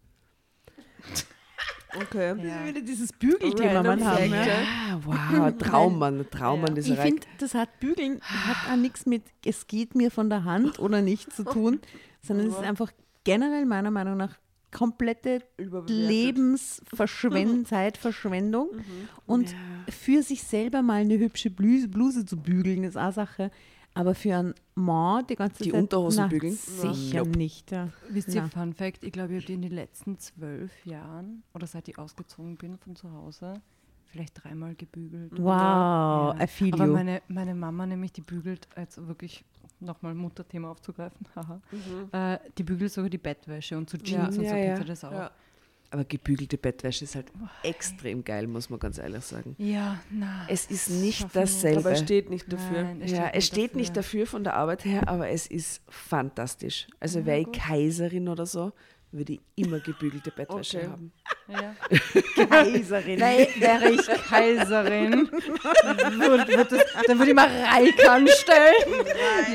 Okay. 1.96 2.36
Wieder 2.66 2.82
dieses 2.82 3.14
Bügelthema 3.14 3.84
man 3.84 4.04
haben. 4.04 4.32
Ja. 4.32 4.46
Ah, 4.66 5.00
wow, 5.06 5.58
Traummann, 5.60 6.26
Traummann 6.32 6.74
dieser 6.74 6.96
Ich 6.96 7.00
finde, 7.00 7.28
das 7.38 7.54
hat 7.54 7.80
Bügeln 7.80 8.20
hat 8.24 8.74
auch 8.74 8.78
nichts 8.78 9.06
mit 9.06 9.22
es 9.46 9.68
geht 9.68 9.94
mir 9.94 10.10
von 10.10 10.32
der 10.32 10.44
Hand 10.44 10.80
oder 10.80 11.04
nicht 11.04 11.32
zu 11.32 11.44
tun, 11.44 11.82
sondern 12.24 12.48
es 12.48 12.54
ist 12.54 12.64
einfach 12.64 12.92
generell 13.26 13.68
meiner 13.68 13.92
Meinung 13.92 14.18
nach 14.18 14.40
komplette. 14.72 15.42
Lebensverschwendung, 15.88 17.66
Zeitverschwendung. 17.66 18.70
Und 19.26 19.56
für 19.90 20.22
sich 20.24 20.44
selber 20.44 20.82
mal 20.82 21.02
eine 21.02 21.18
hübsche 21.20 21.50
Bluse, 21.50 21.88
Bluse 21.88 22.26
zu 22.26 22.38
bügeln, 22.38 22.84
ist 22.84 22.98
auch 22.98 23.14
Sache. 23.14 23.52
Aber 23.96 24.14
für 24.14 24.36
einen 24.38 24.54
Mann 24.76 25.26
die 25.28 25.36
ganze 25.36 25.64
Die 25.64 25.72
Zeit. 25.72 25.82
Unterhosen 25.82 26.22
na, 26.24 26.28
bügeln? 26.28 26.54
Sicher 26.54 27.26
Nope. 27.26 27.38
nicht. 27.38 27.72
Ja. 27.72 27.90
Wisst 28.10 28.30
ihr, 28.34 28.44
Na. 28.44 28.48
Fun 28.50 28.74
Fact, 28.74 29.04
ich 29.04 29.12
glaube, 29.12 29.34
ich 29.34 29.38
habe 29.40 29.48
die 29.48 29.54
in 29.54 29.62
den 29.64 29.72
letzten 29.74 30.20
zwölf 30.20 30.72
Jahren 30.86 31.44
oder 31.54 31.66
seit 31.68 31.88
ich 31.88 31.98
ausgezogen 31.98 32.56
bin 32.56 32.78
von 32.78 32.96
zu 32.96 33.12
Hause 33.12 33.56
vielleicht 34.06 34.44
dreimal 34.44 34.76
gebügelt. 34.76 35.32
Wow, 35.34 35.40
Ja. 35.48 36.36
I 36.42 36.48
feel 36.48 36.74
Aber 36.74 36.86
you. 36.86 36.94
meine, 36.94 37.22
meine 37.28 37.56
Mama 37.56 37.86
nämlich, 37.86 38.12
die 38.14 38.22
bügelt, 38.22 38.68
jetzt 38.78 39.06
wirklich 39.08 39.44
nochmal 39.80 40.14
Mutterthema 40.14 40.72
aufzugreifen, 40.72 41.26
haha, 41.36 41.62
äh, 42.12 42.40
die 42.58 42.64
bügelt 42.64 42.92
sogar 42.92 43.10
die 43.10 43.18
Bettwäsche 43.18 43.78
und 43.78 43.90
so 43.90 43.98
Jeans 43.98 44.38
und 44.38 44.44
Ja, 44.44 44.50
so 44.52 44.56
ja. 44.56 44.64
kennt 44.66 44.78
sie 44.80 44.86
das 44.86 45.04
auch. 45.04 45.12
Ja. 45.12 45.32
Aber 45.92 46.04
gebügelte 46.04 46.58
Bettwäsche 46.58 47.04
ist 47.06 47.16
halt 47.16 47.32
extrem 47.64 48.24
geil, 48.24 48.46
muss 48.46 48.70
man 48.70 48.80
ganz 48.80 49.00
ehrlich 49.00 49.24
sagen. 49.24 49.56
Ja, 49.58 50.00
na. 50.12 50.46
Es 50.48 50.68
ist 50.68 50.90
nicht 50.92 51.28
dasselbe. 51.34 51.80
Aber 51.80 51.96
steht 51.96 52.30
nicht 52.30 52.52
dafür. 52.54 52.84
Nein, 52.84 53.08
ja, 53.08 53.30
es 53.30 53.48
steht 53.48 53.76
nicht 53.76 53.98
dafür 53.98 54.28
von 54.28 54.44
der 54.44 54.54
Arbeit 54.54 54.86
her, 54.86 55.08
aber 55.10 55.30
es 55.30 55.48
ist 55.48 55.82
fantastisch. 55.88 56.86
Also 57.00 57.26
wäre 57.26 57.40
ich 57.40 57.52
Kaiserin 57.52 58.28
oder 58.28 58.46
so, 58.46 58.72
würde 59.12 59.34
ich 59.34 59.40
immer 59.56 59.80
gebügelte 59.80 60.32
Bettwäsche 60.32 60.78
Okay. 60.80 60.88
haben. 60.88 61.12
Ja. 61.48 61.74
Kaiserin. 62.46 63.18
Nein, 63.20 63.48
wäre 63.58 63.90
ich 63.90 64.06
Kaiserin, 64.06 65.28
würd, 65.32 66.48
würd 66.48 66.72
das, 66.72 66.86
dann 67.08 67.18
würde 67.18 67.30
ich 67.32 67.36
mal 67.36 67.48
Reik 67.48 68.08
anstellen, 68.08 69.06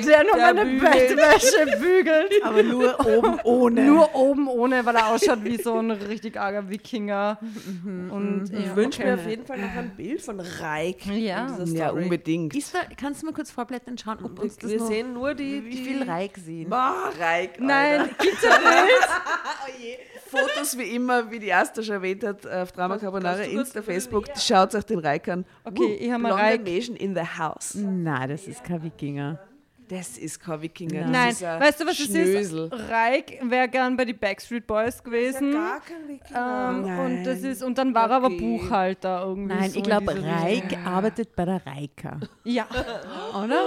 der 0.05 0.25
nur 0.25 0.35
der 0.35 0.55
meine 0.55 0.65
bügelt. 0.65 1.09
Bettwäsche 1.17 1.79
bügelt. 1.79 2.33
Aber 2.43 2.63
nur 2.65 2.99
oben 3.07 3.39
ohne. 3.45 3.85
Nur 3.85 4.13
oben 4.15 4.49
ohne, 4.49 4.85
weil 4.85 4.97
er 4.97 5.07
ausschaut 5.09 5.45
wie 5.45 5.57
so 5.63 5.77
ein 5.79 5.93
richtig 5.93 6.37
arger 6.37 6.69
Wikinger. 6.69 7.39
Und 7.85 8.51
Ich 8.53 8.67
ja, 8.67 8.75
wünsche 8.77 9.03
okay. 9.03 9.11
mir 9.11 9.15
auf 9.23 9.27
jeden 9.29 9.47
Fall 9.47 9.59
noch 9.59 9.71
ein 9.77 9.91
Bild 9.97 10.21
von 10.21 10.41
Reik 10.41 11.07
Ja. 11.07 11.47
in 11.47 11.65
dieser 11.65 11.77
Ja, 11.79 11.91
unbedingt. 11.91 12.57
Ist 12.57 12.75
da, 12.75 12.81
kannst 13.01 13.23
du 13.23 13.27
mal 13.27 13.33
kurz 13.33 13.53
vorblättern, 13.53 13.97
schauen, 13.99 14.19
ob 14.25 14.41
uns 14.41 14.57
das 14.57 14.69
Wir 14.69 14.79
noch, 14.81 14.87
sehen 14.89 15.13
nur 15.13 15.35
die, 15.35 15.65
wie 15.65 15.71
die 15.71 15.85
viel 15.85 16.03
Reik 16.03 16.37
sehen. 16.39 16.69
Boah, 16.71 17.13
Reik. 17.21 17.61
Nein, 17.61 18.01
Alter. 18.01 18.15
gibt's 18.19 18.43
ja 18.43 18.51
nicht. 19.79 19.99
Fotos 20.27 20.77
wie 20.79 20.95
immer, 20.97 21.31
wie 21.31 21.39
die 21.39 21.53
Asta 21.53 21.83
schon 21.83 21.95
erwähnt 21.97 22.25
hat, 22.25 22.47
auf 22.47 22.73
Drama 22.73 22.99
Carbonara, 22.99 23.43
Insta, 23.43 23.83
Facebook. 23.83 24.25
Schaut 24.37 24.75
euch 24.75 24.85
den 24.85 24.99
Reik 24.99 25.29
an. 25.29 25.45
Okay, 25.65 25.95
ich 26.01 26.11
hab 26.11 26.21
mal 26.21 26.33
Reik. 26.33 26.65
Mädchen 26.65 26.97
in 26.97 27.15
the 27.15 27.23
house. 27.39 27.75
Nein, 27.75 28.29
das 28.31 28.47
ist 28.47 28.65
kein 28.65 28.83
Wikinger. 28.83 29.39
Das 29.87 30.17
ist 30.17 30.41
kein 30.41 30.63
Wikinger. 30.63 31.03
Das 31.03 31.11
Nein, 31.11 31.29
ist 31.29 31.43
weißt 31.43 31.81
du, 31.83 31.87
was 31.87 31.97
Schnösel. 31.97 32.71
ist? 32.73 32.91
Reik 32.91 33.39
wäre 33.43 33.69
gern 33.69 33.99
bei 33.99 34.07
den 34.07 34.17
Backstreet 34.19 34.67
Boys 34.67 35.05
gewesen. 35.05 35.53
Gar 35.53 35.81
kein 35.83 36.09
Wikinger. 36.09 36.71
Ähm, 36.71 36.83
Nein. 36.83 37.01
und 37.19 37.25
das 37.25 37.41
ist 37.43 37.63
und 37.63 37.77
dann 37.77 37.95
war 37.95 38.09
er 38.09 38.17
aber 38.17 38.27
Okay. 38.29 38.39
Buchhalter 38.41 39.25
irgendwie. 39.27 39.55
Nein, 39.55 39.71
so 39.71 39.77
ich 39.79 39.85
glaube, 39.85 40.15
Reik 40.17 40.65
Richtung. 40.65 40.87
arbeitet 40.87 41.37
bei 41.37 41.45
der 41.45 41.61
Reika. 41.67 42.19
Ja, 42.45 42.67
Oder? 43.45 43.61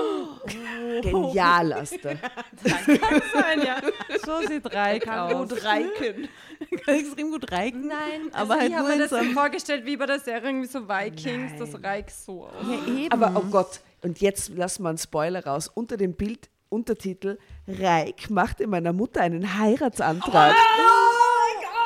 Genial, 1.01 1.73
Asta. 1.73 2.09
sein, 2.63 3.61
ja. 3.65 3.81
So 4.25 4.47
sieht 4.47 4.73
Reik 4.73 5.03
Kann 5.03 5.33
aus. 5.33 5.49
gut 5.49 5.63
reiken. 5.63 6.27
Kann 6.85 6.95
extrem 6.95 7.31
gut 7.31 7.51
reiken. 7.51 7.87
Nein, 7.87 8.29
aber 8.31 8.53
also 8.53 8.53
halt 8.55 8.69
ich 8.69 8.75
habe 8.77 8.91
in 8.93 8.97
mir 8.99 9.07
so 9.07 9.15
das 9.15 9.25
einem... 9.25 9.33
vorgestellt 9.33 9.85
wie 9.85 9.97
bei 9.97 10.05
der 10.05 10.19
Serie 10.19 10.49
irgendwie 10.49 10.67
so 10.67 10.87
Vikings, 10.87 11.53
das 11.59 11.83
Reik 11.83 12.09
so 12.09 12.45
aus. 12.45 12.53
Ja, 12.67 12.93
eben. 12.93 13.11
Aber 13.11 13.39
oh 13.39 13.45
Gott, 13.49 13.81
und 14.01 14.21
jetzt 14.21 14.49
lassen 14.49 14.83
wir 14.83 14.89
einen 14.89 14.97
Spoiler 14.97 15.45
raus. 15.45 15.69
Unter 15.73 15.97
dem 15.97 16.13
Bild, 16.13 16.49
Untertitel, 16.69 17.37
Reik 17.67 18.29
machte 18.29 18.67
meiner 18.67 18.93
Mutter 18.93 19.21
einen 19.21 19.57
Heiratsantrag. 19.57 20.55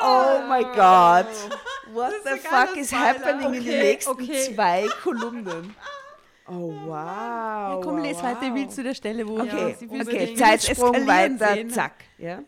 Oh 0.02 0.40
mein 0.48 0.64
Gott. 0.74 1.26
What 1.92 2.12
the 2.24 2.38
fuck 2.38 2.76
is 2.76 2.92
happening 2.92 3.54
in 3.54 3.64
den 3.64 3.74
Okay, 3.74 3.82
nächsten 3.82 4.10
okay. 4.12 4.54
zwei 4.54 4.88
Kolumnen? 5.02 5.74
Oh 6.48 6.72
wow. 6.86 6.88
ja, 6.88 7.80
komm, 7.82 7.96
wow, 7.98 8.04
les 8.04 8.16
wow. 8.16 8.24
weiter, 8.24 8.42
ich 8.42 8.54
will 8.54 8.68
zu 8.68 8.82
der 8.82 8.94
Stelle, 8.94 9.26
wo 9.26 9.38
Okay, 9.40 9.76
will 9.80 10.02
okay, 10.02 10.34
Zeitsprung 10.34 11.06
weiter, 11.06 11.54
sehen. 11.54 11.70
zack. 11.70 11.92
Ja. 12.18 12.42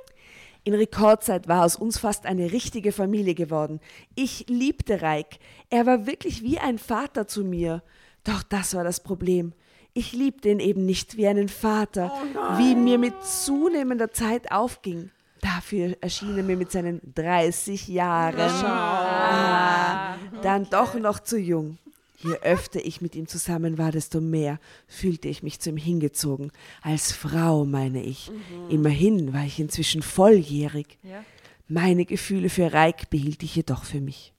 In 0.64 0.74
Rekordzeit 0.74 1.48
war 1.48 1.64
aus 1.64 1.76
uns 1.76 1.98
fast 1.98 2.26
eine 2.26 2.52
richtige 2.52 2.92
Familie 2.92 3.34
geworden. 3.34 3.80
Ich 4.14 4.46
liebte 4.48 5.00
Reik. 5.00 5.38
Er 5.70 5.86
war 5.86 6.06
wirklich 6.06 6.42
wie 6.42 6.58
ein 6.58 6.78
Vater 6.78 7.26
zu 7.26 7.44
mir. 7.44 7.82
Doch 8.24 8.42
das 8.42 8.74
war 8.74 8.84
das 8.84 9.00
Problem. 9.00 9.54
Ich 9.94 10.12
liebte 10.12 10.50
ihn 10.50 10.60
eben 10.60 10.84
nicht 10.84 11.16
wie 11.16 11.26
einen 11.26 11.48
Vater, 11.48 12.12
wie 12.58 12.74
mir 12.76 12.98
mit 12.98 13.14
zunehmender 13.24 14.12
Zeit 14.12 14.52
aufging. 14.52 15.10
Dafür 15.40 15.96
erschien 16.00 16.36
er 16.36 16.44
mir 16.44 16.56
mit 16.56 16.70
seinen 16.70 17.00
30 17.14 17.88
Jahren 17.88 18.38
ah, 18.38 20.16
dann 20.42 20.68
doch 20.68 20.94
noch 20.94 21.20
zu 21.20 21.38
jung. 21.38 21.78
Je 22.22 22.34
öfter 22.42 22.84
ich 22.84 23.00
mit 23.00 23.16
ihm 23.16 23.26
zusammen 23.26 23.78
war, 23.78 23.92
desto 23.92 24.20
mehr 24.20 24.58
fühlte 24.86 25.28
ich 25.28 25.42
mich 25.42 25.60
zu 25.60 25.70
ihm 25.70 25.76
hingezogen. 25.76 26.52
Als 26.82 27.12
Frau, 27.12 27.64
meine 27.64 28.02
ich. 28.02 28.30
Immerhin 28.68 29.32
war 29.32 29.44
ich 29.44 29.58
inzwischen 29.58 30.02
volljährig. 30.02 30.98
Ja. 31.02 31.24
Meine 31.68 32.04
Gefühle 32.04 32.50
für 32.50 32.72
Reik 32.72 33.10
behielt 33.10 33.42
ich 33.42 33.56
jedoch 33.56 33.84
für 33.84 34.00
mich. 34.00 34.34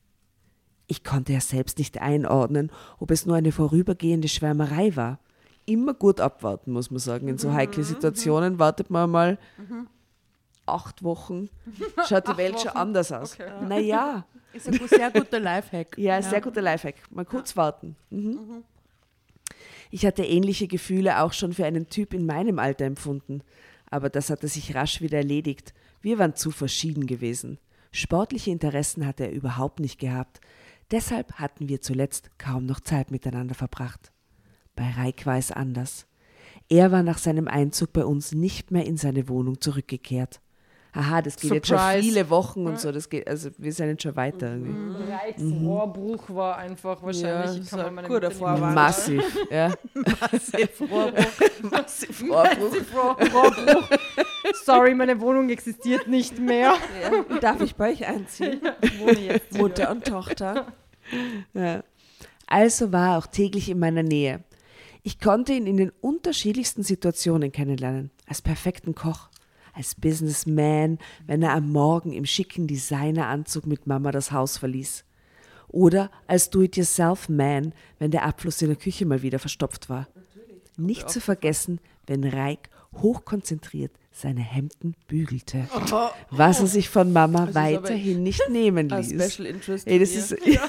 Ich 0.87 1.03
konnte 1.03 1.33
ja 1.33 1.39
selbst 1.39 1.79
nicht 1.79 2.01
einordnen, 2.01 2.71
ob 2.99 3.11
es 3.11 3.25
nur 3.25 3.35
eine 3.35 3.51
vorübergehende 3.51 4.27
Schwärmerei 4.27 4.95
war. 4.95 5.19
Immer 5.65 5.93
gut 5.93 6.19
abwarten, 6.19 6.73
muss 6.73 6.91
man 6.91 6.99
sagen. 6.99 7.29
In 7.29 7.37
so 7.37 7.53
heiklen 7.53 7.85
Situationen 7.85 8.59
wartet 8.59 8.89
man 8.89 9.09
mal 9.09 9.39
acht 10.71 11.03
Wochen. 11.03 11.49
Schaut 12.07 12.27
die 12.27 12.37
Welt 12.37 12.59
schon 12.59 12.71
anders 12.71 13.11
aus. 13.11 13.37
Naja, 13.67 14.25
Ist 14.53 14.67
ein 14.67 14.79
sehr 14.87 15.11
guter 15.11 15.39
Lifehack. 15.39 15.97
ja, 15.97 16.21
sehr 16.21 16.41
guter 16.41 16.61
Lifehack. 16.61 16.95
Mal 17.11 17.25
kurz 17.25 17.55
warten. 17.55 17.95
Mhm. 18.09 18.63
Ich 19.89 20.05
hatte 20.05 20.23
ähnliche 20.23 20.67
Gefühle 20.67 21.21
auch 21.21 21.33
schon 21.33 21.53
für 21.53 21.65
einen 21.65 21.89
Typ 21.89 22.13
in 22.13 22.25
meinem 22.25 22.59
Alter 22.59 22.85
empfunden. 22.85 23.43
Aber 23.89 24.09
das 24.09 24.29
hatte 24.29 24.47
sich 24.47 24.73
rasch 24.73 25.01
wieder 25.01 25.17
erledigt. 25.17 25.73
Wir 26.01 26.17
waren 26.17 26.35
zu 26.35 26.51
verschieden 26.51 27.07
gewesen. 27.07 27.59
Sportliche 27.91 28.51
Interessen 28.51 29.05
hatte 29.05 29.25
er 29.25 29.33
überhaupt 29.33 29.81
nicht 29.81 29.99
gehabt. 29.99 30.39
Deshalb 30.91 31.33
hatten 31.33 31.67
wir 31.67 31.81
zuletzt 31.81 32.31
kaum 32.37 32.65
noch 32.65 32.79
Zeit 32.79 33.11
miteinander 33.11 33.53
verbracht. 33.53 34.11
Bei 34.75 34.89
Reik 34.91 35.25
war 35.25 35.37
es 35.37 35.51
anders. 35.51 36.05
Er 36.69 36.91
war 36.93 37.03
nach 37.03 37.17
seinem 37.17 37.49
Einzug 37.49 37.91
bei 37.91 38.05
uns 38.05 38.31
nicht 38.31 38.71
mehr 38.71 38.85
in 38.85 38.95
seine 38.95 39.27
Wohnung 39.27 39.59
zurückgekehrt. 39.59 40.39
Aha, 40.93 41.21
das 41.21 41.37
geht 41.37 41.51
jetzt 41.53 41.67
schon 41.67 41.77
Surprise. 41.77 42.01
viele 42.03 42.29
Wochen 42.29 42.67
und 42.67 42.79
so. 42.79 42.91
Das 42.91 43.09
geht, 43.09 43.27
also 43.27 43.49
wir 43.57 43.71
sind 43.71 43.87
jetzt 43.89 44.03
schon 44.03 44.15
weiter 44.17 44.51
irgendwie. 44.51 45.11
Reiks 45.11 45.41
Rohrbruch 45.41 46.23
war 46.29 46.57
einfach 46.57 47.01
wahrscheinlich, 47.01 47.71
Ja, 47.71 47.77
kann 47.77 47.95
meine 47.95 48.07
guter 48.09 48.29
Vorwand. 48.31 48.75
Massiv, 48.75 49.23
ja. 49.49 49.73
Massiv 49.93 50.81
Rohrbruch. 50.81 51.25
Massiv 51.71 52.23
Rohrbruch. 52.29 53.87
Sorry, 54.65 54.93
meine 54.93 55.19
Wohnung 55.21 55.49
existiert 55.49 56.07
nicht 56.07 56.37
mehr. 56.39 56.73
Ja. 57.01 57.39
Darf 57.39 57.61
ich 57.61 57.75
bei 57.75 57.91
euch 57.91 58.05
einziehen? 58.05 58.59
Ich 58.81 58.99
wohne 58.99 59.19
jetzt. 59.19 59.57
Mutter 59.57 59.91
und 59.91 60.05
Tochter. 60.05 60.67
Ja. 61.53 61.83
Also 62.47 62.91
war 62.91 63.13
er 63.13 63.17
auch 63.17 63.27
täglich 63.27 63.69
in 63.69 63.79
meiner 63.79 64.03
Nähe. 64.03 64.43
Ich 65.03 65.19
konnte 65.19 65.53
ihn 65.53 65.65
in 65.67 65.77
den 65.77 65.91
unterschiedlichsten 66.01 66.83
Situationen 66.83 67.51
kennenlernen. 67.51 68.11
Als 68.27 68.41
perfekten 68.41 68.93
Koch, 68.93 69.29
als 69.73 69.95
Businessman, 69.95 70.99
wenn 71.27 71.43
er 71.43 71.53
am 71.53 71.71
Morgen 71.71 72.13
im 72.13 72.25
schicken 72.25 72.67
Designeranzug 72.67 73.65
mit 73.65 73.87
Mama 73.87 74.11
das 74.11 74.31
Haus 74.31 74.57
verließ. 74.57 75.05
Oder 75.67 76.11
als 76.27 76.49
Do-it-yourself-Man, 76.49 77.73
wenn 77.99 78.11
der 78.11 78.23
Abfluss 78.23 78.61
in 78.61 78.67
der 78.67 78.77
Küche 78.77 79.05
mal 79.05 79.21
wieder 79.21 79.39
verstopft 79.39 79.89
war. 79.89 80.07
Nicht 80.77 81.09
zu 81.09 81.21
vergessen, 81.21 81.79
wenn 82.07 82.23
Reik 82.23 82.69
hochkonzentriert 82.93 83.91
seine 84.11 84.41
Hemden 84.41 84.95
bügelte, 85.07 85.69
was 86.29 86.59
er 86.59 86.67
sich 86.67 86.89
von 86.89 87.13
Mama 87.13 87.45
Das 87.45 87.55
weiterhin 87.55 88.23
nicht 88.23 88.41
nehmen 88.49 88.89
ließ. 88.89 89.31
Special 89.33 89.47
Interest. 89.47 89.87
Ey, 89.87 89.99
das 89.99 90.11
ist, 90.11 90.31
ja, 90.45 90.61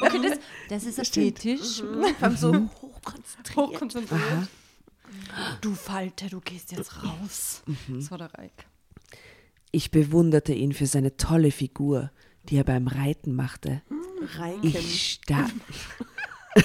Okay, 0.00 0.20
das, 0.22 0.38
das 0.68 0.84
ist 0.84 0.98
ästhetisch. 0.98 1.82
Vor 1.82 2.22
allem 2.22 2.36
so 2.36 2.52
hochkonzentriert. 2.54 3.56
Hochkonzentriert. 3.56 4.48
Du 5.60 5.74
Falte, 5.74 6.28
du 6.28 6.40
gehst 6.40 6.72
jetzt 6.72 7.02
raus. 7.02 7.62
Das 7.88 8.10
war 8.10 8.18
der 8.18 8.32
Reik. 8.34 8.66
ich 9.72 9.90
bewunderte 9.90 10.54
ihn 10.54 10.72
für 10.72 10.86
seine 10.86 11.16
tolle 11.16 11.50
Figur, 11.50 12.10
die 12.48 12.56
er 12.56 12.64
beim 12.64 12.86
Reiten 12.86 13.34
machte. 13.34 13.82
Reiken. 14.38 14.60
Ich, 14.62 15.12
sta 15.12 15.48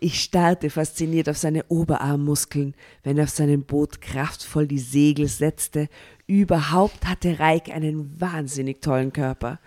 ich 0.00 0.22
starrte 0.22 0.70
fasziniert 0.70 1.28
auf 1.28 1.38
seine 1.38 1.64
Oberarmmuskeln, 1.68 2.74
wenn 3.02 3.18
er 3.18 3.24
auf 3.24 3.30
seinem 3.30 3.64
Boot 3.64 4.00
kraftvoll 4.00 4.66
die 4.66 4.78
Segel 4.78 5.28
setzte. 5.28 5.88
Überhaupt 6.26 7.06
hatte 7.06 7.38
Reik 7.38 7.70
einen 7.70 8.20
wahnsinnig 8.20 8.80
tollen 8.80 9.12
Körper. 9.12 9.58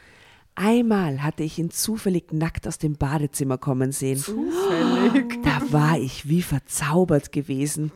Einmal 0.56 1.24
hatte 1.24 1.44
ich 1.44 1.58
ihn 1.58 1.72
zufällig 1.72 2.32
nackt 2.32 2.68
aus 2.68 2.78
dem 2.78 2.96
Badezimmer 2.96 3.58
kommen 3.58 3.92
sehen. 3.92 4.18
Zufällig? 4.18 5.42
Da 5.44 5.62
war 5.72 5.98
ich 5.98 6.30
wie 6.30 6.42
verzaubert 6.42 7.32
gewesen. 7.32 7.92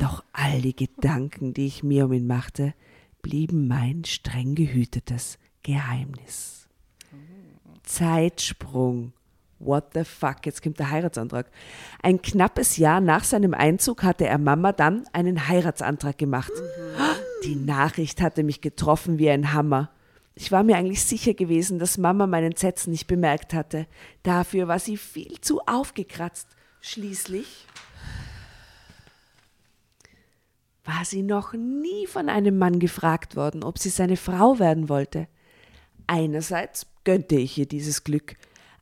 Doch 0.00 0.22
all 0.32 0.60
die 0.60 0.76
Gedanken, 0.76 1.54
die 1.54 1.66
ich 1.66 1.82
mir 1.82 2.06
um 2.06 2.12
ihn 2.12 2.26
machte, 2.26 2.74
blieben 3.22 3.68
mein 3.68 4.04
streng 4.04 4.54
gehütetes 4.54 5.38
Geheimnis. 5.62 6.68
Zeitsprung. 7.84 9.12
What 9.58 9.94
the 9.94 10.04
fuck? 10.04 10.44
Jetzt 10.44 10.62
kommt 10.62 10.78
der 10.78 10.90
Heiratsantrag. 10.90 11.50
Ein 12.02 12.20
knappes 12.20 12.76
Jahr 12.76 13.00
nach 13.00 13.24
seinem 13.24 13.54
Einzug 13.54 14.02
hatte 14.02 14.26
er 14.26 14.38
Mama 14.38 14.72
dann 14.72 15.06
einen 15.12 15.48
Heiratsantrag 15.48 16.18
gemacht. 16.18 16.52
Die 17.44 17.56
Nachricht 17.56 18.20
hatte 18.20 18.42
mich 18.42 18.60
getroffen 18.60 19.18
wie 19.18 19.30
ein 19.30 19.52
Hammer. 19.52 19.90
Ich 20.34 20.50
war 20.50 20.64
mir 20.64 20.76
eigentlich 20.76 21.04
sicher 21.04 21.34
gewesen, 21.34 21.78
dass 21.78 21.98
Mama 21.98 22.26
meinen 22.26 22.56
Sätzen 22.56 22.90
nicht 22.90 23.06
bemerkt 23.06 23.54
hatte. 23.54 23.86
Dafür 24.22 24.66
war 24.66 24.78
sie 24.78 24.96
viel 24.96 25.40
zu 25.40 25.60
aufgekratzt. 25.60 26.48
Schließlich 26.80 27.66
war 30.84 31.04
sie 31.04 31.22
noch 31.22 31.54
nie 31.54 32.06
von 32.06 32.28
einem 32.28 32.58
Mann 32.58 32.78
gefragt 32.78 33.36
worden, 33.36 33.64
ob 33.64 33.78
sie 33.78 33.88
seine 33.88 34.16
Frau 34.16 34.58
werden 34.58 34.88
wollte. 34.88 35.28
Einerseits 36.06 36.86
gönnte 37.04 37.36
ich 37.36 37.56
ihr 37.56 37.66
dieses 37.66 38.04
Glück, 38.04 38.34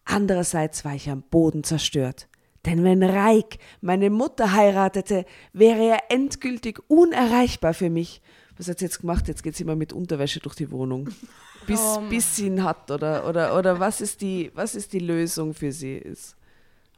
andererseits 0.05 0.85
war 0.85 0.95
ich 0.95 1.11
am 1.11 1.23
Boden 1.23 1.63
zerstört. 1.63 2.29
Denn 2.67 2.85
wenn 2.85 3.03
Reik 3.03 3.59
meine 3.81 4.11
Mutter 4.11 4.53
heiratete, 4.53 5.25
wäre 5.53 5.85
er 5.85 6.11
endgültig 6.11 6.81
unerreichbar 6.89 7.75
für 7.75 7.91
mich. 7.91 8.23
Was 8.59 8.69
hat 8.69 8.79
sie 8.79 8.85
jetzt 8.85 9.01
gemacht? 9.01 9.29
Jetzt 9.29 9.43
geht 9.43 9.57
sie 9.57 9.65
immer 9.65 9.77
mit 9.77 9.93
Unterwäsche 9.93 10.41
durch 10.41 10.55
die 10.55 10.71
Wohnung. 10.71 11.09
Bis, 11.67 11.81
bis 12.11 12.35
sie 12.35 12.47
ihn 12.47 12.65
hat, 12.65 12.91
oder, 12.91 13.29
oder, 13.29 13.57
oder 13.57 13.79
was, 13.79 14.01
ist 14.01 14.21
die, 14.21 14.51
was 14.53 14.75
ist 14.75 14.93
die 14.93 14.99
Lösung 14.99 15.55
für 15.55 15.71
sie 15.71 15.97
ist. 15.97 16.35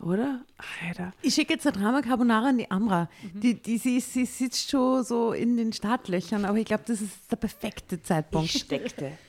Oder? 0.00 0.40
Alter. 0.82 1.12
Ich 1.20 1.34
schicke 1.34 1.52
jetzt 1.52 1.66
eine 1.66 1.76
Drama 1.76 2.00
Carbonara 2.00 2.48
an 2.48 2.56
die 2.56 2.70
Amra. 2.70 3.10
Die, 3.34 3.60
die, 3.60 3.76
sie, 3.76 4.00
sie 4.00 4.24
sitzt 4.24 4.70
schon 4.70 5.04
so 5.04 5.32
in 5.32 5.58
den 5.58 5.74
Startlöchern, 5.74 6.46
aber 6.46 6.56
ich 6.56 6.64
glaube, 6.64 6.84
das 6.86 7.02
ist 7.02 7.30
der 7.30 7.36
perfekte 7.36 8.02
Zeitpunkt. 8.02 8.54
Ich 8.54 8.62
steckte. 8.62 9.12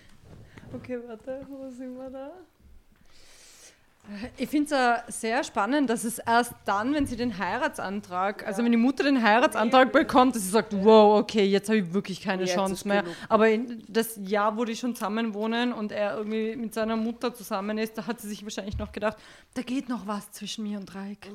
Okay, 0.73 0.99
warte, 1.07 1.45
wo 1.47 1.69
sind 1.69 1.95
wir 1.95 2.09
da? 2.09 2.31
Ich 4.37 4.49
finde 4.49 4.65
es 4.65 4.71
ja 4.71 5.03
sehr 5.07 5.43
spannend, 5.43 5.89
dass 5.89 6.03
es 6.03 6.19
erst 6.19 6.53
dann, 6.65 6.93
wenn 6.93 7.07
sie 7.07 7.15
den 7.15 7.37
Heiratsantrag, 7.37 8.45
also 8.45 8.63
wenn 8.63 8.71
die 8.71 8.77
Mutter 8.77 9.03
den 9.03 9.21
Heiratsantrag 9.21 9.91
bekommt, 9.91 10.35
dass 10.35 10.43
sie 10.43 10.49
sagt, 10.49 10.73
wow, 10.83 11.19
okay, 11.19 11.45
jetzt 11.45 11.69
habe 11.69 11.79
ich 11.79 11.93
wirklich 11.93 12.21
keine 12.21 12.43
Jetzt 12.43 12.53
Chance 12.53 12.87
mehr. 12.87 13.01
genug. 13.01 13.15
Aber 13.29 13.49
in 13.49 13.83
das 13.87 14.19
Jahr, 14.23 14.57
wo 14.57 14.65
die 14.65 14.75
schon 14.75 14.95
zusammen 14.95 15.33
wohnen 15.33 15.73
und 15.73 15.91
er 15.91 16.17
irgendwie 16.17 16.55
mit 16.55 16.73
seiner 16.73 16.95
Mutter 16.95 17.33
zusammen 17.33 17.77
ist, 17.77 17.97
da 17.97 18.05
hat 18.05 18.21
sie 18.21 18.27
sich 18.27 18.43
wahrscheinlich 18.43 18.77
noch 18.77 18.91
gedacht, 18.91 19.17
da 19.55 19.61
geht 19.61 19.89
noch 19.89 20.05
was 20.05 20.31
zwischen 20.31 20.63
mir 20.63 20.77
und 20.77 20.93
Reik. 20.93 21.27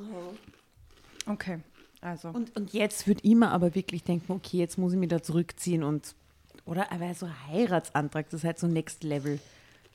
Okay, 1.26 1.58
also. 2.00 2.28
Und, 2.28 2.56
und 2.56 2.72
jetzt 2.72 3.06
würde 3.06 3.20
ich 3.24 3.34
mir 3.34 3.50
aber 3.50 3.74
wirklich 3.74 4.04
denken, 4.04 4.32
okay, 4.32 4.58
jetzt 4.58 4.78
muss 4.78 4.92
ich 4.92 4.98
mich 4.98 5.08
da 5.08 5.22
zurückziehen 5.22 5.82
und, 5.82 6.14
oder, 6.64 6.92
aber 6.92 7.12
so 7.14 7.26
ein 7.26 7.34
Heiratsantrag, 7.48 8.30
das 8.30 8.40
ist 8.40 8.44
halt 8.44 8.58
so 8.58 8.66
Next 8.66 9.02
Level. 9.02 9.38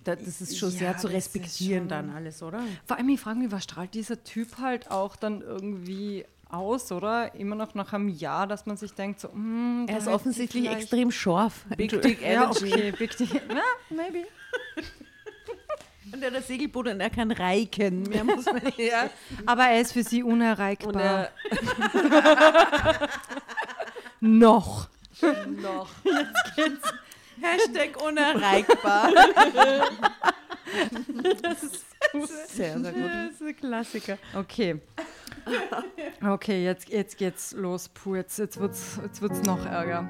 Da, 0.05 0.15
das 0.15 0.39
ist 0.39 0.57
schon 0.57 0.71
Ja, 0.71 0.77
sehr 0.77 0.97
zu 0.97 1.07
respektieren 1.07 1.87
dann 1.89 2.09
alles, 2.11 2.41
oder? 2.41 2.61
Vor 2.85 2.95
allem, 2.97 3.09
ich 3.09 3.19
frage 3.19 3.39
mich, 3.39 3.51
was 3.51 3.63
strahlt 3.65 3.93
dieser 3.93 4.23
Typ 4.23 4.57
halt 4.59 4.89
auch 4.91 5.15
dann 5.17 5.41
irgendwie 5.41 6.25
aus, 6.49 6.91
oder? 6.91 7.33
Immer 7.35 7.55
noch 7.55 7.73
nach 7.75 7.91
einem 7.91 8.07
Jahr, 8.07 8.45
dass 8.47 8.65
man 8.67 8.77
sich 8.77 8.93
denkt, 8.93 9.19
so, 9.19 9.29
mm, 9.29 9.87
Er 9.89 9.97
ist 9.97 10.07
offensichtlich 10.07 10.69
extrem 10.69 11.11
scharf. 11.11 11.65
Big 11.75 12.01
Dick 12.01 12.21
Ja, 12.21 12.43
Energy. 12.45 12.71
okay, 12.71 12.91
big 12.97 13.17
deal. 13.17 13.41
Na, 13.49 13.61
maybe. 13.89 14.27
Und 16.13 16.21
er 16.21 16.27
hat 16.29 16.35
das 16.37 16.47
Segelboot 16.47 16.87
und 16.87 16.99
er 17.01 17.09
kann 17.09 17.31
reiken. 17.31 18.03
Mehr 18.03 18.23
muss 18.23 18.45
man 18.45 18.63
nicht. 18.63 18.77
Ja. 18.77 19.09
Aber 19.47 19.63
er 19.65 19.81
ist 19.81 19.91
für 19.91 20.03
sie 20.03 20.21
unerreichbar. 20.21 21.01
Er 21.01 21.31
noch. 24.19 24.87
noch. 25.47 25.89
Hashtag 27.45 28.01
unerreichbar. 28.01 29.11
Sehr, 32.47 32.79
sehr 32.79 32.91
gut. 32.91 33.03
Das 33.03 33.31
ist 33.33 33.41
ein 33.41 33.55
Klassiker. 33.55 34.17
Okay. 34.33 34.79
Okay, 36.25 36.63
jetzt, 36.63 36.89
jetzt 36.89 37.17
geht's 37.17 37.51
los. 37.53 37.89
Puh, 37.89 38.15
jetzt, 38.15 38.39
jetzt 38.39 38.59
wird's, 38.59 38.99
jetzt 39.03 39.21
wird's 39.21 39.41
noch 39.43 39.65
ärger. 39.65 40.09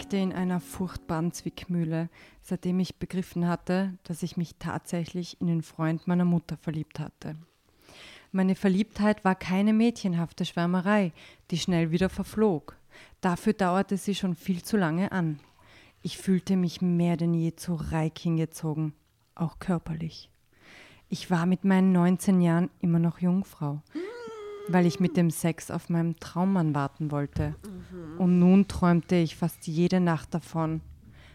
Steckte 0.00 0.16
in 0.16 0.32
einer 0.32 0.60
furchtbaren 0.60 1.30
Zwickmühle, 1.30 2.08
seitdem 2.40 2.80
ich 2.80 2.96
begriffen 2.96 3.46
hatte, 3.46 3.98
dass 4.04 4.22
ich 4.22 4.38
mich 4.38 4.54
tatsächlich 4.58 5.38
in 5.42 5.46
den 5.46 5.60
Freund 5.60 6.06
meiner 6.06 6.24
Mutter 6.24 6.56
verliebt 6.56 6.98
hatte. 6.98 7.36
Meine 8.32 8.54
Verliebtheit 8.54 9.26
war 9.26 9.34
keine 9.34 9.74
mädchenhafte 9.74 10.46
Schwärmerei, 10.46 11.12
die 11.50 11.58
schnell 11.58 11.90
wieder 11.90 12.08
verflog. 12.08 12.78
Dafür 13.20 13.52
dauerte 13.52 13.98
sie 13.98 14.14
schon 14.14 14.34
viel 14.34 14.62
zu 14.62 14.78
lange 14.78 15.12
an. 15.12 15.38
Ich 16.02 16.16
fühlte 16.16 16.56
mich 16.56 16.80
mehr 16.80 17.18
denn 17.18 17.34
je 17.34 17.54
zu 17.54 17.74
Reik 17.74 18.18
hingezogen, 18.18 18.94
auch 19.34 19.58
körperlich. 19.58 20.30
Ich 21.10 21.30
war 21.30 21.44
mit 21.44 21.64
meinen 21.64 21.92
19 21.92 22.40
Jahren 22.40 22.70
immer 22.80 23.00
noch 23.00 23.18
Jungfrau, 23.18 23.82
weil 24.72 24.86
ich 24.86 25.00
mit 25.00 25.16
dem 25.16 25.30
Sex 25.30 25.70
auf 25.70 25.88
meinen 25.88 26.18
Traummann 26.20 26.74
warten 26.74 27.10
wollte. 27.10 27.54
Und 28.18 28.38
nun 28.38 28.68
träumte 28.68 29.16
ich 29.16 29.36
fast 29.36 29.66
jede 29.66 30.00
Nacht 30.00 30.34
davon, 30.34 30.80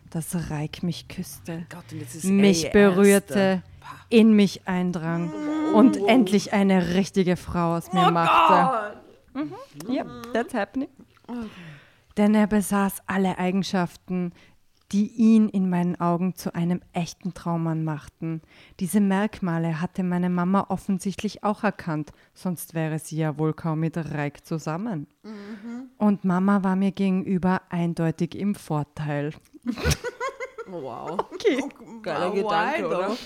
dass 0.10 0.50
Reik 0.50 0.84
mich 0.84 1.08
küsste, 1.08 1.66
Gott, 1.70 1.92
jetzt 1.92 2.16
ist 2.16 2.26
mich 2.26 2.66
er 2.66 2.72
berührte, 2.72 3.64
in 4.10 4.34
mich 4.34 4.68
eindrang 4.68 5.32
und 5.74 5.98
endlich 6.08 6.54
eine 6.54 6.96
richtige 6.96 7.36
Frau 7.36 7.76
aus 7.76 7.92
mir 7.92 8.12
machte. 8.12 8.98
Mhm. 9.34 9.54
Yep, 9.90 10.08
that's 10.34 10.54
happening. 10.54 10.90
Denn 12.18 12.34
er 12.34 12.48
besaß 12.48 13.02
alle 13.08 13.38
Eigenschaften, 13.38 14.32
die 14.92 15.08
ihn 15.08 15.50
in 15.50 15.70
meinen 15.70 16.00
Augen 16.00 16.36
zu 16.36 16.54
einem 16.54 16.82
echten 16.94 17.34
Traummann 17.34 17.84
machten. 17.84 18.42
Diese 18.80 19.00
Merkmale 19.02 19.82
hatte 19.82 20.04
meine 20.04 20.30
Mama 20.30 20.68
offensichtlich 20.70 21.44
auch 21.44 21.64
erkannt, 21.64 22.12
sonst 22.34 22.74
wäre 22.74 23.00
sie 23.00 23.18
ja 23.18 23.38
wohl 23.38 23.54
kaum 23.54 23.80
mit 23.80 23.98
Reik 23.98 24.46
zusammen. 24.46 25.08
Und 25.98 26.24
Mama 26.24 26.64
war 26.64 26.76
mir 26.76 26.92
gegenüber 26.92 27.62
eindeutig 27.70 28.36
im 28.36 28.56
Vorteil. 28.56 29.34
Oh, 30.68 30.82
wow. 30.82 31.12
Okay. 31.32 31.64
Geiler 32.02 32.34
Why 32.34 32.42
Gedanke, 32.42 32.88
oder? 32.88 33.18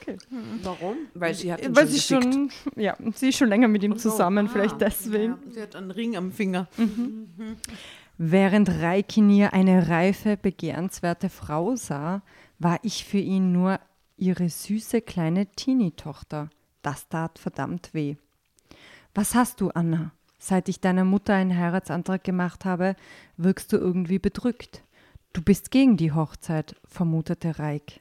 okay. 0.00 0.16
Warum? 0.62 0.96
Weil 1.14 1.34
sie 1.34 1.52
hat 1.52 1.60
ihn 1.60 1.74
Weil 1.74 1.88
schon 1.88 1.92
sie 1.92 2.00
schon, 2.00 2.50
ja, 2.76 2.96
sie 3.14 3.30
ist 3.30 3.38
schon 3.38 3.48
länger 3.48 3.68
mit 3.68 3.82
ihm 3.82 3.98
zusammen, 3.98 4.48
vielleicht 4.48 4.80
deswegen. 4.80 5.32
Ja, 5.46 5.52
sie 5.52 5.62
hat 5.62 5.76
einen 5.76 5.90
Ring 5.90 6.16
am 6.16 6.30
Finger. 6.30 6.68
Während 6.76 7.38
Reik 7.38 8.03
in 8.18 9.30
ihr 9.30 9.52
eine 9.52 9.88
reife, 9.88 10.36
begehrenswerte 10.36 11.28
Frau 11.28 11.74
sah, 11.76 12.22
war 12.58 12.78
ich 12.82 13.04
für 13.04 13.18
ihn 13.18 13.52
nur 13.52 13.80
ihre 14.16 14.48
süße 14.48 15.00
kleine 15.00 15.46
Teenie-Tochter. 15.46 16.50
Das 16.82 17.08
tat 17.08 17.38
verdammt 17.38 17.92
weh. 17.92 18.16
Was 19.14 19.34
hast 19.34 19.60
du, 19.60 19.70
Anna? 19.70 20.12
Seit 20.38 20.68
ich 20.68 20.80
deiner 20.80 21.04
Mutter 21.04 21.34
einen 21.34 21.56
Heiratsantrag 21.56 22.22
gemacht 22.22 22.64
habe, 22.64 22.96
wirkst 23.36 23.72
du 23.72 23.78
irgendwie 23.78 24.18
bedrückt. 24.18 24.82
Du 25.32 25.42
bist 25.42 25.70
gegen 25.70 25.96
die 25.96 26.12
Hochzeit, 26.12 26.76
vermutete 26.84 27.58
Reik. 27.58 28.00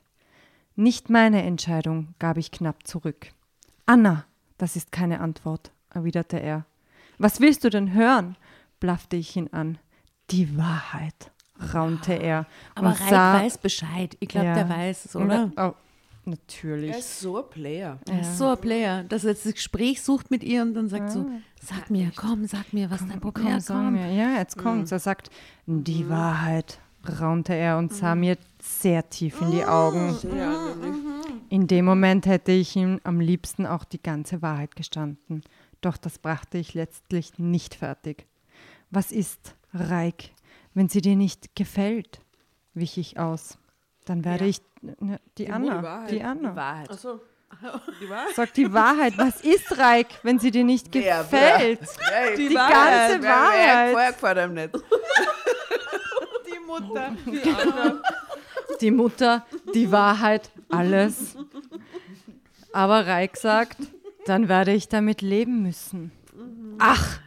Nicht 0.75 1.09
meine 1.09 1.43
Entscheidung, 1.43 2.13
gab 2.19 2.37
ich 2.37 2.51
knapp 2.51 2.85
zurück. 2.85 3.31
Anna, 3.85 4.25
das 4.57 4.75
ist 4.75 4.91
keine 4.91 5.21
Antwort, 5.21 5.71
erwiderte 5.89 6.37
er. 6.37 6.65
Was 7.17 7.39
willst 7.39 7.63
du 7.63 7.69
denn 7.69 7.93
hören? 7.93 8.35
blaffte 8.79 9.15
ich 9.15 9.35
ihn 9.35 9.47
an. 9.51 9.79
Die 10.33 10.57
Wahrheit, 10.57 11.31
raunte 11.73 12.13
er 12.13 12.45
Aber 12.75 12.89
Reik 12.89 13.09
sah. 13.09 13.33
weiß 13.35 13.57
Bescheid. 13.59 14.17
Ich 14.19 14.27
glaube, 14.29 14.47
Ja. 14.47 14.55
der 14.55 14.69
weiß 14.69 15.05
es, 15.05 15.15
oder? 15.15 15.51
Oh, 15.55 15.73
natürlich. 16.25 16.91
Er 16.91 16.97
ist 16.97 17.19
so 17.19 17.37
ein 17.37 17.49
Player. 17.49 17.99
Er 18.09 18.21
ist 18.21 18.37
so 18.37 18.49
ein 18.49 18.57
Player, 18.59 19.03
dass 19.03 19.23
er 19.23 19.31
jetzt 19.31 19.45
das 19.45 19.53
Gespräch 19.53 20.01
sucht 20.01 20.31
mit 20.31 20.43
ihr 20.43 20.61
und 20.63 20.73
dann 20.73 20.89
sagt 20.89 21.11
so, 21.11 21.25
sag 21.61 21.89
mir, 21.89 22.11
komm, 22.15 22.45
sag 22.45 22.73
mir, 22.73 22.89
was 22.89 23.05
dein 23.07 23.19
Problem 23.21 23.45
Komm, 23.67 23.95
ist. 23.95 24.01
mir. 24.01 24.11
Ja, 24.11 24.37
jetzt 24.39 24.57
kommt's. 24.57 24.91
Er 24.91 24.99
sagt, 24.99 25.29
die 25.67 26.09
Wahrheit, 26.09 26.79
raunte 27.19 27.53
er 27.53 27.77
und 27.77 27.93
sah 27.93 28.15
mir 28.15 28.37
sehr 28.61 29.07
tief 29.09 29.39
in 29.41 29.51
die 29.51 29.65
Augen. 29.65 30.15
In 31.49 31.67
dem 31.67 31.85
Moment 31.85 32.25
hätte 32.25 32.51
ich 32.53 32.75
ihm 32.75 32.99
am 33.03 33.19
liebsten 33.19 33.65
auch 33.65 33.83
die 33.83 34.01
ganze 34.01 34.41
Wahrheit 34.41 34.75
gestanden. 34.75 35.43
Doch 35.81 35.97
das 35.97 36.17
brachte 36.17 36.57
ich 36.57 36.73
letztlich 36.73 37.37
nicht 37.37 37.75
fertig. 37.75 38.25
Was 38.93 39.11
ist, 39.11 39.55
Reik, 39.73 40.29
wenn 40.75 40.87
sie 40.87 41.01
dir 41.01 41.15
nicht 41.15 41.55
gefällt? 41.55 42.19
wich 42.75 42.97
ich 42.99 43.17
aus. 43.19 43.57
Dann 44.05 44.23
werde 44.25 44.45
ich 44.45 44.59
ne, 44.81 45.19
die, 45.37 45.49
Anna, 45.51 45.81
Wahrheit. 45.81 46.11
die 46.11 46.21
Anna. 46.23 46.49
Die 46.51 46.55
Wahrheit. 46.55 46.89
Achso. 46.91 47.19
Die 48.01 48.09
war? 48.09 48.25
Sag 48.35 48.53
die 48.55 48.71
Wahrheit. 48.73 49.17
Was 49.17 49.41
ist 49.41 49.77
Reik, 49.77 50.07
wenn 50.23 50.37
sie 50.39 50.49
dir 50.51 50.63
nicht 50.63 50.91
Wer, 50.93 51.19
gefällt? 51.19 51.79
Wer? 52.09 52.35
Die 52.35 52.53
ganze 52.53 53.21
Wer- 53.21 53.29
Wahrheit. 53.29 53.91
Vorher 53.91 54.11
gefällt 54.13 54.37
einem 54.39 54.53
nicht. 54.55 54.73
Die 56.47 56.59
Mutter. 56.65 57.15
Die 58.81 58.91
Mutter, 58.91 59.45
die 59.73 59.91
Wahrheit, 59.91 60.49
alles. 60.69 61.35
Aber 62.71 63.05
Reik 63.05 63.37
sagt, 63.37 63.77
dann 64.25 64.49
werde 64.49 64.73
ich 64.73 64.87
damit 64.89 65.21
leben 65.21 65.61
müssen. 65.61 66.11
Ach, 66.79 67.19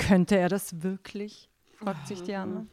könnte 0.00 0.36
er 0.36 0.48
das 0.48 0.82
wirklich? 0.82 1.48
fragt 1.76 2.08
sich 2.08 2.22
die 2.22 2.34
Anna. 2.34 2.66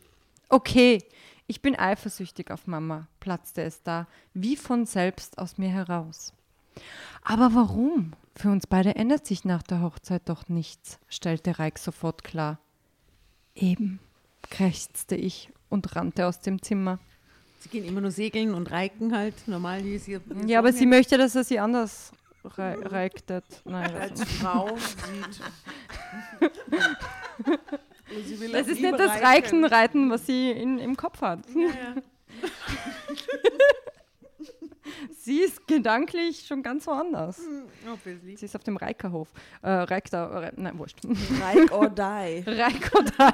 Okay, 0.50 1.04
ich 1.46 1.62
bin 1.62 1.78
eifersüchtig 1.78 2.52
auf 2.52 2.68
Mama, 2.68 3.08
platzte 3.20 3.62
es 3.62 3.84
da, 3.84 4.08
wie 4.34 4.56
von 4.56 4.86
selbst 4.86 5.38
aus 5.38 5.58
mir 5.58 5.70
heraus. 5.70 6.34
Aber 7.24 7.54
warum? 7.54 8.14
Für 8.36 8.50
uns 8.50 8.68
beide 8.68 8.96
ändert 8.96 9.26
sich 9.26 9.46
nach 9.46 9.64
der 9.64 9.82
Hochzeit 9.82 10.24
doch 10.26 10.48
nichts, 10.48 11.00
stellte 11.10 11.60
Reik 11.60 11.80
sofort 11.80 12.24
klar. 12.24 12.60
Eben, 13.56 14.00
krächzte 14.50 15.16
ich 15.16 15.50
und 15.70 15.96
rannte 15.96 16.28
aus 16.28 16.40
dem 16.40 16.62
Zimmer. 16.62 17.00
Sie 17.60 17.70
gehen 17.70 17.86
immer 17.86 18.02
nur 18.02 18.12
segeln 18.12 18.54
und 18.54 18.72
reiken 18.72 19.16
halt. 19.16 19.48
Normal, 19.48 19.86
ist 19.86 20.08
ihr. 20.08 20.22
Ja, 20.46 20.60
aber 20.60 20.72
sie 20.72 20.86
möchte, 20.86 21.18
dass 21.18 21.36
er 21.36 21.44
sie 21.44 21.60
anders 21.60 22.12
reiktet. 22.48 23.46
Nein, 23.66 23.96
Als 23.96 24.24
Frau 24.24 24.78
sieht. 24.78 25.42
Und 28.16 28.26
sie 28.26 28.40
will 28.40 28.52
das 28.52 28.68
ist 28.68 28.82
nicht 28.82 29.00
das 29.00 29.22
Reiken, 29.22 29.66
Reiten, 29.66 30.10
was 30.10 30.26
sie 30.26 30.52
in, 30.52 30.80
im 30.80 30.96
Kopf 30.96 31.22
hat. 31.22 31.40
sie 35.20 35.40
ist 35.42 35.68
gedanklich 35.68 36.46
schon 36.48 36.64
ganz 36.64 36.88
woanders. 36.88 37.42
Obviously. 37.92 38.38
Sie 38.38 38.46
ist 38.46 38.56
auf 38.56 38.64
dem 38.64 38.78
Reikerhof. 38.78 39.28
Äh, 39.62 39.70
Reik 39.70 40.10
da, 40.10 40.26
Re 40.26 40.54
nein, 40.56 40.78
wurscht. 40.78 41.00
Reik 41.42 41.72
or 41.72 41.90
die. 41.96 42.44
Reik 42.50 42.92
oder 42.96 43.34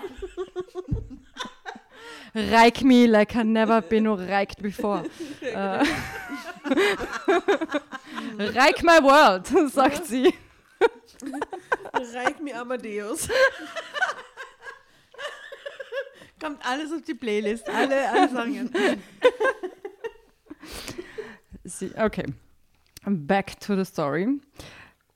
Reik 2.36 2.82
me 2.84 3.06
like 3.06 3.36
I 3.36 3.44
never 3.44 3.82
been 3.82 4.06
reiked 4.06 4.62
before. 4.62 5.04
äh, 5.42 5.86
Reik 8.38 8.84
my 8.84 9.00
world, 9.04 9.48
sagt 9.72 10.08
sie. 10.08 10.34
Reik 12.16 12.42
mir 12.42 12.60
Amadeus. 12.60 13.30
Kommt 16.42 16.66
alles 16.66 16.92
auf 16.92 17.04
die 17.04 17.14
Playlist. 17.14 17.70
Alle, 17.70 18.10
alle. 18.10 18.98
Sie, 21.64 21.92
okay. 21.96 22.26
Back 23.06 23.60
to 23.60 23.76
the 23.76 23.86
story. 23.86 24.28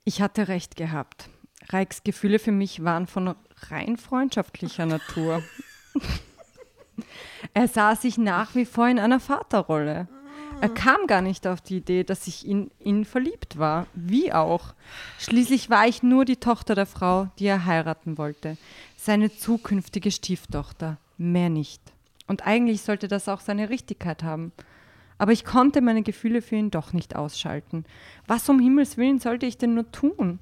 Ich 0.04 0.22
hatte 0.22 0.48
recht 0.48 0.76
gehabt. 0.76 1.28
Reiks 1.70 2.02
Gefühle 2.04 2.38
für 2.38 2.52
mich 2.52 2.84
waren 2.84 3.06
von 3.06 3.34
rein 3.70 3.96
freundschaftlicher 3.96 4.86
Natur. 4.86 5.42
Er 7.54 7.68
sah 7.68 7.96
sich 7.96 8.18
nach 8.18 8.54
wie 8.54 8.64
vor 8.64 8.88
in 8.88 8.98
einer 8.98 9.20
Vaterrolle. 9.20 10.08
Er 10.60 10.68
kam 10.68 11.06
gar 11.06 11.22
nicht 11.22 11.46
auf 11.46 11.60
die 11.60 11.76
Idee, 11.76 12.02
dass 12.02 12.26
ich 12.26 12.46
in 12.46 12.70
ihn 12.80 13.04
verliebt 13.04 13.58
war. 13.58 13.86
Wie 13.94 14.32
auch. 14.32 14.74
Schließlich 15.18 15.70
war 15.70 15.86
ich 15.86 16.02
nur 16.02 16.24
die 16.24 16.36
Tochter 16.36 16.74
der 16.74 16.86
Frau, 16.86 17.28
die 17.38 17.46
er 17.46 17.64
heiraten 17.64 18.18
wollte. 18.18 18.56
Seine 18.96 19.32
zukünftige 19.32 20.10
Stieftochter. 20.10 20.98
Mehr 21.16 21.48
nicht. 21.48 21.80
Und 22.26 22.44
eigentlich 22.46 22.82
sollte 22.82 23.06
das 23.06 23.28
auch 23.28 23.40
seine 23.40 23.70
Richtigkeit 23.70 24.24
haben. 24.24 24.52
Aber 25.16 25.32
ich 25.32 25.44
konnte 25.44 25.80
meine 25.80 26.02
Gefühle 26.02 26.42
für 26.42 26.56
ihn 26.56 26.70
doch 26.70 26.92
nicht 26.92 27.14
ausschalten. 27.14 27.84
Was 28.26 28.48
um 28.48 28.58
Himmels 28.58 28.96
Willen 28.96 29.20
sollte 29.20 29.46
ich 29.46 29.58
denn 29.58 29.74
nur 29.74 29.90
tun? 29.92 30.40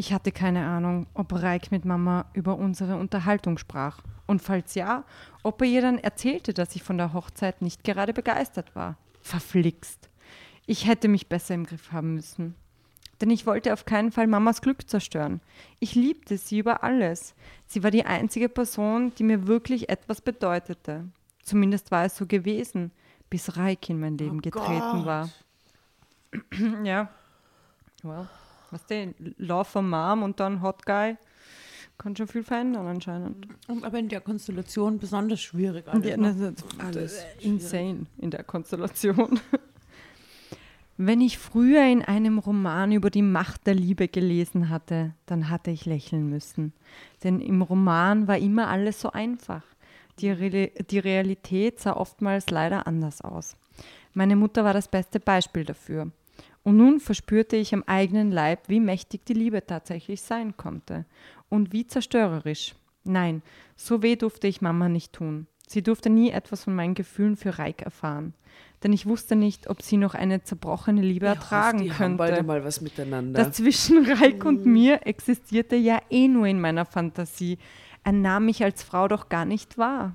Ich 0.00 0.14
hatte 0.14 0.32
keine 0.32 0.64
Ahnung, 0.64 1.06
ob 1.12 1.30
Reik 1.30 1.70
mit 1.72 1.84
Mama 1.84 2.24
über 2.32 2.56
unsere 2.56 2.96
Unterhaltung 2.96 3.58
sprach. 3.58 4.00
Und 4.26 4.40
falls 4.40 4.74
ja, 4.74 5.04
ob 5.42 5.60
er 5.60 5.68
ihr 5.68 5.82
dann 5.82 5.98
erzählte, 5.98 6.54
dass 6.54 6.74
ich 6.74 6.82
von 6.82 6.96
der 6.96 7.12
Hochzeit 7.12 7.60
nicht 7.60 7.84
gerade 7.84 8.14
begeistert 8.14 8.74
war. 8.74 8.96
Verflixt. 9.20 10.08
Ich 10.64 10.86
hätte 10.86 11.06
mich 11.06 11.28
besser 11.28 11.52
im 11.54 11.66
Griff 11.66 11.92
haben 11.92 12.14
müssen. 12.14 12.54
Denn 13.20 13.28
ich 13.28 13.44
wollte 13.44 13.74
auf 13.74 13.84
keinen 13.84 14.10
Fall 14.10 14.26
Mamas 14.26 14.62
Glück 14.62 14.88
zerstören. 14.88 15.42
Ich 15.80 15.94
liebte 15.94 16.38
sie 16.38 16.60
über 16.60 16.82
alles. 16.82 17.34
Sie 17.66 17.82
war 17.82 17.90
die 17.90 18.06
einzige 18.06 18.48
Person, 18.48 19.12
die 19.18 19.24
mir 19.24 19.46
wirklich 19.48 19.90
etwas 19.90 20.22
bedeutete. 20.22 21.04
Zumindest 21.42 21.90
war 21.90 22.06
es 22.06 22.16
so 22.16 22.24
gewesen, 22.24 22.90
bis 23.28 23.54
Reik 23.58 23.90
in 23.90 24.00
mein 24.00 24.16
Leben 24.16 24.40
getreten 24.40 25.04
war. 25.04 25.28
ja. 26.84 27.10
Well, 28.02 28.30
was 28.70 28.86
denn? 28.86 29.14
Love 29.38 29.64
for 29.64 29.82
Mom 29.82 30.22
und 30.22 30.40
dann 30.40 30.62
Hot 30.62 30.84
Guy 30.86 31.16
kann 32.00 32.16
schon 32.16 32.26
viel 32.26 32.42
verändern 32.42 32.86
anscheinend. 32.86 33.46
Aber 33.82 33.98
in 33.98 34.08
der 34.08 34.22
Konstellation 34.22 34.98
besonders 34.98 35.40
schwierig. 35.40 35.86
Alles, 35.86 36.08
Ja, 36.08 36.16
ne? 36.16 36.54
das, 36.92 37.12
ist 37.12 37.26
insane 37.40 38.06
in 38.18 38.30
der 38.30 38.42
Konstellation. 38.42 39.38
Wenn 40.96 41.20
ich 41.20 41.38
früher 41.38 41.86
in 41.86 42.02
einem 42.02 42.38
Roman 42.38 42.92
über 42.92 43.10
die 43.10 43.22
Macht 43.22 43.66
der 43.66 43.74
Liebe 43.74 44.08
gelesen 44.08 44.68
hatte, 44.68 45.14
dann 45.26 45.48
hatte 45.48 45.70
ich 45.70 45.86
lächeln 45.86 46.28
müssen. 46.28 46.72
Denn 47.24 47.40
im 47.40 47.62
Roman 47.62 48.28
war 48.28 48.38
immer 48.38 48.68
alles 48.68 49.00
so 49.00 49.10
einfach. 49.10 49.62
Die, 50.18 50.30
Re 50.30 50.70
die 50.90 50.98
Realität 50.98 51.80
sah 51.80 51.96
oftmals 51.96 52.50
leider 52.50 52.86
anders 52.86 53.22
aus. 53.22 53.56
Meine 54.12 54.36
Mutter 54.36 54.64
war 54.64 54.74
das 54.74 54.88
beste 54.88 55.20
Beispiel 55.20 55.64
dafür. 55.64 56.10
Und 56.62 56.76
nun 56.76 57.00
verspürte 57.00 57.56
ich 57.56 57.72
am 57.72 57.84
eigenen 57.86 58.30
Leib, 58.30 58.68
wie 58.68 58.80
mächtig 58.80 59.24
die 59.24 59.34
Liebe 59.34 59.64
tatsächlich 59.66 60.22
sein 60.22 60.56
konnte 60.56 61.06
und 61.48 61.72
wie 61.72 61.86
zerstörerisch. 61.86 62.74
Nein, 63.04 63.42
so 63.76 64.02
weh 64.02 64.16
durfte 64.16 64.46
ich 64.46 64.60
Mama 64.60 64.88
nicht 64.88 65.12
tun. 65.12 65.46
Sie 65.66 65.82
durfte 65.82 66.10
nie 66.10 66.30
etwas 66.30 66.64
von 66.64 66.74
meinen 66.74 66.94
Gefühlen 66.94 67.36
für 67.36 67.58
Reik 67.58 67.82
erfahren, 67.82 68.34
denn 68.82 68.92
ich 68.92 69.06
wusste 69.06 69.36
nicht, 69.36 69.70
ob 69.70 69.82
sie 69.82 69.96
noch 69.96 70.14
eine 70.14 70.42
zerbrochene 70.42 71.00
Liebe 71.00 71.26
ertragen 71.26 71.78
die 71.78 71.92
haben 71.92 72.16
könnte. 72.16 72.18
bald 72.18 72.46
mal 72.46 72.64
was 72.64 72.80
miteinander. 72.80 73.44
Das 73.44 73.56
zwischen 73.56 74.04
Reik 74.10 74.44
und 74.44 74.66
mir 74.66 75.06
existierte 75.06 75.76
ja 75.76 76.00
eh 76.10 76.28
nur 76.28 76.46
in 76.46 76.60
meiner 76.60 76.84
Fantasie. 76.84 77.58
Er 78.02 78.12
nahm 78.12 78.46
mich 78.46 78.64
als 78.64 78.82
Frau 78.82 79.06
doch 79.06 79.28
gar 79.28 79.44
nicht 79.44 79.78
wahr. 79.78 80.14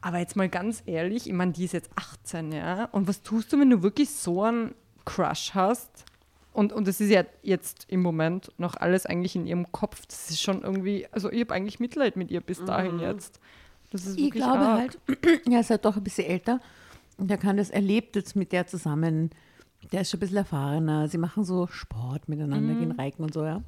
Aber 0.00 0.18
jetzt 0.18 0.36
mal 0.36 0.48
ganz 0.48 0.82
ehrlich, 0.86 1.26
ich 1.26 1.32
meine, 1.32 1.52
die 1.52 1.64
ist 1.64 1.72
jetzt 1.72 1.90
18, 1.96 2.52
ja. 2.52 2.84
Und 2.86 3.08
was 3.08 3.22
tust 3.22 3.52
du, 3.52 3.60
wenn 3.60 3.70
du 3.70 3.82
wirklich 3.82 4.10
so 4.10 4.44
einen 4.44 4.74
Crush 5.08 5.54
hast? 5.54 6.04
Und, 6.52 6.72
und 6.72 6.88
das 6.88 7.00
ist 7.00 7.10
ja 7.10 7.24
jetzt 7.42 7.86
im 7.88 8.02
Moment 8.02 8.50
noch 8.58 8.74
alles 8.74 9.06
eigentlich 9.06 9.36
in 9.36 9.46
ihrem 9.46 9.70
Kopf. 9.70 10.04
Das 10.06 10.30
ist 10.30 10.42
schon 10.42 10.62
irgendwie, 10.62 11.06
also 11.12 11.30
ich 11.30 11.40
habe 11.40 11.54
eigentlich 11.54 11.78
Mitleid 11.78 12.16
mit 12.16 12.30
ihr 12.30 12.40
bis 12.40 12.64
dahin 12.64 12.98
jetzt. 12.98 13.38
Das 13.90 14.06
ist 14.06 14.18
Ich 14.18 14.30
glaube 14.30 14.58
arg. 14.58 14.98
halt, 15.06 15.46
er 15.50 15.60
ist 15.60 15.70
halt 15.70 15.84
doch 15.84 15.96
ein 15.96 16.02
bisschen 16.04 16.26
älter 16.26 16.60
und 17.16 17.30
er 17.30 17.38
kann 17.38 17.56
das, 17.56 17.70
er 17.70 17.80
lebt 17.80 18.16
jetzt 18.16 18.34
mit 18.36 18.52
der 18.52 18.66
zusammen. 18.66 19.30
Der 19.92 20.02
ist 20.02 20.10
schon 20.10 20.18
ein 20.18 20.20
bisschen 20.20 20.36
erfahrener. 20.38 21.08
Sie 21.08 21.18
machen 21.18 21.44
so 21.44 21.66
Sport 21.66 22.28
miteinander, 22.28 22.74
Mhm. 22.74 22.78
gehen 22.80 22.90
Reiken 22.92 23.24
und 23.24 23.32
so, 23.32 23.44
ja. 23.44 23.62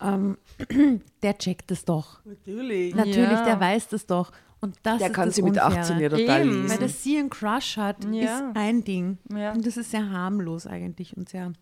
Ähm, 0.00 0.36
der 1.22 1.38
checkt 1.38 1.70
es 1.72 1.84
doch. 1.84 2.20
Natürlich. 2.24 2.94
Natürlich, 2.94 3.30
Ja. 3.30 3.44
der 3.44 3.60
weiß 3.60 3.88
das 3.88 4.06
doch. 4.06 4.30
Und 4.60 4.76
das 4.84 4.98
der 4.98 5.08
ist 5.08 5.12
kann 5.14 5.28
das 5.28 5.36
sie 5.36 5.42
mit 5.42 5.54
Unfaire. 5.54 5.80
18 5.80 6.00
ja 6.00 6.08
total 6.08 6.40
Eben. 6.42 6.50
lesen. 6.62 6.70
Weil 6.70 6.78
dass 6.78 7.02
sie 7.02 7.18
einen 7.18 7.30
Crush 7.30 7.76
hat, 7.76 8.04
Ja. 8.10 8.22
ist 8.24 8.44
ein 8.54 8.84
Ding. 8.84 9.18
Ja. 9.34 9.52
Und 9.52 9.66
das 9.66 9.76
ist 9.76 9.90
sehr 9.90 10.08
harmlos 10.10 10.66
eigentlich 10.66 11.16
und 11.16 11.28
sehr. 11.28 11.52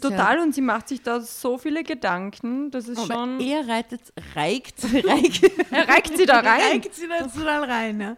Total, 0.00 0.38
und 0.38 0.54
sie 0.54 0.60
macht 0.60 0.86
sich 0.88 1.02
da 1.02 1.20
so 1.20 1.58
viele 1.58 1.82
Gedanken, 1.82 2.70
das 2.70 2.86
ist 2.86 2.98
Aber 2.98 3.12
schon. 3.12 3.40
er 3.40 3.66
reitet, 3.66 4.12
reikt, 4.36 4.84
reikt, 5.04 5.42
Er 5.72 5.88
reicht 5.88 6.16
sie 6.16 6.26
da 6.26 6.36
rein. 6.40 6.60
reikt 6.72 6.94
sie 6.94 7.08
da 7.08 7.26
total 7.26 7.64
rein. 7.64 8.00
Ja. 8.00 8.16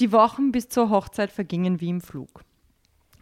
Die 0.00 0.12
Wochen 0.12 0.50
bis 0.52 0.68
zur 0.68 0.90
Hochzeit 0.90 1.30
vergingen 1.30 1.80
wie 1.80 1.90
im 1.90 2.00
Flug. 2.00 2.42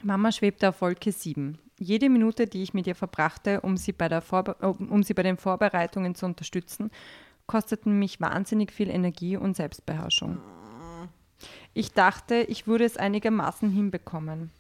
Mama 0.07 0.31
schwebte 0.31 0.69
auf 0.69 0.83
Wolke 0.83 1.11
7. 1.11 1.59
Jede 1.81 2.09
Minute, 2.09 2.47
die 2.47 2.63
ich 2.63 2.73
mit 2.73 2.87
ihr 2.87 2.95
verbrachte, 2.95 3.61
um 3.63 3.77
sie 3.77 3.91
bei, 3.91 4.09
der 4.09 4.23
äh, 4.31 4.67
um 4.67 5.03
sie 5.03 5.15
bei 5.15 5.25
den 5.25 5.37
Vorbereitungen 5.37 6.15
zu 6.15 6.27
unterstützen, 6.27 6.93
kosteten 7.47 7.99
mich 7.99 8.21
wahnsinnig 8.21 8.71
viel 8.71 8.89
Energie 8.89 9.37
und 9.37 9.57
Selbstbeherrschung. 9.57 10.39
Ich 11.75 11.93
dachte, 11.93 12.37
ich 12.37 12.69
würde 12.69 12.85
es 12.85 12.97
einigermaßen 12.97 13.69
hinbekommen. 13.69 14.51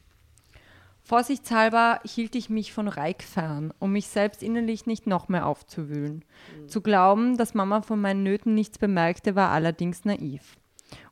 Vorsichtshalber 1.04 2.00
hielt 2.04 2.34
ich 2.34 2.50
mich 2.50 2.72
von 2.72 2.88
Reik 2.88 3.22
fern, 3.22 3.72
um 3.78 3.92
mich 3.92 4.08
selbst 4.08 4.42
innerlich 4.42 4.86
nicht 4.86 5.06
noch 5.06 5.28
mehr 5.28 5.46
aufzuwühlen. 5.46 6.24
Zu 6.66 6.80
glauben, 6.80 7.36
dass 7.36 7.54
Mama 7.54 7.82
von 7.82 8.00
meinen 8.00 8.24
Nöten 8.24 8.54
nichts 8.54 8.78
bemerkte, 8.78 9.36
war 9.36 9.50
allerdings 9.50 10.04
naiv. 10.04 10.56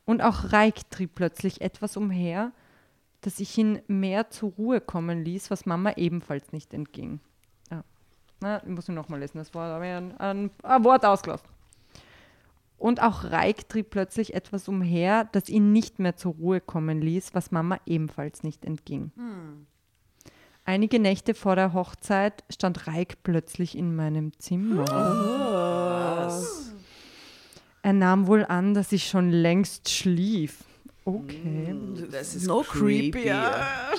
Und 0.03 0.21
auch 0.21 0.51
Reik 0.51 0.89
trieb 0.89 1.15
plötzlich 1.15 1.61
etwas 1.61 1.95
umher, 1.95 2.51
das 3.25 3.39
ich 3.39 3.57
ihn 3.57 3.81
mehr 3.87 4.29
zur 4.29 4.51
Ruhe 4.51 4.79
kommen 4.79 5.25
ließ, 5.25 5.49
was 5.49 5.65
Mama 5.65 5.93
ebenfalls 5.95 6.51
nicht 6.51 6.73
entging. 6.75 7.19
Ja. 7.71 7.83
Na, 8.39 8.61
ich 8.63 8.69
muss 8.69 8.87
nur 8.87 8.95
nochmal 8.95 9.19
lesen, 9.19 9.39
das 9.39 9.49
ich 9.49 9.55
ein, 9.55 10.15
ein, 10.17 10.51
ein 10.61 10.83
Wort 10.83 11.03
ausgelassen. 11.05 11.47
Und 12.77 13.01
auch 13.01 13.23
Reik 13.23 13.67
trieb 13.67 13.89
plötzlich 13.89 14.35
etwas 14.35 14.67
umher, 14.67 15.27
das 15.31 15.49
ihn 15.49 15.71
nicht 15.71 15.97
mehr 15.97 16.17
zur 16.17 16.33
Ruhe 16.33 16.61
kommen 16.61 17.01
ließ, 17.01 17.33
was 17.33 17.51
Mama 17.51 17.79
ebenfalls 17.87 18.43
nicht 18.43 18.63
entging. 18.63 19.11
Einige 20.65 20.99
Nächte 20.99 21.33
vor 21.33 21.55
der 21.55 21.73
Hochzeit 21.73 22.43
stand 22.51 22.85
Reik 22.85 23.23
plötzlich 23.23 23.75
in 23.75 23.95
meinem 23.95 24.37
Zimmer. 24.39 24.85
Er 27.81 27.93
nahm 27.93 28.27
wohl 28.27 28.45
an, 28.45 28.73
dass 28.73 28.91
ich 28.91 29.07
schon 29.07 29.29
längst 29.31 29.89
schlief. 29.89 30.63
Okay. 31.05 31.75
Das 32.11 32.35
ist 32.35 32.47
No 32.47 32.65
ja. 33.23 33.67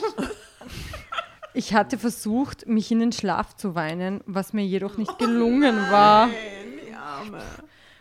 Ich 1.54 1.72
hatte 1.72 1.96
versucht, 1.96 2.66
mich 2.66 2.92
in 2.92 3.00
den 3.00 3.12
Schlaf 3.12 3.56
zu 3.56 3.74
weinen, 3.74 4.20
was 4.26 4.52
mir 4.52 4.66
jedoch 4.66 4.98
nicht 4.98 5.18
gelungen 5.18 5.74
war. 5.90 6.28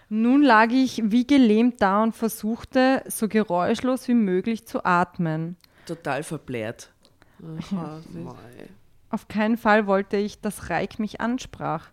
Nun 0.10 0.44
lag 0.44 0.72
ich 0.72 1.02
wie 1.06 1.26
gelähmt 1.26 1.82
da 1.82 2.04
und 2.04 2.14
versuchte, 2.14 3.02
so 3.08 3.30
geräuschlos 3.30 4.10
wie 4.10 4.14
möglich 4.14 4.68
zu 4.68 4.84
atmen. 4.84 5.56
Total 5.86 6.24
verbläht. 6.24 6.90
Mei. 7.40 8.68
Auf 9.10 9.30
keinen 9.30 9.58
Fall 9.58 9.88
wollte 9.88 10.18
ich, 10.18 10.42
dass 10.42 10.70
Reik 10.70 11.00
mich 11.00 11.22
ansprach. 11.22 11.92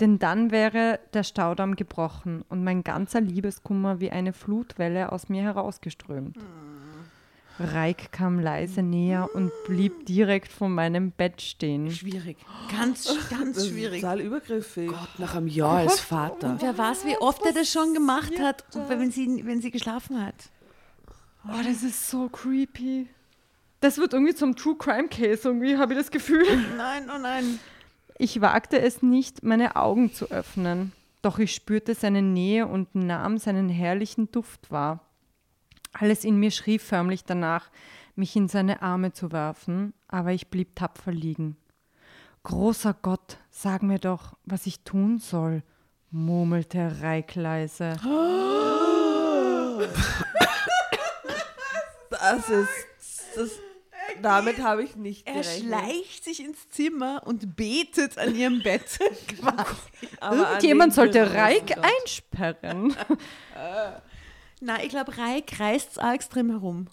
Denn 0.00 0.18
dann 0.18 0.50
wäre 0.50 1.00
der 1.12 1.24
Staudamm 1.24 1.74
gebrochen 1.74 2.44
und 2.48 2.62
mein 2.62 2.84
ganzer 2.84 3.20
Liebeskummer 3.20 4.00
wie 4.00 4.10
eine 4.10 4.32
Flutwelle 4.32 5.10
aus 5.10 5.28
mir 5.28 5.42
herausgeströmt. 5.42 6.36
Reik 7.60 8.12
kam 8.12 8.38
leise 8.38 8.82
näher 8.82 9.28
und 9.34 9.50
blieb 9.66 10.06
direkt 10.06 10.52
vor 10.52 10.68
meinem 10.68 11.10
Bett 11.10 11.42
stehen. 11.42 11.90
Schwierig. 11.90 12.36
Ganz, 12.70 13.12
ganz 13.28 13.56
Das 13.56 13.64
ist 13.64 13.70
schwierig. 13.70 14.00
total 14.00 14.20
übergriffig. 14.20 14.92
Nach 15.18 15.34
einem 15.34 15.48
Jahr 15.48 15.78
als 15.78 15.98
Vater. 15.98 16.50
Und 16.50 16.62
wer 16.62 16.78
weiß, 16.78 17.04
wie 17.04 17.16
oft 17.18 17.44
er 17.44 17.52
das 17.52 17.68
schon 17.68 17.94
gemacht 17.94 18.38
hat, 18.38 18.64
und 18.76 18.88
wenn 18.88 19.10
sie, 19.10 19.42
wenn 19.44 19.60
sie 19.60 19.72
geschlafen 19.72 20.24
hat. 20.24 20.36
Oh, 21.48 21.60
das 21.66 21.82
ist 21.82 22.08
so 22.08 22.28
creepy. 22.28 23.08
Das 23.80 23.98
wird 23.98 24.12
irgendwie 24.12 24.34
zum 24.34 24.54
True 24.54 24.76
Crime 24.76 25.08
Case, 25.08 25.48
irgendwie 25.48 25.76
habe 25.76 25.94
ich 25.94 25.98
das 25.98 26.10
Gefühl. 26.12 26.46
Nein, 26.76 27.08
oh 27.12 27.18
nein. 27.20 27.58
Ich 28.20 28.40
wagte 28.40 28.80
es 28.80 29.00
nicht, 29.00 29.44
meine 29.44 29.76
Augen 29.76 30.12
zu 30.12 30.28
öffnen, 30.32 30.92
doch 31.22 31.38
ich 31.38 31.54
spürte 31.54 31.94
seine 31.94 32.20
Nähe 32.20 32.66
und 32.66 32.92
nahm 32.96 33.38
seinen 33.38 33.68
herrlichen 33.68 34.32
Duft 34.32 34.72
wahr. 34.72 35.04
Alles 35.92 36.24
in 36.24 36.36
mir 36.40 36.50
schrie 36.50 36.80
förmlich 36.80 37.24
danach, 37.24 37.70
mich 38.16 38.34
in 38.34 38.48
seine 38.48 38.82
Arme 38.82 39.12
zu 39.12 39.30
werfen, 39.30 39.94
aber 40.08 40.32
ich 40.32 40.48
blieb 40.48 40.74
tapfer 40.74 41.12
liegen. 41.12 41.56
Großer 42.42 42.96
Gott, 43.02 43.38
sag 43.50 43.84
mir 43.84 44.00
doch, 44.00 44.36
was 44.44 44.66
ich 44.66 44.80
tun 44.80 45.18
soll, 45.18 45.62
murmelte 46.10 47.00
Reik 47.00 47.36
leise. 47.36 47.94
Das 52.10 52.48
ist. 52.48 52.68
Das, 53.36 53.50
damit 54.22 54.60
habe 54.62 54.82
ich 54.82 54.96
nicht 54.96 55.26
Er 55.26 55.34
gerechnet. 55.34 55.64
schleicht 55.66 56.24
sich 56.24 56.44
ins 56.44 56.68
Zimmer 56.70 57.22
und 57.24 57.56
betet 57.56 58.18
an 58.18 58.34
ihrem 58.34 58.62
Bett. 58.62 58.98
Irgendjemand 60.20 60.94
sollte 60.94 61.34
Reik 61.34 61.76
einsperren. 61.78 62.94
Nein, 64.60 64.80
ich 64.82 64.88
glaube, 64.90 65.16
Reik 65.16 65.58
reißt 65.58 66.00
auch 66.02 66.12
extrem 66.12 66.50
herum. 66.50 66.88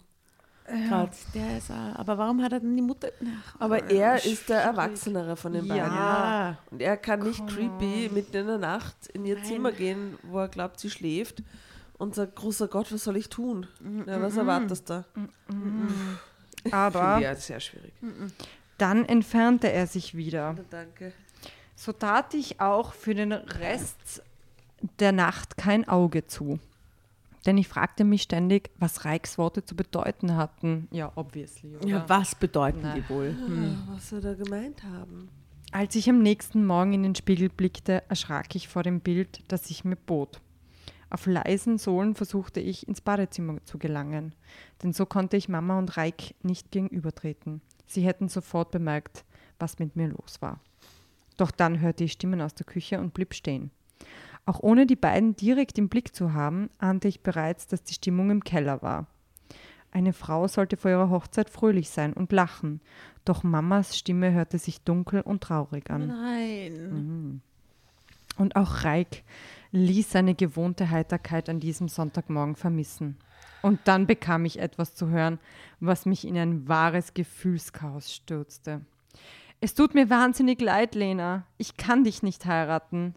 Grad. 0.90 1.12
Der 1.36 1.60
ist 1.60 1.70
auch, 1.70 1.96
aber 2.00 2.18
warum 2.18 2.42
hat 2.42 2.52
er 2.52 2.60
denn 2.60 2.76
die 2.76 2.82
Mutter? 2.82 3.10
Ach, 3.24 3.56
Aber 3.60 3.88
er 3.92 4.26
ist 4.26 4.50
der 4.50 4.62
Erwachsenere 4.62 5.36
von 5.36 5.54
den 5.54 5.68
beiden. 5.68 5.86
Ja. 5.86 6.58
Und 6.72 6.82
er 6.82 6.98
kann 6.98 7.20
nicht 7.20 7.46
creepy 7.48 8.10
mitten 8.12 8.36
in 8.36 8.48
der 8.48 8.58
Nacht 8.58 8.96
in 9.14 9.26
ihr 9.26 9.44
Zimmer 9.44 9.72
gehen, 9.72 10.18
wo 10.24 10.40
er 10.40 10.48
glaubt, 10.48 10.80
sie 10.80 10.90
schläft 10.90 11.44
und 12.00 12.16
sagt, 12.16 12.36
großer 12.36 12.68
Gott, 12.68 12.92
was 12.92 13.04
soll 13.04 13.16
ich 13.16 13.30
tun? 13.30 13.68
Ja, 14.08 14.20
was 14.22 14.38
erwartest 14.38 14.90
du? 14.90 15.06
Aber 16.72 17.20
Ja, 17.20 17.36
sehr 17.36 17.60
schwierig. 17.60 17.94
dann 18.78 19.06
entfernte 19.06 19.72
er 19.72 19.88
sich 19.88 20.16
wieder. 20.16 20.56
Danke. 20.70 21.14
So 21.76 21.92
tat 21.92 22.34
ich 22.34 22.62
auch 22.62 22.94
für 22.94 23.14
den 23.16 23.32
Rest 23.34 24.22
der 25.00 25.12
Nacht 25.12 25.58
kein 25.58 25.88
Auge 25.88 26.26
zu. 26.28 26.60
Denn 27.46 27.58
ich 27.58 27.68
fragte 27.68 28.04
mich 28.04 28.24
ständig, 28.24 28.72
was 28.80 29.06
Reiks 29.06 29.38
Worte 29.38 29.64
zu 29.64 29.76
bedeuten 29.76 30.36
hatten. 30.36 30.88
Ja, 30.92 31.12
obviously. 31.16 31.76
Oder? 31.76 31.88
Ja, 31.88 32.10
was 32.10 32.34
bedeuten 32.34 32.82
Nein. 32.82 33.04
die 33.08 33.10
wohl? 33.14 33.36
Was 33.94 34.10
soll 34.10 34.26
er 34.26 34.36
gemeint 34.36 34.84
haben? 34.84 35.30
Als 35.72 35.94
ich 35.96 36.10
am 36.10 36.20
nächsten 36.24 36.66
Morgen 36.66 36.94
in 36.94 37.04
den 37.04 37.16
Spiegel 37.16 37.50
blickte, 37.50 38.02
erschrak 38.10 38.56
ich 38.56 38.68
vor 38.68 38.82
dem 38.84 39.00
Bild, 39.00 39.44
das 39.50 39.68
sich 39.68 39.84
mir 39.84 39.96
bot. 39.98 40.40
Auf 41.16 41.28
leisen 41.28 41.78
Sohlen 41.78 42.14
versuchte 42.14 42.60
ich, 42.60 42.90
ins 42.90 43.00
Badezimmer 43.00 43.64
zu 43.64 43.78
gelangen, 43.78 44.36
denn 44.84 44.92
so 44.92 45.06
konnte 45.06 45.38
ich 45.38 45.48
Mama 45.48 45.80
und 45.80 45.96
Reik 45.96 46.36
nicht 46.44 46.72
gegenübertreten. 46.72 47.62
Sie 47.86 48.02
hätten 48.02 48.28
sofort 48.28 48.70
bemerkt, 48.70 49.24
was 49.58 49.80
mit 49.80 49.96
mir 49.96 50.10
los 50.10 50.42
war. 50.42 50.60
Doch 51.38 51.52
dann 51.52 51.80
hörte 51.80 52.04
ich 52.04 52.12
Stimmen 52.12 52.42
aus 52.42 52.54
der 52.54 52.66
Küche 52.66 53.00
und 53.00 53.14
blieb 53.14 53.34
stehen. 53.34 53.72
Auch 54.46 54.60
ohne 54.60 54.86
die 54.86 54.98
beiden 54.98 55.38
direkt 55.38 55.78
im 55.78 55.88
Blick 55.88 56.14
zu 56.14 56.34
haben, 56.34 56.70
ahnte 56.80 57.08
ich 57.08 57.24
bereits, 57.24 57.66
dass 57.66 57.84
die 57.84 57.94
Stimmung 57.94 58.30
im 58.30 58.44
Keller 58.44 58.82
war. 58.82 59.08
Eine 59.92 60.12
Frau 60.12 60.50
sollte 60.50 60.76
vor 60.76 60.92
ihrer 60.92 61.12
Hochzeit 61.12 61.50
fröhlich 61.50 61.92
sein 61.92 62.12
und 62.12 62.34
lachen, 62.34 62.82
doch 63.24 63.42
Mamas 63.42 63.98
Stimme 63.98 64.34
hörte 64.34 64.58
sich 64.60 64.82
dunkel 64.82 65.22
und 65.22 65.42
traurig 65.42 65.90
an. 65.90 66.08
Nein. 66.08 67.42
Und 68.38 68.58
auch 68.58 68.84
Reik 68.84 69.24
ließ 69.76 70.12
seine 70.12 70.36
gewohnte 70.36 70.90
Heiterkeit 70.90 71.50
an 71.50 71.60
diesem 71.60 71.88
Sonntagmorgen 71.88 72.56
vermissen. 72.56 73.18
Und 73.62 73.80
dann 73.86 74.08
bekam 74.08 74.46
ich 74.46 74.60
etwas 74.60 74.96
zu 74.96 75.10
hören, 75.10 75.40
was 75.80 76.06
mich 76.06 76.26
in 76.26 76.38
ein 76.38 76.68
wahres 76.68 77.14
Gefühlschaos 77.14 78.14
stürzte. 78.14 78.82
Es 79.60 79.74
tut 79.74 79.96
mir 79.96 80.10
wahnsinnig 80.10 80.62
leid, 80.62 80.96
Lena. 80.96 81.46
Ich 81.58 81.78
kann 81.78 82.04
dich 82.04 82.24
nicht 82.24 82.46
heiraten. 82.46 83.16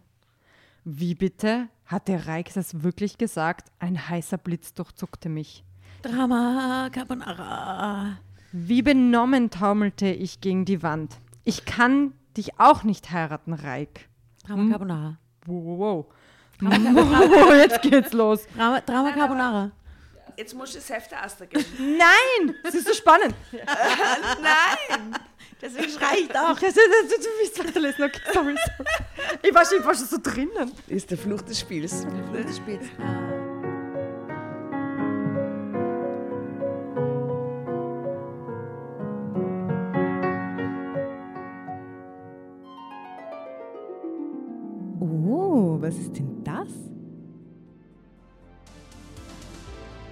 Wie 0.83 1.13
bitte? 1.13 1.69
Hat 1.85 2.07
der 2.07 2.27
Reich 2.27 2.53
das 2.53 2.83
wirklich 2.83 3.17
gesagt? 3.17 3.71
Ein 3.79 4.09
heißer 4.09 4.37
Blitz 4.37 4.73
durchzuckte 4.73 5.29
mich. 5.29 5.63
Drama 6.01 6.89
Carbonara. 6.91 8.17
Wie 8.51 8.81
benommen 8.81 9.49
taumelte 9.49 10.07
ich 10.07 10.41
gegen 10.41 10.65
die 10.65 10.81
Wand. 10.81 11.19
Ich 11.43 11.65
kann 11.65 12.13
dich 12.37 12.59
auch 12.59 12.83
nicht 12.83 13.11
heiraten, 13.11 13.53
Reik. 13.53 14.09
Drama 14.45 14.69
Carbonara. 14.71 15.19
Wow. 15.45 15.79
wow. 15.79 16.05
Jetzt 16.61 17.81
geht's 17.81 18.13
los. 18.13 18.45
Drama, 18.55 18.81
Drama 18.81 19.11
Carbonara. 19.11 19.71
Jetzt 20.35 20.53
musst 20.53 20.73
du 20.73 20.77
das 20.77 20.89
Heft 20.89 21.11
der 21.11 21.23
Aster 21.23 21.45
geben. 21.45 21.65
Nein! 21.77 22.55
Das 22.63 22.73
ist 22.73 22.87
so 22.87 22.93
spannend. 22.93 23.35
Nein! 23.51 25.15
Deswegen 25.61 25.89
schrei 25.89 26.19
ich 26.21 26.27
doch. 26.29 26.57
Das, 26.57 26.73
das, 26.73 26.75
das, 27.53 27.65
weiterlesen. 27.65 28.05
Okay, 28.05 28.21
sorry, 28.33 28.55
sorry. 28.55 29.37
Ich 29.43 29.53
war 29.53 29.65
schon, 29.65 29.79
ich 29.79 29.85
war 29.85 29.95
schon 29.95 30.05
so 30.05 30.17
drinnen. 30.21 30.51
Das 30.55 30.71
ist 30.87 31.11
der 31.11 31.17
Flucht 31.17 31.49
des 31.49 31.59
Spiels. 31.59 32.05
Das 32.31 32.55
spielt. 32.55 32.81
Oh, 45.01 45.77
was 45.81 45.95
ist 45.95 46.17
denn 46.17 46.28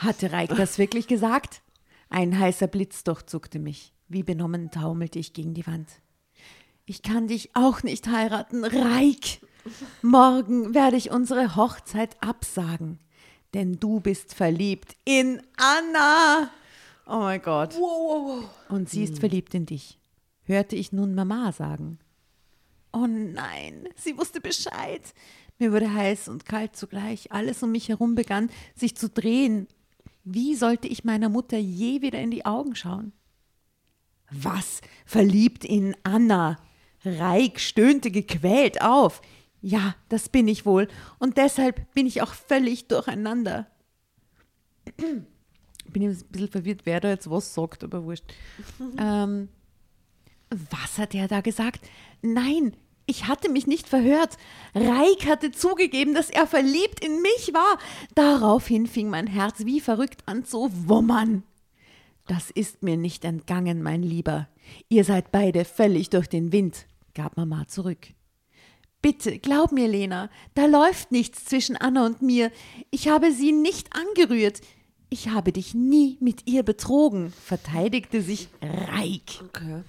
Hatte 0.00 0.32
Reik 0.32 0.56
das 0.56 0.78
wirklich 0.78 1.08
gesagt? 1.08 1.60
Ein 2.08 2.38
heißer 2.38 2.68
Blitz 2.68 3.04
durchzuckte 3.04 3.58
mich. 3.58 3.92
Wie 4.08 4.22
benommen 4.22 4.70
taumelte 4.70 5.18
ich 5.18 5.34
gegen 5.34 5.52
die 5.52 5.66
Wand. 5.66 5.88
Ich 6.86 7.02
kann 7.02 7.28
dich 7.28 7.50
auch 7.54 7.82
nicht 7.82 8.08
heiraten, 8.08 8.64
Reik. 8.64 9.42
Morgen 10.00 10.72
werde 10.72 10.96
ich 10.96 11.10
unsere 11.10 11.54
Hochzeit 11.54 12.16
absagen, 12.22 12.98
denn 13.52 13.78
du 13.78 14.00
bist 14.00 14.32
verliebt 14.32 14.96
in 15.04 15.42
Anna. 15.58 16.50
Oh 17.06 17.18
mein 17.18 17.42
Gott. 17.42 17.74
Und 18.70 18.88
sie 18.88 19.04
ist 19.04 19.18
verliebt 19.18 19.52
in 19.52 19.66
dich. 19.66 19.98
Hörte 20.44 20.76
ich 20.76 20.92
nun 20.92 21.14
Mama 21.14 21.52
sagen. 21.52 21.98
Oh 22.94 23.06
nein, 23.06 23.86
sie 23.96 24.16
wusste 24.16 24.40
Bescheid. 24.40 25.02
Mir 25.58 25.72
wurde 25.72 25.92
heiß 25.92 26.28
und 26.28 26.46
kalt 26.46 26.74
zugleich. 26.74 27.32
Alles 27.32 27.62
um 27.62 27.70
mich 27.70 27.90
herum 27.90 28.14
begann 28.14 28.48
sich 28.74 28.96
zu 28.96 29.10
drehen. 29.10 29.68
Wie 30.24 30.54
sollte 30.54 30.88
ich 30.88 31.04
meiner 31.04 31.28
Mutter 31.28 31.58
je 31.58 32.02
wieder 32.02 32.20
in 32.20 32.30
die 32.30 32.44
Augen 32.44 32.74
schauen? 32.74 33.12
Was? 34.30 34.80
Verliebt 35.06 35.64
in 35.64 35.96
Anna? 36.02 36.58
Reik 37.04 37.58
stöhnte 37.60 38.10
gequält 38.10 38.82
auf. 38.82 39.22
Ja, 39.62 39.94
das 40.08 40.28
bin 40.28 40.48
ich 40.48 40.64
wohl. 40.64 40.88
Und 41.18 41.36
deshalb 41.36 41.92
bin 41.94 42.06
ich 42.06 42.22
auch 42.22 42.32
völlig 42.32 42.88
durcheinander. 42.88 43.66
Bin 45.92 46.02
jetzt 46.02 46.22
ein 46.22 46.28
bisschen 46.30 46.50
verwirrt, 46.50 46.82
wer 46.84 47.00
da 47.00 47.08
jetzt 47.08 47.28
was 47.28 47.52
sagt, 47.52 47.82
aber 47.82 48.04
wurscht. 48.04 48.24
ähm, 48.98 49.48
was 50.50 50.98
hat 50.98 51.16
er 51.16 51.26
da 51.26 51.40
gesagt? 51.40 51.80
Nein, 52.22 52.76
ich 53.10 53.26
hatte 53.26 53.50
mich 53.50 53.66
nicht 53.66 53.88
verhört. 53.88 54.36
Reik 54.72 55.26
hatte 55.26 55.50
zugegeben, 55.50 56.14
dass 56.14 56.30
er 56.30 56.46
verliebt 56.46 57.04
in 57.04 57.20
mich 57.20 57.52
war. 57.52 57.78
Daraufhin 58.14 58.86
fing 58.86 59.10
mein 59.10 59.26
Herz 59.26 59.64
wie 59.64 59.80
verrückt 59.80 60.22
an 60.26 60.44
zu 60.44 60.70
wummern. 60.88 61.42
Das 62.28 62.50
ist 62.50 62.84
mir 62.84 62.96
nicht 62.96 63.24
entgangen, 63.24 63.82
mein 63.82 64.04
Lieber. 64.04 64.48
Ihr 64.88 65.02
seid 65.04 65.32
beide 65.32 65.64
völlig 65.64 66.10
durch 66.10 66.28
den 66.28 66.52
Wind, 66.52 66.86
gab 67.14 67.36
Mama 67.36 67.66
zurück. 67.66 68.06
Bitte, 69.02 69.38
glaub 69.38 69.72
mir, 69.72 69.88
Lena, 69.88 70.30
da 70.54 70.66
läuft 70.66 71.10
nichts 71.10 71.46
zwischen 71.46 71.76
Anna 71.76 72.06
und 72.06 72.22
mir. 72.22 72.52
Ich 72.90 73.08
habe 73.08 73.32
sie 73.32 73.50
nicht 73.50 73.88
angerührt. 73.92 74.60
Ich 75.08 75.30
habe 75.30 75.50
dich 75.50 75.74
nie 75.74 76.16
mit 76.20 76.46
ihr 76.46 76.62
betrogen, 76.62 77.32
verteidigte 77.32 78.22
sich 78.22 78.48
Reik. 78.62 79.42
Okay. 79.48 79.82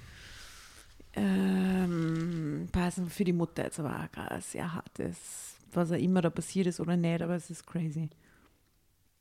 Ähm, 1.14 2.70
passen 2.72 3.09
für 3.09 3.26
die 3.26 3.34
Mutter 3.34 3.64
jetzt 3.66 3.80
aber 3.80 3.99
auch 3.99 4.12
gerade 4.12 4.41
sehr 4.41 4.74
hartes, 4.74 5.57
was 5.74 5.91
auch 5.91 5.97
immer 5.97 6.22
da 6.22 6.30
passiert 6.30 6.68
ist 6.68 6.80
oder 6.80 6.95
nicht, 6.95 7.22
aber 7.22 7.36
es 7.36 7.49
ist 7.49 7.68
crazy. 7.68 8.09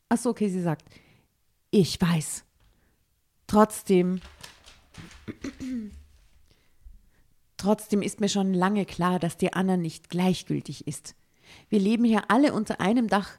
Achso, 0.08 0.30
okay, 0.30 0.48
sie 0.48 0.62
sagt, 0.62 0.84
ich 1.70 2.00
weiß. 2.00 2.44
Trotzdem, 3.46 4.20
trotzdem 7.56 8.02
ist 8.02 8.20
mir 8.20 8.28
schon 8.28 8.54
lange 8.54 8.86
klar, 8.86 9.18
dass 9.18 9.36
dir 9.36 9.56
Anna 9.56 9.76
nicht 9.76 10.10
gleichgültig 10.10 10.86
ist. 10.86 11.16
Wir 11.68 11.80
leben 11.80 12.04
hier 12.04 12.30
alle 12.30 12.52
unter 12.52 12.80
einem 12.80 13.08
Dach. 13.08 13.38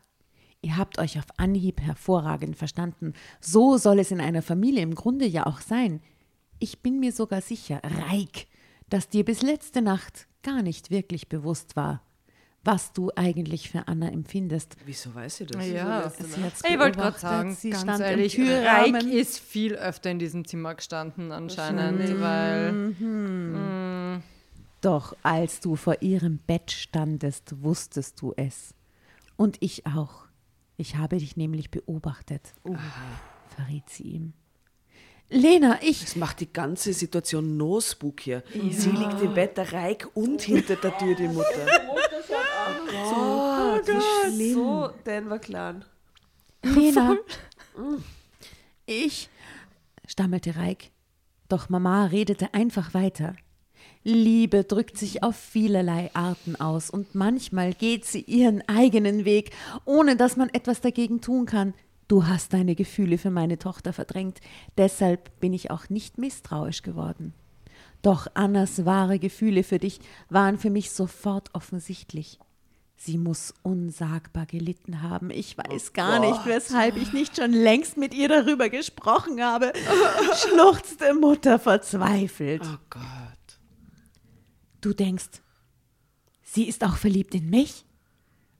Ihr 0.61 0.77
habt 0.77 0.99
euch 0.99 1.17
auf 1.17 1.25
Anhieb 1.37 1.81
hervorragend 1.81 2.57
verstanden. 2.57 3.13
So 3.39 3.77
soll 3.77 3.99
es 3.99 4.11
in 4.11 4.21
einer 4.21 4.41
Familie 4.41 4.83
im 4.83 4.95
Grunde 4.95 5.25
ja 5.25 5.45
auch 5.45 5.61
sein. 5.61 6.01
Ich 6.63 6.83
bin 6.83 6.99
mir 6.99 7.11
sogar 7.11 7.41
sicher, 7.41 7.81
Reik, 7.83 8.45
dass 8.87 9.09
dir 9.09 9.25
bis 9.25 9.41
letzte 9.41 9.81
Nacht 9.81 10.27
gar 10.43 10.61
nicht 10.61 10.91
wirklich 10.91 11.27
bewusst 11.27 11.75
war, 11.75 12.03
was 12.63 12.93
du 12.93 13.09
eigentlich 13.15 13.71
für 13.71 13.87
Anna 13.87 14.09
empfindest. 14.09 14.75
Wieso 14.85 15.15
weiß 15.15 15.41
ich 15.41 15.47
das? 15.47 15.67
Ja. 15.67 16.07
Sie 16.07 16.23
Ich 16.71 16.77
wollte 16.77 16.99
gerade 16.99 17.17
sagen, 17.17 17.55
sie 17.55 17.71
ganz 17.71 17.81
stand 17.81 18.01
ehrlich, 18.01 18.37
im 18.37 18.47
Reik 18.47 19.03
ist 19.05 19.39
viel 19.39 19.73
öfter 19.73 20.11
in 20.11 20.19
diesem 20.19 20.45
Zimmer 20.45 20.75
gestanden 20.75 21.31
anscheinend, 21.31 22.21
weil 22.21 22.71
Mhm. 22.71 24.21
Doch 24.81 25.15
als 25.23 25.61
du 25.61 25.75
vor 25.75 26.03
ihrem 26.03 26.37
Bett 26.37 26.69
standest, 26.69 27.63
wusstest 27.63 28.21
du 28.21 28.33
es. 28.37 28.75
Und 29.35 29.57
ich 29.61 29.87
auch. 29.87 30.27
Ich 30.77 30.95
habe 30.95 31.17
dich 31.17 31.37
nämlich 31.37 31.71
beobachtet, 31.71 32.53
verriet 33.55 33.89
sie 33.89 34.03
ihm. 34.03 34.33
Lena, 35.31 35.79
ich. 35.81 36.01
Das 36.01 36.15
macht 36.17 36.41
die 36.41 36.51
ganze 36.51 36.91
Situation 36.93 37.55
no 37.55 37.79
spookier. 37.79 38.43
Sie 38.69 38.91
liegt 38.91 39.21
im 39.21 39.33
Bett, 39.33 39.57
der 39.57 39.71
Reik 39.71 40.07
und 40.13 40.41
hinter 40.41 40.75
der 40.75 40.97
Tür 40.97 41.15
die 41.15 41.29
Mutter. 41.29 41.65
Oh, 43.05 43.77
Gott, 43.77 43.87
wie 43.87 44.29
schlimm. 44.29 44.53
So, 44.53 44.89
Denver 45.05 45.39
Clan. 45.39 45.85
Lena. 46.63 47.17
Ich, 48.85 49.29
stammelte 50.05 50.57
Reik. 50.57 50.91
Doch 51.47 51.69
Mama 51.69 52.05
redete 52.05 52.53
einfach 52.53 52.93
weiter. 52.93 53.35
Liebe 54.03 54.63
drückt 54.63 54.97
sich 54.97 55.23
auf 55.23 55.35
vielerlei 55.35 56.09
Arten 56.13 56.55
aus 56.55 56.89
und 56.89 57.15
manchmal 57.15 57.73
geht 57.73 58.05
sie 58.05 58.21
ihren 58.21 58.67
eigenen 58.67 59.25
Weg, 59.25 59.51
ohne 59.85 60.15
dass 60.15 60.35
man 60.35 60.49
etwas 60.49 60.81
dagegen 60.81 61.21
tun 61.21 61.45
kann. 61.45 61.73
Du 62.11 62.27
hast 62.27 62.51
deine 62.51 62.75
Gefühle 62.75 63.17
für 63.17 63.31
meine 63.31 63.57
Tochter 63.57 63.93
verdrängt, 63.93 64.41
deshalb 64.75 65.39
bin 65.39 65.53
ich 65.53 65.71
auch 65.71 65.87
nicht 65.87 66.17
misstrauisch 66.17 66.81
geworden. 66.81 67.33
Doch 68.01 68.27
Annas 68.33 68.83
wahre 68.83 69.17
Gefühle 69.17 69.63
für 69.63 69.79
dich 69.79 70.01
waren 70.27 70.57
für 70.57 70.69
mich 70.69 70.91
sofort 70.91 71.55
offensichtlich. 71.55 72.37
Sie 72.97 73.17
muss 73.17 73.53
unsagbar 73.63 74.45
gelitten 74.45 75.01
haben. 75.01 75.29
Ich 75.29 75.57
weiß 75.57 75.93
gar 75.93 76.19
nicht, 76.19 76.45
weshalb 76.45 76.97
ich 76.97 77.13
nicht 77.13 77.37
schon 77.37 77.53
längst 77.53 77.95
mit 77.95 78.13
ihr 78.13 78.27
darüber 78.27 78.67
gesprochen 78.67 79.41
habe, 79.41 79.71
schluchzte 80.35 81.13
Mutter 81.13 81.59
verzweifelt. 81.59 82.63
Oh 82.65 82.77
Gott. 82.89 83.59
Du 84.81 84.91
denkst, 84.91 85.41
sie 86.43 86.67
ist 86.67 86.83
auch 86.83 86.97
verliebt 86.97 87.33
in 87.35 87.49
mich? 87.49 87.85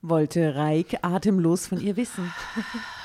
wollte 0.01 0.55
Reik 0.55 0.99
atemlos 1.01 1.67
von 1.67 1.81
ihr 1.81 1.97
wissen. 1.97 2.33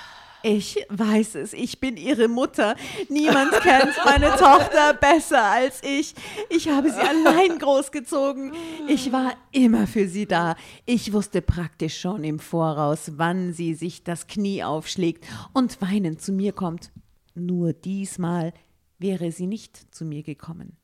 Ich 0.49 0.78
weiß 0.90 1.34
es, 1.34 1.53
ich 1.53 1.80
bin 1.80 1.97
ihre 1.97 2.28
Mutter. 2.28 2.76
Niemand 3.09 3.51
kennt 3.62 3.97
meine 4.05 4.28
Tochter 4.36 4.94
besser 4.94 5.42
als 5.42 5.82
ich. 5.82 6.14
Ich 6.51 6.68
habe 6.68 6.88
sie 6.88 7.01
allein 7.01 7.59
großgezogen. 7.59 8.53
Ich 8.86 9.11
war 9.11 9.34
immer 9.51 9.88
für 9.88 10.07
sie 10.07 10.24
da. 10.24 10.55
Ich 10.84 11.12
wusste 11.12 11.42
praktisch 11.42 11.99
schon 11.99 12.22
im 12.22 12.38
Voraus, 12.38 13.14
wann 13.16 13.55
sie 13.55 13.74
sich 13.74 14.05
das 14.05 14.28
Knie 14.28 14.62
aufschlägt 14.62 15.24
und 15.53 15.82
weinend 15.82 16.22
zu 16.22 16.30
mir 16.30 16.53
kommt. 16.53 16.92
Nur 17.34 17.72
diesmal 17.72 18.53
wäre 19.01 19.32
sie 19.32 19.49
nicht 19.49 19.92
zu 19.92 20.05
mir 20.05 20.22
gekommen. 20.22 20.76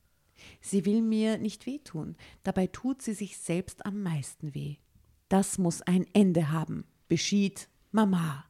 Sie 0.59 0.85
will 0.85 1.01
mir 1.01 1.37
nicht 1.37 1.65
wehtun, 1.67 2.17
dabei 2.43 2.67
tut 2.67 3.01
sie 3.01 3.13
sich 3.13 3.37
selbst 3.37 3.85
am 3.85 4.03
meisten 4.03 4.53
weh. 4.53 4.75
Das 5.29 5.57
muss 5.57 5.81
ein 5.83 6.05
Ende 6.11 6.51
haben, 6.51 6.83
beschied 7.07 7.69
Mama. 7.93 8.43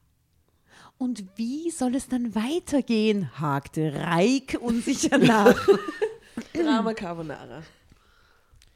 Und 1.03 1.25
wie 1.35 1.69
soll 1.69 1.95
es 1.95 2.07
dann 2.07 2.33
weitergehen? 2.33 3.29
hakte 3.37 3.93
Reik 3.93 4.57
unsicher 4.61 5.17
nach. 5.17 5.53
Drama 6.53 6.93
Carbonara. 6.93 7.61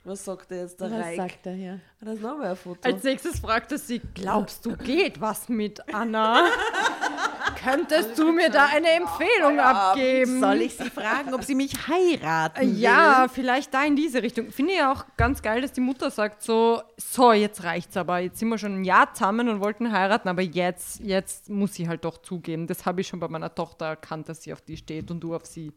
Was 0.03 0.25
sagt 0.25 0.51
der 0.51 0.63
jetzt 0.63 0.81
der 0.81 0.91
Was 0.91 0.99
Reik? 1.05 1.15
sagt 1.15 1.45
er 1.45 1.53
hier? 1.53 1.79
Ah, 2.01 2.05
Das 2.05 2.15
ist 2.15 2.21
nochmal 2.21 2.47
ein 2.47 2.57
Foto. 2.57 2.81
Als 2.83 3.01
nächstes 3.03 3.39
fragt 3.39 3.71
er 3.71 3.77
sie, 3.77 4.01
glaubst 4.13 4.65
du, 4.65 4.75
geht 4.75 5.21
was 5.21 5.47
mit 5.47 5.79
Anna? 5.93 6.49
Könntest 7.69 8.17
du 8.17 8.31
mir 8.31 8.49
da 8.49 8.67
eine 8.73 8.87
Empfehlung 8.91 9.59
abgeben? 9.59 10.39
Soll 10.39 10.61
ich 10.61 10.75
sie 10.75 10.89
fragen, 10.89 11.33
ob 11.33 11.43
sie 11.43 11.55
mich 11.55 11.73
heiraten 11.87 12.61
will? 12.61 12.79
Ja, 12.79 13.27
vielleicht 13.31 13.73
da 13.73 13.83
in 13.83 13.95
diese 13.95 14.23
Richtung. 14.23 14.51
Finde 14.51 14.73
ich 14.73 14.81
auch 14.81 15.05
ganz 15.17 15.41
geil, 15.41 15.61
dass 15.61 15.73
die 15.73 15.81
Mutter 15.81 16.09
sagt 16.09 16.43
so, 16.43 16.81
so, 16.95 17.33
jetzt 17.33 17.63
reicht's 17.63 17.97
aber. 17.97 18.19
Jetzt 18.19 18.39
sind 18.39 18.47
wir 18.47 18.57
schon 18.57 18.81
ein 18.81 18.83
Jahr 18.85 19.13
zusammen 19.13 19.49
und 19.49 19.59
wollten 19.59 19.91
heiraten, 19.91 20.29
aber 20.29 20.41
jetzt, 20.41 21.01
jetzt 21.01 21.49
muss 21.49 21.73
sie 21.73 21.89
halt 21.89 22.05
doch 22.05 22.19
zugeben. 22.19 22.67
Das 22.67 22.85
habe 22.85 23.01
ich 23.01 23.07
schon 23.07 23.19
bei 23.19 23.27
meiner 23.27 23.53
Tochter 23.53 23.87
erkannt, 23.87 24.29
dass 24.29 24.43
sie 24.43 24.53
auf 24.53 24.61
die 24.61 24.77
steht 24.77 25.11
und 25.11 25.19
du 25.19 25.35
auf 25.35 25.45
sie. 25.45 25.73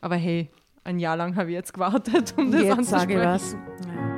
Aber 0.00 0.16
hey, 0.16 0.50
ein 0.82 0.98
Jahr 0.98 1.16
lang 1.16 1.36
habe 1.36 1.50
ich 1.50 1.54
jetzt 1.54 1.72
gewartet, 1.72 2.34
um 2.36 2.50
das 2.50 2.62
Jetzt 2.62 2.88
sage 2.90 3.14
ich 3.14 3.20
anzusprechen. 3.20 3.60
was. 3.84 4.17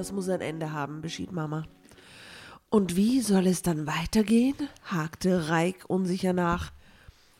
Das 0.00 0.12
muss 0.12 0.30
ein 0.30 0.40
Ende 0.40 0.72
haben, 0.72 1.02
beschied 1.02 1.30
Mama. 1.30 1.66
Und 2.70 2.96
wie 2.96 3.20
soll 3.20 3.46
es 3.46 3.60
dann 3.60 3.86
weitergehen? 3.86 4.56
hakte 4.82 5.50
Reik 5.50 5.84
unsicher 5.88 6.32
nach. 6.32 6.72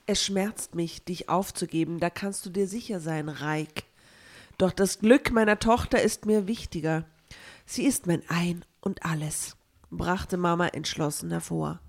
Es 0.05 0.23
schmerzt 0.23 0.75
mich, 0.75 1.03
dich 1.03 1.31
aufzugeben, 1.31 2.01
da 2.01 2.11
kannst 2.11 2.45
du 2.45 2.51
dir 2.51 2.67
sicher 2.67 3.01
sein, 3.01 3.31
Reik. 3.31 3.85
Doch 4.59 4.73
das 4.73 4.99
Glück 4.99 5.31
meiner 5.31 5.59
Tochter 5.59 6.03
ist 6.03 6.27
mir 6.27 6.47
wichtiger. 6.47 7.07
Sie 7.65 7.87
ist 7.87 8.07
mein 8.07 8.23
Ein 8.29 8.63
und 8.83 9.07
alles, 9.07 9.57
brachte 9.91 10.37
Mama 10.37 10.69
entschlossen 10.69 11.31
hervor. 11.31 11.81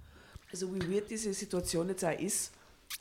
Also 0.53 0.73
wie 0.73 0.89
weird 0.89 1.11
diese 1.11 1.33
Situation 1.33 1.89
jetzt 1.89 2.05
auch 2.05 2.17
ist, 2.17 2.53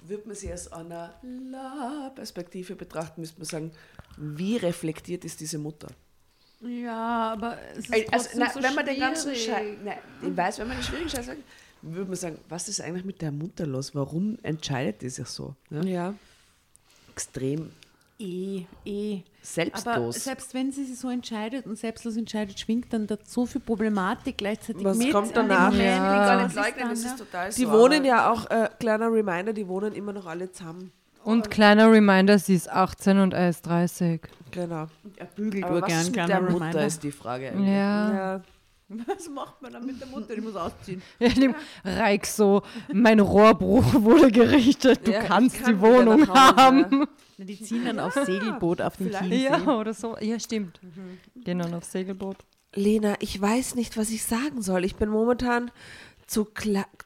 würde 0.02 0.26
man 0.26 0.34
sie 0.34 0.52
aus 0.52 0.72
einer 0.72 1.14
La-Perspektive 1.22 2.74
betrachten, 2.74 3.20
müsste 3.20 3.38
man 3.38 3.46
sagen, 3.46 3.72
wie 4.16 4.56
reflektiert 4.56 5.24
ist 5.24 5.38
diese 5.38 5.58
Mutter? 5.58 5.86
Ja, 6.60 7.32
aber 7.32 7.56
es 7.76 7.88
ist 7.88 8.12
Also, 8.12 8.38
nein, 8.38 8.50
so 8.54 8.62
wenn 8.62 8.74
man 8.74 8.84
den 8.86 8.98
ganzen 9.00 9.34
schwierig. 9.34 9.44
Scheiß, 9.46 9.76
nein, 9.84 9.98
ich 10.22 10.36
weiß, 10.36 10.58
wenn 10.58 10.68
man 10.68 10.76
den 10.76 10.82
schwierigen 10.84 11.08
Scheiß 11.08 11.26
sagt, 11.26 11.38
würde 11.82 12.04
man 12.06 12.16
sagen, 12.16 12.38
was 12.48 12.68
ist 12.68 12.80
eigentlich 12.82 13.04
mit 13.06 13.22
der 13.22 13.32
Mutter 13.32 13.66
los? 13.66 13.94
Warum 13.94 14.36
entscheidet 14.42 15.00
die 15.00 15.08
sich 15.08 15.26
so? 15.26 15.54
Ja? 15.70 15.82
Ja. 15.82 16.14
Extrem 17.12 17.70
Eh, 18.22 18.66
eh. 18.84 19.14
Aber 19.14 19.24
selbstlos. 19.42 20.24
selbst 20.24 20.52
wenn 20.52 20.70
sie 20.72 20.84
sich 20.84 20.98
so 20.98 21.08
entscheidet 21.08 21.64
und 21.64 21.78
selbstlos 21.78 22.18
entscheidet, 22.18 22.60
schwingt 22.60 22.92
dann 22.92 23.06
da 23.06 23.16
so 23.24 23.46
viel 23.46 23.62
Problematik 23.62 24.36
gleichzeitig 24.36 24.84
Was 24.84 24.98
mit. 24.98 25.10
kommt 25.10 25.34
an 25.38 25.46
dem 25.46 25.48
danach? 25.48 25.72
Ja. 25.72 25.80
ich 25.80 25.88
kann 26.28 26.36
Was 26.36 26.42
nicht 26.42 26.48
ist 26.48 26.54
leugnen, 26.56 26.78
dann, 26.80 26.90
das 26.90 27.02
ne? 27.04 27.06
ist 27.12 27.18
total 27.18 27.50
Die 27.50 27.62
so. 27.62 27.70
wohnen 27.72 27.94
aber- 28.00 28.04
ja 28.04 28.30
auch, 28.30 28.50
äh, 28.50 28.68
kleiner 28.78 29.10
Reminder, 29.10 29.54
die 29.54 29.66
wohnen 29.66 29.94
immer 29.94 30.12
noch 30.12 30.26
alle 30.26 30.52
zusammen. 30.52 30.92
Und 31.24 31.50
kleiner 31.50 31.90
Reminder, 31.92 32.38
sie 32.38 32.54
ist 32.54 32.68
18 32.70 33.18
und 33.18 33.34
er 33.34 33.50
ist 33.50 33.62
30. 33.66 34.20
Genau. 34.50 34.86
Er 35.16 35.26
bügelt 35.26 35.64
Aber 35.64 35.74
nur 35.74 35.82
was 35.82 35.88
gern, 35.88 36.00
ist 36.00 36.06
mit 36.06 36.14
kleiner 36.14 36.28
der 36.28 36.40
Mutter, 36.42 36.54
Reminder. 36.64 36.86
ist 36.86 37.02
die 37.02 37.12
Frage 37.12 37.48
eigentlich. 37.50 37.68
Ja. 37.68 38.14
Ja. 38.14 38.40
Was 39.06 39.28
macht 39.28 39.62
man 39.62 39.72
dann 39.72 39.86
mit 39.86 40.00
der 40.00 40.08
Mutter? 40.08 40.34
Die 40.34 40.40
muss 40.40 40.56
ausziehen. 40.56 41.00
Ja, 41.20 41.28
dem 41.28 41.54
Reik 41.84 42.26
so, 42.26 42.62
mein 42.92 43.20
Rohrbruch 43.20 43.84
wurde 44.02 44.32
gerichtet, 44.32 45.06
du 45.06 45.12
Ja, 45.12 45.22
kannst 45.22 45.62
kann 45.62 45.74
die 45.76 45.80
Wohnung 45.80 46.26
haben. 46.28 47.06
Na, 47.38 47.44
Die 47.44 47.62
ziehen 47.62 47.84
dann 47.84 48.00
aufs 48.00 48.26
Segelboot 48.26 48.80
auf 48.82 48.96
den. 48.96 49.12
Chiemsee. 49.12 49.44
Ja, 49.44 49.76
oder 49.76 49.94
so. 49.94 50.16
Ja, 50.20 50.40
stimmt. 50.40 50.80
Gehen 51.36 51.60
dann 51.60 51.72
aufs 51.74 51.92
Segelboot. 51.92 52.38
Lena, 52.74 53.14
ich 53.20 53.40
weiß 53.40 53.76
nicht, 53.76 53.96
was 53.96 54.10
ich 54.10 54.24
sagen 54.24 54.60
soll. 54.60 54.84
Ich 54.84 54.96
bin 54.96 55.08
momentan 55.08 55.70
zu, 56.26 56.48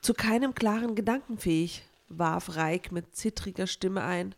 zu 0.00 0.14
keinem 0.14 0.54
klaren 0.54 0.94
Gedanken 0.94 1.36
fähig, 1.36 1.82
warf 2.08 2.56
Reik 2.56 2.92
mit 2.92 3.14
zittriger 3.14 3.66
Stimme 3.66 4.02
ein. 4.02 4.34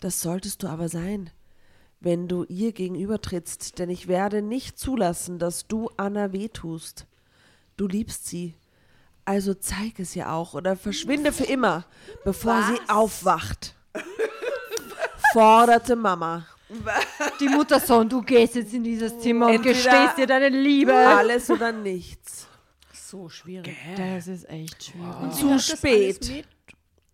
Das 0.00 0.20
solltest 0.20 0.62
du 0.62 0.68
aber 0.68 0.88
sein, 0.88 1.30
wenn 2.00 2.26
du 2.26 2.44
ihr 2.44 2.72
gegenübertrittst, 2.72 3.78
denn 3.78 3.90
ich 3.90 4.08
werde 4.08 4.42
nicht 4.42 4.78
zulassen, 4.78 5.38
dass 5.38 5.68
du 5.68 5.90
Anna 5.96 6.32
wehtust. 6.32 7.06
Du 7.76 7.86
liebst 7.86 8.26
sie, 8.26 8.56
also 9.24 9.54
zeig 9.54 10.00
es 10.00 10.16
ihr 10.16 10.32
auch 10.32 10.54
oder 10.54 10.76
verschwinde 10.76 11.32
für 11.32 11.44
immer, 11.44 11.84
bevor 12.24 12.62
sie 12.62 12.80
aufwacht, 12.88 13.76
forderte 15.32 15.94
Mama. 15.94 16.46
Die 17.38 17.48
Mutter 17.48 17.78
so, 17.78 17.98
und 17.98 18.10
du 18.10 18.22
gehst 18.22 18.54
jetzt 18.54 18.72
in 18.72 18.82
dieses 18.82 19.18
Zimmer 19.20 19.46
und 19.46 19.54
Entweder 19.56 19.74
gestehst 19.74 20.18
dir 20.18 20.26
deine 20.26 20.48
Liebe. 20.48 20.94
Alles 20.94 21.50
oder 21.50 21.70
nichts. 21.70 22.48
So 23.12 23.28
schwierig. 23.28 23.76
Das 23.98 24.26
ist 24.26 24.48
echt 24.48 24.84
schwierig. 24.84 25.32
Zu 25.34 25.58
spät. 25.58 26.46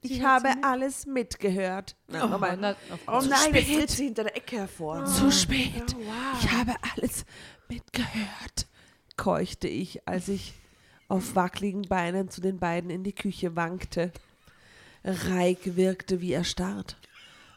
Ich 0.01 0.23
habe 0.23 0.51
alles 0.63 1.07
mitgehört. 1.07 1.97
Na, 2.07 2.25
nochmal. 2.25 2.57
Na, 2.57 2.77
Oh 3.09 3.19
Zu 3.19 3.29
nein, 3.31 3.53
jetzt 3.53 3.65
spät. 3.67 3.79
tritt 3.79 3.91
sie 3.91 4.05
hinter 4.05 4.23
der 4.23 4.37
Ecke 4.37 4.59
hervor. 4.59 5.05
Zu 5.07 5.33
spät. 5.33 5.97
Ich 6.41 6.53
habe 6.53 6.77
alles 6.95 7.25
mitgehört, 7.69 8.69
keuchte 9.17 9.67
ich, 9.67 10.07
als 10.07 10.29
ich 10.29 10.55
auf 11.09 11.35
wackeligen 11.35 11.83
Beinen 11.83 12.31
zu 12.31 12.41
den 12.41 12.61
beiden 12.61 12.91
in 12.91 13.03
die 13.03 13.13
Küche 13.13 13.57
wankte. 13.57 14.13
Reik 15.03 15.75
wirkte 15.75 16.21
wie 16.21 16.33
erstarrt. 16.33 16.97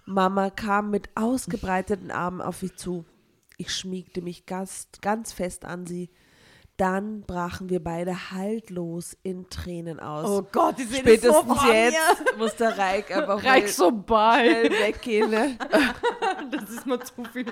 Mama 0.07 0.49
kam 0.49 0.89
mit 0.89 1.11
ausgebreiteten 1.13 2.09
Armen 2.09 2.41
auf 2.41 2.63
mich 2.63 2.75
zu. 2.75 3.05
Ich 3.57 3.71
schmiegte 3.71 4.23
mich 4.23 4.47
ganz, 4.47 4.87
ganz 5.01 5.31
fest 5.31 5.63
an 5.63 5.85
sie. 5.85 6.09
Dann 6.81 7.21
brachen 7.21 7.69
wir 7.69 7.79
beide 7.79 8.31
haltlos 8.31 9.15
in 9.21 9.47
Tränen 9.51 9.99
aus. 9.99 10.27
Oh 10.27 10.47
Gott, 10.51 10.79
die 10.79 10.85
sehen 10.85 11.01
Spätestens 11.01 11.35
so 11.35 11.43
vor 11.43 11.71
jetzt 11.71 12.37
muss 12.39 12.55
der 12.55 12.75
Reik 12.75 13.15
einfach 13.15 13.43
Reik 13.45 13.69
so 13.69 13.89
schnell 14.07 14.71
weggehen. 14.71 15.29
Ne? 15.29 15.59
Das 16.49 16.71
ist 16.71 16.87
mir 16.87 16.99
zu 16.99 17.23
viel. 17.31 17.45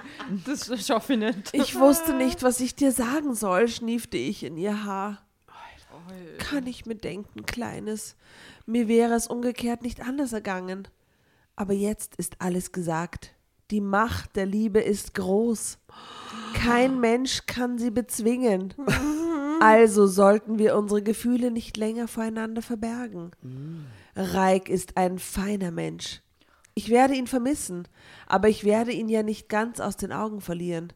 Das 0.47 0.83
schaffe 0.83 1.13
ich 1.13 1.19
nicht. 1.19 1.53
Ich 1.53 1.79
wusste 1.79 2.13
nicht, 2.13 2.41
was 2.41 2.59
ich 2.59 2.75
dir 2.75 2.91
sagen 2.91 3.35
soll, 3.35 3.67
schniefte 3.67 4.17
ich 4.17 4.43
in 4.43 4.57
ihr 4.57 4.83
Haar. 4.83 5.19
Kann 6.39 6.65
ich 6.65 6.87
mir 6.87 6.95
denken, 6.95 7.45
Kleines. 7.45 8.15
Mir 8.65 8.87
wäre 8.87 9.13
es 9.13 9.27
umgekehrt 9.27 9.83
nicht 9.83 10.01
anders 10.01 10.33
ergangen. 10.33 10.87
Aber 11.55 11.73
jetzt 11.73 12.15
ist 12.15 12.37
alles 12.39 12.71
gesagt. 12.71 13.35
Die 13.69 13.81
Macht 13.81 14.35
der 14.35 14.47
Liebe 14.47 14.79
ist 14.79 15.13
groß. 15.13 15.77
Kein 16.55 16.99
Mensch 16.99 17.45
kann 17.45 17.77
sie 17.77 17.91
bezwingen. 17.91 18.73
Also 19.61 20.07
sollten 20.07 20.57
wir 20.59 20.75
unsere 20.75 21.01
Gefühle 21.01 21.51
nicht 21.51 21.77
länger 21.77 22.07
voreinander 22.07 22.61
verbergen. 22.61 23.31
Reik 24.15 24.69
ist 24.69 24.97
ein 24.97 25.19
feiner 25.19 25.71
Mensch. 25.71 26.21
Ich 26.75 26.89
werde 26.89 27.13
ihn 27.15 27.27
vermissen, 27.27 27.87
aber 28.27 28.47
ich 28.47 28.63
werde 28.63 28.91
ihn 28.91 29.09
ja 29.09 29.23
nicht 29.23 29.49
ganz 29.49 29.79
aus 29.79 29.97
den 29.97 30.11
Augen 30.13 30.39
verlieren. 30.41 30.93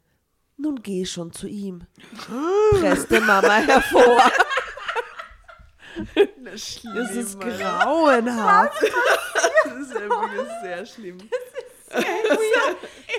Nun 0.55 0.81
geh 0.81 1.03
schon 1.05 1.33
zu 1.33 1.47
ihm, 1.47 1.81
presste 2.71 3.19
Mama 3.21 3.55
hervor. 3.55 4.21
Das 6.43 6.79
Das 6.95 7.11
ist 7.15 7.39
grauenhaft. 7.39 8.81
Das 9.65 9.73
ist 9.81 9.93
ja 9.93 10.01
wirklich 10.09 10.47
sehr 10.63 10.85
schlimm. 10.85 11.17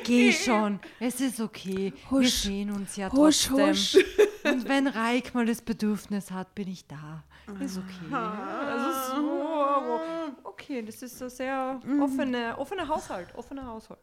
Geh 0.04 0.32
schon. 0.32 0.80
Es 1.00 1.20
ist 1.20 1.40
okay. 1.40 1.92
Wir 2.10 2.10
Husch. 2.10 2.42
sehen 2.42 2.70
uns 2.70 2.96
ja 2.96 3.10
Husch, 3.12 3.46
trotzdem. 3.48 3.68
husch. 3.70 3.96
Und 4.44 4.68
wenn 4.68 4.86
Reik 4.86 5.34
mal 5.34 5.46
das 5.46 5.62
Bedürfnis 5.62 6.30
hat, 6.30 6.54
bin 6.54 6.68
ich 6.68 6.86
da. 6.86 7.24
Ist 7.60 7.78
okay. 7.78 8.14
Also 8.14 9.16
so. 9.16 10.00
okay, 10.44 10.82
das 10.82 11.02
ist 11.02 11.18
so 11.18 11.28
sehr 11.28 11.80
offene, 12.00 12.56
offener 12.58 12.88
Haushalt, 12.88 13.34
offener 13.34 13.66
Haushalt. 13.66 14.00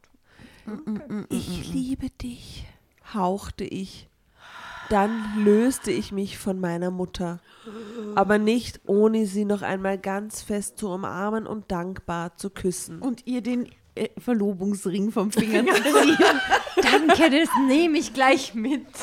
Ich 1.29 1.73
liebe 1.73 2.09
dich, 2.09 2.65
hauchte 3.13 3.63
ich. 3.63 4.07
Dann 4.89 5.45
löste 5.45 5.89
ich 5.89 6.11
mich 6.11 6.37
von 6.37 6.59
meiner 6.59 6.91
Mutter, 6.91 7.39
aber 8.15 8.37
nicht 8.37 8.81
ohne 8.87 9.25
sie 9.25 9.45
noch 9.45 9.61
einmal 9.61 9.97
ganz 9.97 10.41
fest 10.41 10.77
zu 10.77 10.89
umarmen 10.89 11.47
und 11.47 11.71
dankbar 11.71 12.35
zu 12.35 12.49
küssen. 12.49 12.99
Und 12.99 13.25
ihr 13.25 13.41
den 13.41 13.69
äh, 13.95 14.09
Verlobungsring 14.17 15.11
vom 15.11 15.31
Finger 15.31 15.65
zu 15.73 15.81
ziehen. 15.81 16.17
Danke, 16.75 17.29
das 17.29 17.49
nehme 17.67 17.97
ich 17.97 18.13
gleich 18.13 18.53
mit. 18.53 18.85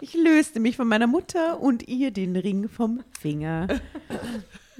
Ich 0.00 0.14
löste 0.14 0.60
mich 0.60 0.76
von 0.76 0.86
meiner 0.86 1.08
Mutter 1.08 1.58
und 1.58 1.88
ihr 1.88 2.12
den 2.12 2.36
Ring 2.36 2.68
vom 2.68 3.02
Finger. 3.20 3.66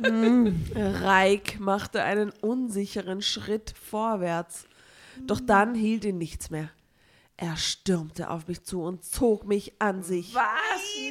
Reik 0.00 1.58
machte 1.58 2.04
einen 2.04 2.30
unsicheren 2.40 3.20
Schritt 3.20 3.74
vorwärts, 3.76 4.66
doch 5.26 5.40
dann 5.40 5.74
hielt 5.74 6.04
ihn 6.04 6.18
nichts 6.18 6.50
mehr. 6.50 6.70
Er 7.36 7.56
stürmte 7.56 8.30
auf 8.30 8.46
mich 8.48 8.62
zu 8.62 8.82
und 8.82 9.04
zog 9.04 9.46
mich 9.46 9.72
an 9.80 10.02
sich. 10.02 10.34
Was? 10.34 10.44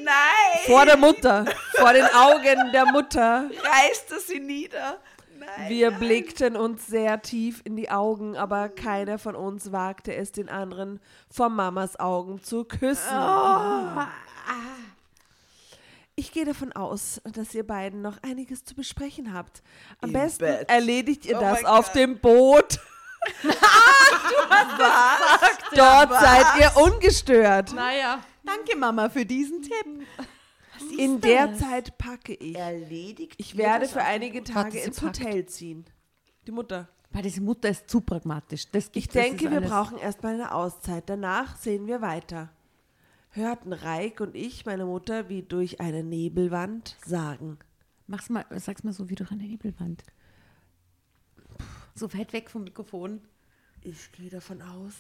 Nein! 0.03 0.65
Vor 0.65 0.85
der 0.85 0.97
Mutter, 0.97 1.45
vor 1.75 1.93
den 1.93 2.05
Augen 2.05 2.71
der 2.73 2.85
Mutter. 2.85 3.49
Reißt 3.49 4.11
er 4.11 4.19
sie 4.19 4.39
nieder? 4.39 4.99
Nein. 5.47 5.69
Wir 5.69 5.91
blickten 5.91 6.55
uns 6.55 6.87
sehr 6.87 7.21
tief 7.21 7.61
in 7.63 7.75
die 7.75 7.89
Augen, 7.89 8.35
aber 8.35 8.69
keiner 8.69 9.17
von 9.17 9.35
uns 9.35 9.71
wagte 9.71 10.13
es, 10.13 10.31
den 10.31 10.49
anderen 10.49 10.99
vor 11.29 11.49
Mamas 11.49 11.99
Augen 11.99 12.43
zu 12.43 12.65
küssen. 12.65 13.15
Ich 16.15 16.31
gehe 16.31 16.45
davon 16.45 16.73
aus, 16.73 17.21
dass 17.23 17.53
ihr 17.53 17.65
beiden 17.65 18.01
noch 18.01 18.17
einiges 18.23 18.65
zu 18.65 18.75
besprechen 18.75 19.33
habt. 19.33 19.61
Am 20.01 20.09
Im 20.09 20.13
besten 20.13 20.45
Bett. 20.45 20.69
erledigt 20.69 21.25
ihr 21.25 21.37
Oh 21.37 21.41
das 21.41 21.63
auf 21.63 21.91
dem 21.91 22.19
Boot. 22.19 22.79
Dort 25.75 26.11
seid 26.11 26.45
ihr 26.59 26.75
ungestört. 26.75 27.73
Naja, 27.73 28.19
Danke, 28.47 28.77
Mama, 28.77 29.09
für 29.09 29.25
diesen 29.25 29.61
Tipp. 29.61 30.07
In 30.97 31.21
der 31.21 31.53
Zeit 31.55 31.97
packe 31.97 32.34
ich. 32.34 32.55
Erledigt. 32.55 33.36
Ich 33.38 33.57
werde 33.57 33.82
das 33.86 33.93
für 33.93 34.03
einige? 34.03 34.43
Tage 34.43 34.80
ins 34.80 34.99
packt. 34.99 35.19
Hotel 35.19 35.45
ziehen. 35.45 35.86
Die 36.45 36.51
Mutter. 36.51 36.88
Weil 37.11 37.23
diese 37.23 37.41
Mutter 37.41 37.69
ist 37.69 37.89
zu 37.89 38.01
pragmatisch. 38.01 38.69
Das 38.71 38.86
Ich 38.88 38.91
gibt- 38.91 39.07
das 39.15 39.23
denke, 39.23 39.49
wir 39.49 39.57
alles- 39.57 39.69
brauchen 39.69 39.97
erstmal 39.97 40.34
eine 40.36 40.53
Auszeit. 40.53 41.09
Danach 41.09 41.55
sehen 41.57 41.88
wir 41.88 42.01
weiter. 42.01 42.49
Hörten 43.32 43.73
Reik 43.73 44.19
und 44.19 44.36
ich 44.36 44.65
meine 44.65 44.86
Mutter 44.86 45.30
wie 45.30 45.43
durch 45.43 45.80
eine 45.80 46.03
Nebelwand 46.03 46.95
sagen. 47.05 47.59
Mach's 48.07 48.30
mal, 48.30 48.45
sag's 48.59 48.84
mal 48.84 48.93
so 48.93 49.09
wie 49.09 49.15
durch 49.15 49.32
eine 49.32 49.43
Nebelwand. 49.43 50.03
So 51.95 52.13
weit 52.13 52.34
weg 52.34 52.49
vom 52.49 52.63
Mikrofon. 52.63 53.21
Ich 53.82 54.11
gehe 54.11 54.30
davon 54.30 54.61
aus, 54.61 54.93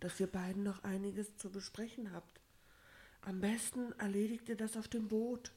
dass 0.00 0.18
ihr 0.20 0.26
beiden 0.28 0.62
noch 0.62 0.82
einiges 0.84 1.36
zu 1.36 1.50
besprechen 1.50 2.12
habt. 2.12 2.40
Am 3.28 3.40
besten 3.40 3.92
erledigt 3.98 4.48
ihr 4.48 4.56
das 4.56 4.74
auf 4.78 4.88
dem 4.88 5.06
Boot. 5.06 5.52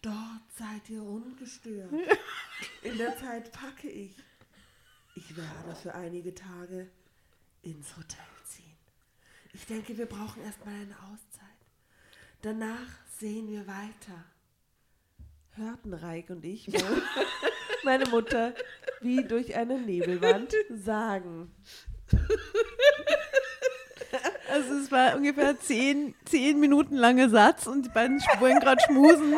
Dort 0.00 0.50
seid 0.56 0.88
ihr 0.88 1.02
ungestört. 1.02 1.92
In 2.82 2.96
der 2.96 3.14
Zeit 3.18 3.52
packe 3.52 3.90
ich. 3.90 4.16
Ich 5.14 5.36
werde 5.36 5.74
für 5.74 5.94
einige 5.94 6.34
Tage 6.34 6.88
ins 7.60 7.94
Hotel 7.96 8.24
ziehen. 8.46 8.76
Ich 9.52 9.66
denke, 9.66 9.98
wir 9.98 10.06
brauchen 10.06 10.42
erstmal 10.42 10.74
eine 10.74 10.96
Auszeit. 11.00 11.44
Danach 12.40 12.88
sehen 13.18 13.48
wir 13.48 13.66
weiter. 13.66 14.24
Hörten 15.56 15.92
Reik 15.92 16.30
und 16.30 16.42
ich 16.44 16.68
meine, 16.68 17.02
meine 17.84 18.06
Mutter 18.06 18.54
wie 19.02 19.22
durch 19.24 19.54
eine 19.54 19.78
Nebelwand 19.78 20.54
sagen. 20.70 21.54
Also 24.54 24.74
es 24.74 24.92
war 24.92 25.16
ungefähr 25.16 25.58
zehn, 25.58 26.14
zehn 26.24 26.60
Minuten 26.60 26.94
langer 26.94 27.28
Satz 27.28 27.66
und 27.66 27.86
die 27.86 27.88
beiden 27.88 28.20
wollen 28.38 28.60
gerade 28.60 28.80
schmusen. 28.86 29.34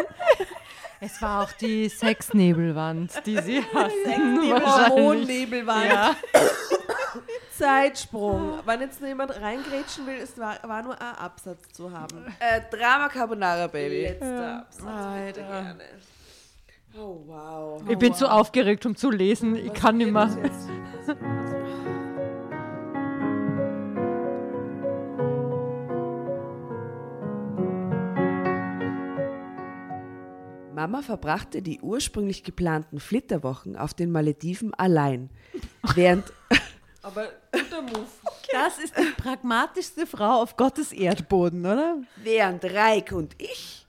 es 1.00 1.22
war 1.22 1.44
auch 1.44 1.52
die 1.52 1.88
Sexnebelwand, 1.88 3.24
die 3.24 3.38
sie 3.38 3.62
hatten. 3.62 4.42
Die 4.42 4.50
wahrscheinlich. 4.50 4.90
Hormonnebelwand. 4.90 5.86
Ja. 5.86 6.16
Zeitsprung. 7.56 8.58
Wenn 8.66 8.82
jetzt 8.82 9.00
nur 9.00 9.08
jemand 9.08 9.40
reingrätschen 9.40 10.06
will, 10.06 10.18
es 10.22 10.36
war, 10.36 10.58
war 10.62 10.82
nur 10.82 11.00
ein 11.00 11.14
Absatz 11.14 11.72
zu 11.72 11.90
haben. 11.90 12.26
Äh, 12.38 12.60
Drama 12.70 13.08
Carbonara, 13.08 13.68
Baby. 13.68 14.02
Letzter 14.02 14.58
Absatz. 14.58 15.26
Bitte 15.26 15.40
gerne. 15.40 15.84
Oh, 16.98 17.22
wow. 17.26 17.82
Ich 17.88 17.98
bin 17.98 18.12
zu 18.12 18.30
aufgeregt, 18.30 18.84
um 18.84 18.96
zu 18.96 19.10
lesen. 19.10 19.56
Ich 19.56 19.72
kann 19.72 19.96
nicht 19.96 20.12
mehr. 20.12 20.28
Mama 30.76 31.00
verbrachte 31.00 31.62
die 31.62 31.80
ursprünglich 31.80 32.44
geplanten 32.44 33.00
Flitterwochen 33.00 33.76
auf 33.76 33.94
den 33.94 34.12
Malediven 34.12 34.74
allein, 34.74 35.30
während 35.94 36.30
Aber 37.02 37.28
guter 37.50 37.80
Move. 37.80 38.06
Das 38.52 38.78
ist 38.78 38.96
die 38.96 39.22
pragmatischste 39.22 40.06
Frau 40.06 40.42
auf 40.42 40.56
Gottes 40.56 40.92
Erdboden, 40.92 41.60
oder? 41.60 42.02
während 42.16 42.64
Reik 42.64 43.12
und 43.12 43.34
ich 43.38 43.85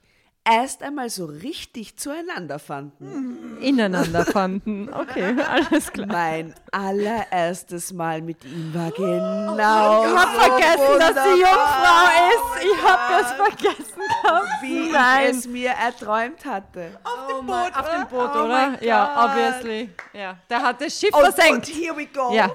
erst 0.50 0.82
einmal 0.82 1.10
so 1.10 1.26
richtig 1.26 1.96
zueinander 1.98 2.58
fanden. 2.58 3.58
Ineinander 3.60 4.24
fanden. 4.24 4.88
Okay, 4.92 5.34
alles 5.50 5.92
klar. 5.92 6.06
Mein 6.06 6.54
allererstes 6.72 7.92
Mal 7.92 8.22
mit 8.22 8.44
ihm 8.44 8.72
war 8.74 8.90
genau 8.90 10.04
Ich 10.06 10.16
habe 10.16 10.40
vergessen, 10.40 10.98
dass 10.98 11.24
sie 11.24 11.40
Jungfrau 11.40 12.06
ist. 12.30 12.64
Ich 12.64 12.82
habe 12.82 13.22
das 13.22 13.32
vergessen 13.32 14.00
gehabt. 14.22 14.48
wie 14.62 14.90
Nein. 14.92 15.30
ich 15.30 15.36
es 15.38 15.46
mir 15.48 15.70
erträumt 15.70 16.44
hatte. 16.44 16.98
Auf 17.04 17.26
dem 17.28 17.46
Boot, 17.46 17.76
auf 17.76 17.90
dem 17.90 18.06
Boot, 18.08 18.30
Oh 18.34 18.44
oder? 18.44 18.82
Ja, 18.82 19.24
obviously. 19.26 19.90
Ja, 20.12 20.36
der 20.48 20.62
hat 20.62 20.80
das 20.80 20.98
Schiff 20.98 21.14
Und, 21.14 21.20
versenkt. 21.20 21.68
und 21.68 21.74
here 21.74 21.96
we 21.96 22.06
go. 22.06 22.32
Ja. 22.32 22.50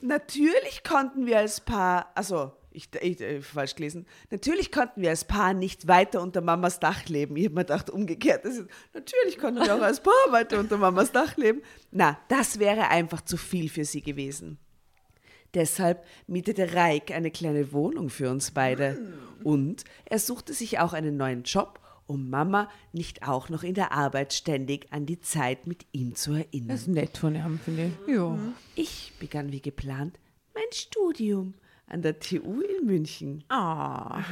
Natürlich 0.00 0.82
konnten 0.82 1.26
wir 1.26 1.38
als 1.38 1.60
Paar, 1.60 2.06
also 2.14 2.52
ich, 2.74 2.88
ich 3.00 3.20
äh, 3.20 3.42
falsch 3.42 3.74
gelesen, 3.74 4.06
natürlich 4.30 4.72
konnten 4.72 5.00
wir 5.02 5.10
als 5.10 5.24
Paar 5.24 5.54
nicht 5.54 5.88
weiter 5.88 6.22
unter 6.22 6.40
Mamas 6.40 6.80
Dach 6.80 7.06
leben. 7.06 7.36
Ich 7.36 7.46
habe 7.46 7.54
mir 7.54 7.60
gedacht, 7.62 7.90
umgekehrt. 7.90 8.44
Das 8.44 8.56
ist, 8.56 8.68
natürlich 8.94 9.38
konnten 9.38 9.64
wir 9.64 9.74
auch 9.74 9.82
als 9.82 10.00
Paar 10.00 10.12
weiter 10.30 10.58
unter 10.58 10.78
Mamas 10.78 11.12
Dach 11.12 11.36
leben. 11.36 11.62
Na, 11.90 12.18
das 12.28 12.58
wäre 12.58 12.88
einfach 12.88 13.20
zu 13.20 13.36
viel 13.36 13.68
für 13.68 13.84
sie 13.84 14.02
gewesen. 14.02 14.58
Deshalb 15.54 16.04
mietete 16.26 16.74
Reik 16.74 17.10
eine 17.10 17.30
kleine 17.30 17.72
Wohnung 17.72 18.08
für 18.08 18.30
uns 18.30 18.52
beide. 18.52 18.98
Und 19.44 19.84
er 20.06 20.18
suchte 20.18 20.54
sich 20.54 20.78
auch 20.78 20.94
einen 20.94 21.18
neuen 21.18 21.42
Job, 21.42 21.78
um 22.06 22.30
Mama 22.30 22.70
nicht 22.92 23.28
auch 23.28 23.50
noch 23.50 23.62
in 23.62 23.74
der 23.74 23.92
Arbeit 23.92 24.32
ständig 24.32 24.86
an 24.92 25.04
die 25.04 25.20
Zeit 25.20 25.66
mit 25.66 25.86
ihm 25.92 26.14
zu 26.14 26.32
erinnern. 26.32 26.68
Das 26.68 26.82
ist 26.82 26.88
nett 26.88 27.18
von 27.18 27.34
ihm, 27.34 27.60
finde 27.62 27.90
ich. 28.06 28.14
Ja. 28.14 28.38
Ich 28.76 29.12
begann 29.20 29.52
wie 29.52 29.60
geplant 29.60 30.18
mein 30.54 30.72
Studium 30.72 31.54
an 31.92 32.02
der 32.02 32.18
TU 32.18 32.60
in 32.62 32.86
München. 32.86 33.44
Ah. 33.48 34.22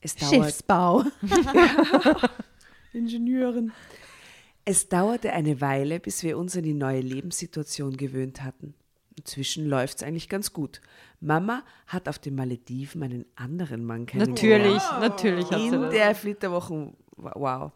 Es 0.00 0.14
dauert, 0.14 0.34
Schiffsbau. 0.34 1.04
Ingenieurin. 2.92 3.72
Es 4.64 4.88
dauerte 4.88 5.32
eine 5.32 5.60
Weile, 5.60 6.00
bis 6.00 6.22
wir 6.22 6.36
uns 6.36 6.56
an 6.56 6.64
die 6.64 6.74
neue 6.74 7.00
Lebenssituation 7.00 7.96
gewöhnt 7.96 8.42
hatten. 8.42 8.74
Inzwischen 9.16 9.66
läuft 9.66 9.98
es 9.98 10.02
eigentlich 10.02 10.28
ganz 10.28 10.52
gut. 10.52 10.80
Mama 11.20 11.64
hat 11.86 12.08
auf 12.08 12.18
den 12.18 12.34
Malediven 12.34 13.02
einen 13.02 13.26
anderen 13.34 13.84
Mann 13.84 14.06
kennengelernt. 14.06 14.76
Natürlich, 14.80 14.82
natürlich 15.00 15.50
hat 15.50 15.60
In 15.60 15.90
der 15.90 16.14
Flitterwochen, 16.14 16.96
wow. 17.16 17.72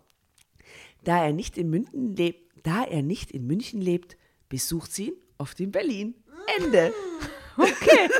Da 1.04 1.24
er 1.24 1.32
nicht 1.32 1.56
in 1.56 1.70
München 1.70 2.16
lebt, 2.16 2.42
da 2.62 2.84
er 2.84 3.02
nicht 3.02 3.30
in 3.30 3.46
München 3.46 3.80
lebt, 3.80 4.16
besucht 4.48 4.92
sie 4.92 5.08
ihn 5.08 5.14
oft 5.38 5.58
in 5.60 5.70
Berlin. 5.70 6.14
Ende. 6.58 6.92
Okay. 7.58 8.10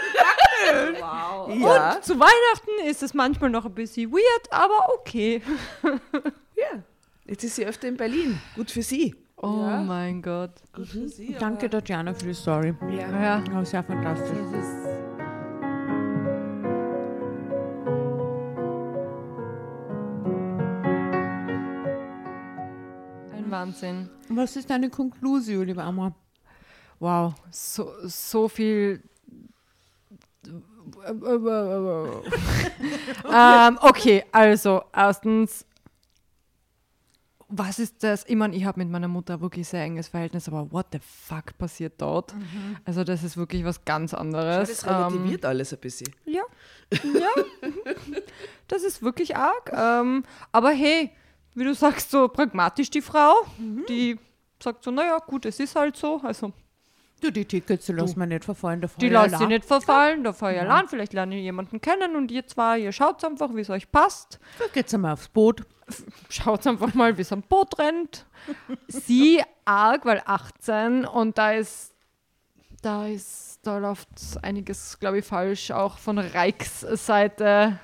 wow. 1.01 1.49
Ja. 1.55 1.95
Und 1.97 2.05
zu 2.05 2.19
Weihnachten 2.19 2.89
ist 2.89 3.03
es 3.03 3.15
manchmal 3.15 3.51
noch 3.51 3.65
ein 3.67 3.75
bisschen 3.75 4.11
weird, 4.11 4.51
aber 4.53 4.95
okay. 4.95 5.43
ja. 5.83 6.83
Jetzt 7.27 7.45
ist 7.45 7.57
sie 7.57 7.67
öfter 7.67 7.89
in 7.89 7.97
Berlin. 7.97 8.41
Gut 8.55 8.71
für 8.71 8.83
sie. 8.83 9.15
Oh 9.37 9.49
mein 9.49 10.23
Gott. 10.23 10.53
Gut 10.75 10.89
für 10.89 11.09
sie, 11.09 11.31
aber- 11.31 11.39
Danke, 11.41 11.69
Tatjana, 11.69 12.15
für 12.15 12.27
die 12.27 12.35
Story. 12.35 12.75
Ja. 12.91 13.43
Ja, 13.43 13.65
sehr 13.65 13.83
fantastisch. 13.83 14.39
Ein 23.33 23.51
Wahnsinn. 23.51 24.09
Was 24.29 24.57
ist 24.57 24.71
deine 24.71 24.91
Konklusion, 24.91 25.67
liebe 25.67 25.83
Amra? 25.83 26.15
Wow, 26.99 27.35
so, 27.51 27.91
so 28.05 28.49
viel. 28.49 29.03
Ähm, 33.33 33.79
okay, 33.83 34.25
also 34.33 34.83
erstens, 34.95 35.65
was 37.49 37.79
ist 37.79 38.03
das? 38.03 38.25
Ich 38.27 38.37
meine, 38.37 38.57
ich 38.57 38.65
habe 38.65 38.81
mit 38.81 38.91
meiner 38.91 39.09
Mutter 39.09 39.41
wirklich 39.41 39.69
sehr 39.69 39.83
enges 39.83 40.09
Verhältnis, 40.09 40.49
aber 40.49 40.71
what 40.73 40.87
the 40.93 40.99
fuck 40.99 41.57
passiert 41.59 41.95
dort? 41.99 42.35
Also 42.85 43.05
das 43.05 43.23
ist 43.23 43.37
wirklich 43.37 43.65
was 43.65 43.85
ganz 43.85 44.15
anderes. 44.15 44.69
Das 44.69 44.87
relativiert 44.87 45.45
alles 45.45 45.73
ein 45.73 45.79
bisschen. 45.81 46.13
Ja, 46.25 46.43
ja, 47.05 47.29
das 48.69 48.83
ist 48.83 49.03
wirklich 49.03 49.37
arg. 49.37 49.73
Ähm, 49.73 50.25
aber 50.53 50.71
hey, 50.71 51.11
wie 51.55 51.65
du 51.65 51.75
sagst, 51.75 52.11
so 52.11 52.29
pragmatisch 52.29 52.91
die 52.91 53.01
Frau, 53.03 53.33
die 53.89 54.19
sagt 54.63 54.85
so, 54.85 54.91
naja, 54.91 55.19
gut, 55.19 55.47
es 55.47 55.61
ist 55.61 55.77
halt 55.77 55.97
so. 55.97 56.21
Also 56.23 56.53
Du, 57.21 57.33
die 57.33 57.47
Tickets, 57.47 57.87
die 57.87 57.93
lassen 57.93 58.19
wir 58.19 58.27
nicht 58.27 58.45
verfallen. 58.45 58.83
Da 58.83 58.89
die 58.99 59.09
lässt 59.09 59.39
sie 59.39 59.47
nicht 59.47 59.65
verfallen, 59.65 60.23
da 60.23 60.33
fahr 60.35 60.53
ich 60.53 60.61
allein, 60.61 60.87
vielleicht 60.87 61.15
lerne 61.15 61.37
ich 61.37 61.43
jemanden 61.43 61.81
kennen 61.81 62.15
und 62.15 62.31
ihr 62.31 62.47
zwei, 62.47 62.79
ihr 62.79 62.93
schaut 62.93 63.25
einfach, 63.25 63.55
wie 63.55 63.61
es 63.61 63.71
euch 63.71 63.91
passt. 63.91 64.39
Da 64.59 64.67
geht's 64.73 64.93
einmal 64.93 65.15
aufs 65.15 65.29
Boot. 65.29 65.63
Schaut 66.29 66.67
einfach 66.67 66.93
mal, 66.95 67.17
wie 67.17 67.23
es 67.23 67.33
am 67.33 67.43
Boot 67.43 67.79
rennt. 67.79 68.27
Sie 68.89 69.43
arg, 69.65 70.05
weil 70.05 70.23
18 70.27 71.05
und 71.07 71.39
da 71.39 71.53
ist, 71.53 71.95
da 72.83 73.07
ist, 73.07 73.61
da 73.63 73.79
läuft 73.79 74.09
einiges, 74.43 74.99
glaube 74.99 75.21
ich, 75.21 75.25
falsch, 75.25 75.71
auch 75.71 75.99
von 75.99 76.19
Reichs 76.19 76.81
Seite. 76.81 77.79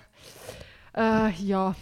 Äh, 0.94 1.30
ja, 1.30 1.74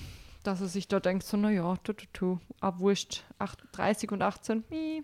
dass 0.42 0.60
er 0.60 0.68
sich 0.68 0.88
da 0.88 1.00
denkt, 1.00 1.24
so, 1.24 1.36
naja, 1.36 1.76
tu, 1.82 1.92
tu, 1.94 2.06
tu, 2.12 2.38
ab 2.60 2.78
wurscht, 2.78 3.24
30 3.72 4.12
und 4.12 4.22
18, 4.22 4.64
ih, 4.70 5.02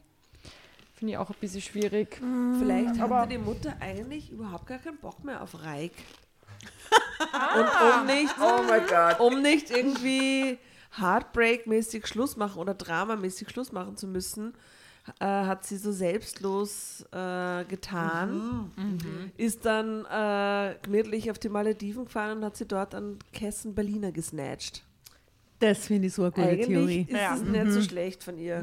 finde 0.96 1.12
ich 1.12 1.18
auch 1.18 1.30
ein 1.30 1.36
bisschen 1.40 1.60
schwierig. 1.62 2.20
Vielleicht 2.58 3.00
Aber- 3.00 3.20
hatte 3.20 3.30
die 3.30 3.38
Mutter 3.38 3.76
eigentlich 3.80 4.30
überhaupt 4.32 4.66
gar 4.66 4.78
keinen 4.78 4.98
Bock 4.98 5.22
mehr 5.24 5.42
auf 5.42 5.62
Reik. 5.62 5.92
Und 7.18 8.00
um 8.00 8.06
nicht, 8.06 8.34
Oh 8.40 8.62
mein 8.66 8.86
Gott. 8.86 9.20
um 9.20 9.42
nicht 9.42 9.70
irgendwie 9.70 10.58
Heartbreak-mäßig 10.98 12.06
Schluss 12.06 12.36
machen 12.36 12.58
oder 12.60 12.74
Dramamäßig 12.74 13.48
Schluss 13.50 13.72
machen 13.72 13.96
zu 13.96 14.06
müssen, 14.06 14.54
äh, 15.20 15.24
hat 15.24 15.64
sie 15.66 15.76
so 15.76 15.92
selbstlos 15.92 17.04
äh, 17.12 17.64
getan, 17.64 18.70
ist 19.36 19.64
dann 19.64 20.04
äh, 20.06 20.76
gemütlich 20.82 21.30
auf 21.30 21.38
die 21.38 21.48
Malediven 21.48 22.04
gefahren 22.06 22.38
und 22.38 22.44
hat 22.44 22.56
sie 22.56 22.66
dort 22.66 22.94
an 22.94 23.18
Kessen 23.32 23.74
Berliner 23.74 24.12
gesnatcht. 24.12 24.82
Das 25.58 25.86
finde 25.86 26.08
ich 26.08 26.14
so 26.14 26.22
eine 26.22 26.32
gute 26.32 26.46
Eigentlich 26.48 26.66
Theorie. 26.66 27.06
ist 27.08 27.42
es 27.42 27.42
nicht 27.42 27.70
so 27.72 27.82
schlecht 27.82 28.24
von 28.24 28.36
ihr. 28.38 28.62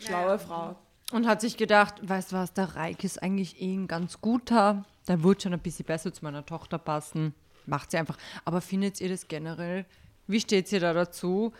Schlaue 0.00 0.38
Frau. 0.38 0.76
Und 1.12 1.26
hat 1.26 1.40
sich 1.40 1.56
gedacht, 1.56 1.94
weißt 2.06 2.32
du 2.32 2.36
was, 2.36 2.52
der 2.52 2.76
Reik 2.76 3.02
ist 3.02 3.22
eigentlich 3.22 3.62
eh 3.62 3.74
ein 3.74 3.88
ganz 3.88 4.20
guter. 4.20 4.84
Der 5.06 5.22
wird 5.22 5.42
schon 5.42 5.54
ein 5.54 5.60
bisschen 5.60 5.86
besser 5.86 6.12
zu 6.12 6.22
meiner 6.22 6.44
Tochter 6.44 6.76
passen. 6.76 7.34
Macht 7.64 7.90
sie 7.90 7.96
einfach. 7.96 8.18
Aber 8.44 8.60
findet 8.60 9.00
ihr 9.00 9.08
das 9.08 9.26
generell? 9.26 9.86
Wie 10.26 10.40
steht 10.40 10.70
ihr 10.70 10.80
da 10.80 10.92
dazu? 10.92 11.52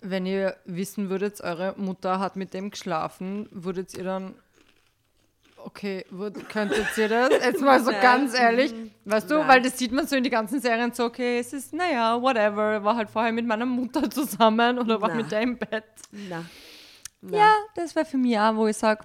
Wenn 0.00 0.24
ihr 0.24 0.56
wissen 0.64 1.10
würdet, 1.10 1.42
eure 1.42 1.74
Mutter 1.76 2.18
hat 2.18 2.36
mit 2.36 2.54
dem 2.54 2.70
geschlafen, 2.70 3.48
würdet 3.50 3.94
ihr 3.94 4.04
dann. 4.04 4.34
Okay, 5.58 6.04
würd, 6.10 6.48
könntet 6.48 6.86
ihr 6.96 7.08
das? 7.08 7.28
Jetzt 7.44 7.60
mal 7.60 7.84
so 7.84 7.92
ganz 7.92 8.34
ehrlich. 8.34 8.74
Weißt 9.04 9.30
du, 9.30 9.46
weil 9.46 9.62
das 9.62 9.78
sieht 9.78 9.92
man 9.92 10.06
so 10.06 10.16
in 10.16 10.24
die 10.24 10.30
ganzen 10.30 10.60
Serien 10.60 10.92
so, 10.92 11.04
okay, 11.04 11.38
es 11.38 11.52
ist, 11.52 11.72
naja, 11.72 12.20
whatever. 12.20 12.82
War 12.82 12.96
halt 12.96 13.10
vorher 13.10 13.32
mit 13.32 13.46
meiner 13.46 13.66
Mutter 13.66 14.10
zusammen 14.10 14.78
oder 14.78 15.00
war 15.00 15.10
Na. 15.10 15.14
mit 15.16 15.30
der 15.30 15.42
im 15.42 15.58
Bett. 15.58 15.84
Na. 16.10 16.44
Na. 17.22 17.36
Ja, 17.38 17.54
das 17.74 17.94
wäre 17.94 18.04
für 18.04 18.18
mich 18.18 18.36
auch, 18.38 18.54
wo 18.56 18.66
ich 18.66 18.76
sage, 18.76 19.04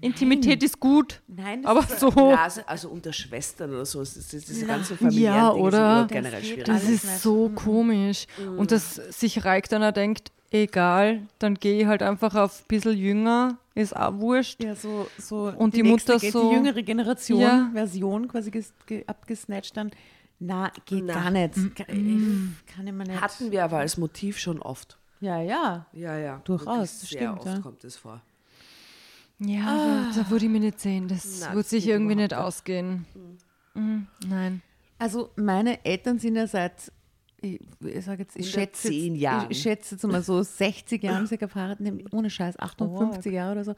Intimität 0.00 0.62
ist 0.62 0.78
gut, 0.78 1.20
Nein, 1.26 1.62
das 1.62 1.70
aber 1.70 1.80
ist, 1.80 1.98
so, 1.98 2.08
Ja, 2.30 2.44
also, 2.44 2.60
also 2.66 2.88
unter 2.88 3.12
Schwestern 3.12 3.70
oder 3.70 3.84
so, 3.84 4.00
ist, 4.00 4.16
ist, 4.16 4.32
ist 4.32 4.48
diese 4.48 4.64
ganzen 4.66 4.96
familiären 4.96 5.36
Ja, 5.36 5.50
Dinge 5.52 5.62
oder? 5.64 5.98
sind 6.00 6.10
Das 6.10 6.16
generell 6.16 6.44
schwierig. 6.44 6.64
das 6.64 6.84
ist 6.84 7.04
nicht. 7.04 7.18
so 7.18 7.48
komisch. 7.54 8.26
Und 8.56 8.70
dass 8.70 8.94
sich 8.94 9.44
Reik 9.44 9.68
dann 9.68 9.82
auch 9.82 9.90
denkt, 9.92 10.30
egal, 10.52 11.22
dann 11.40 11.54
gehe 11.54 11.80
ich 11.80 11.86
halt 11.86 12.02
einfach 12.04 12.36
auf 12.36 12.60
ein 12.60 12.64
bisschen 12.68 12.96
jünger, 12.96 13.58
ist 13.74 13.96
auch 13.96 14.14
wurscht. 14.18 14.62
ja, 14.62 14.76
so, 14.76 15.08
so 15.18 15.52
Und 15.56 15.74
die 15.74 15.82
nächste 15.82 16.12
Mutter 16.14 16.30
so- 16.30 16.48
Die 16.50 16.54
jüngere 16.54 16.82
Generation, 16.82 17.40
Ja. 17.40 17.70
Version 17.72 18.28
quasi 18.28 18.52
ges, 18.52 18.72
ge, 18.86 19.02
abgesnatcht 19.06 19.76
dann. 19.76 19.90
Na, 20.38 20.70
geht 20.86 21.04
Na. 21.06 21.14
gar 21.14 21.30
nicht. 21.32 21.54
Kann, 21.74 22.56
ich, 22.66 22.72
kann 22.72 22.86
ich 22.86 22.92
mir 22.92 23.02
nicht. 23.04 23.20
Hatten 23.20 23.50
wir 23.50 23.64
aber 23.64 23.78
als 23.78 23.96
Motiv 23.98 24.38
schon 24.38 24.62
oft. 24.62 24.96
Ja, 25.20 25.40
ja. 25.40 25.86
Ja, 25.92 26.16
ja. 26.16 26.40
Durchaus, 26.44 27.00
Sehr 27.00 27.18
stimmt, 27.18 27.38
oft 27.38 27.46
ja. 27.46 27.58
kommt 27.60 27.84
es 27.84 27.96
vor. 27.96 28.22
Ja, 29.40 29.66
aber 29.66 30.10
da 30.14 30.30
würde 30.30 30.46
ich 30.46 30.50
mir 30.50 30.60
nicht 30.60 30.80
sehen. 30.80 31.06
Das 31.08 31.40
Nein, 31.40 31.54
wird 31.54 31.64
das 31.64 31.70
sich 31.70 31.86
irgendwie 31.86 32.16
nicht 32.16 32.32
überhaupt 32.32 32.48
ausgehen. 32.48 33.06
Mhm, 33.74 34.06
nein. 34.28 34.62
Also 34.98 35.30
meine 35.36 35.84
Eltern 35.84 36.18
sind 36.18 36.34
ja 36.34 36.46
seit, 36.48 36.92
ich, 37.40 37.60
ich 37.80 38.04
sage 38.04 38.22
jetzt, 38.22 38.36
ich 38.36 38.50
schätze, 38.50 38.92
jetzt, 38.92 39.46
ich 39.48 39.62
schätze 39.62 39.94
jetzt 39.94 40.04
mal 40.04 40.22
so 40.22 40.42
60 40.42 41.00
Jahren 41.02 41.26
circa 41.28 41.46
verheiratet, 41.46 41.80
nämlich 41.80 42.12
ohne 42.12 42.30
Scheiß 42.30 42.58
58 42.58 43.32
Jahre 43.32 43.52
oder 43.52 43.64
so. 43.64 43.74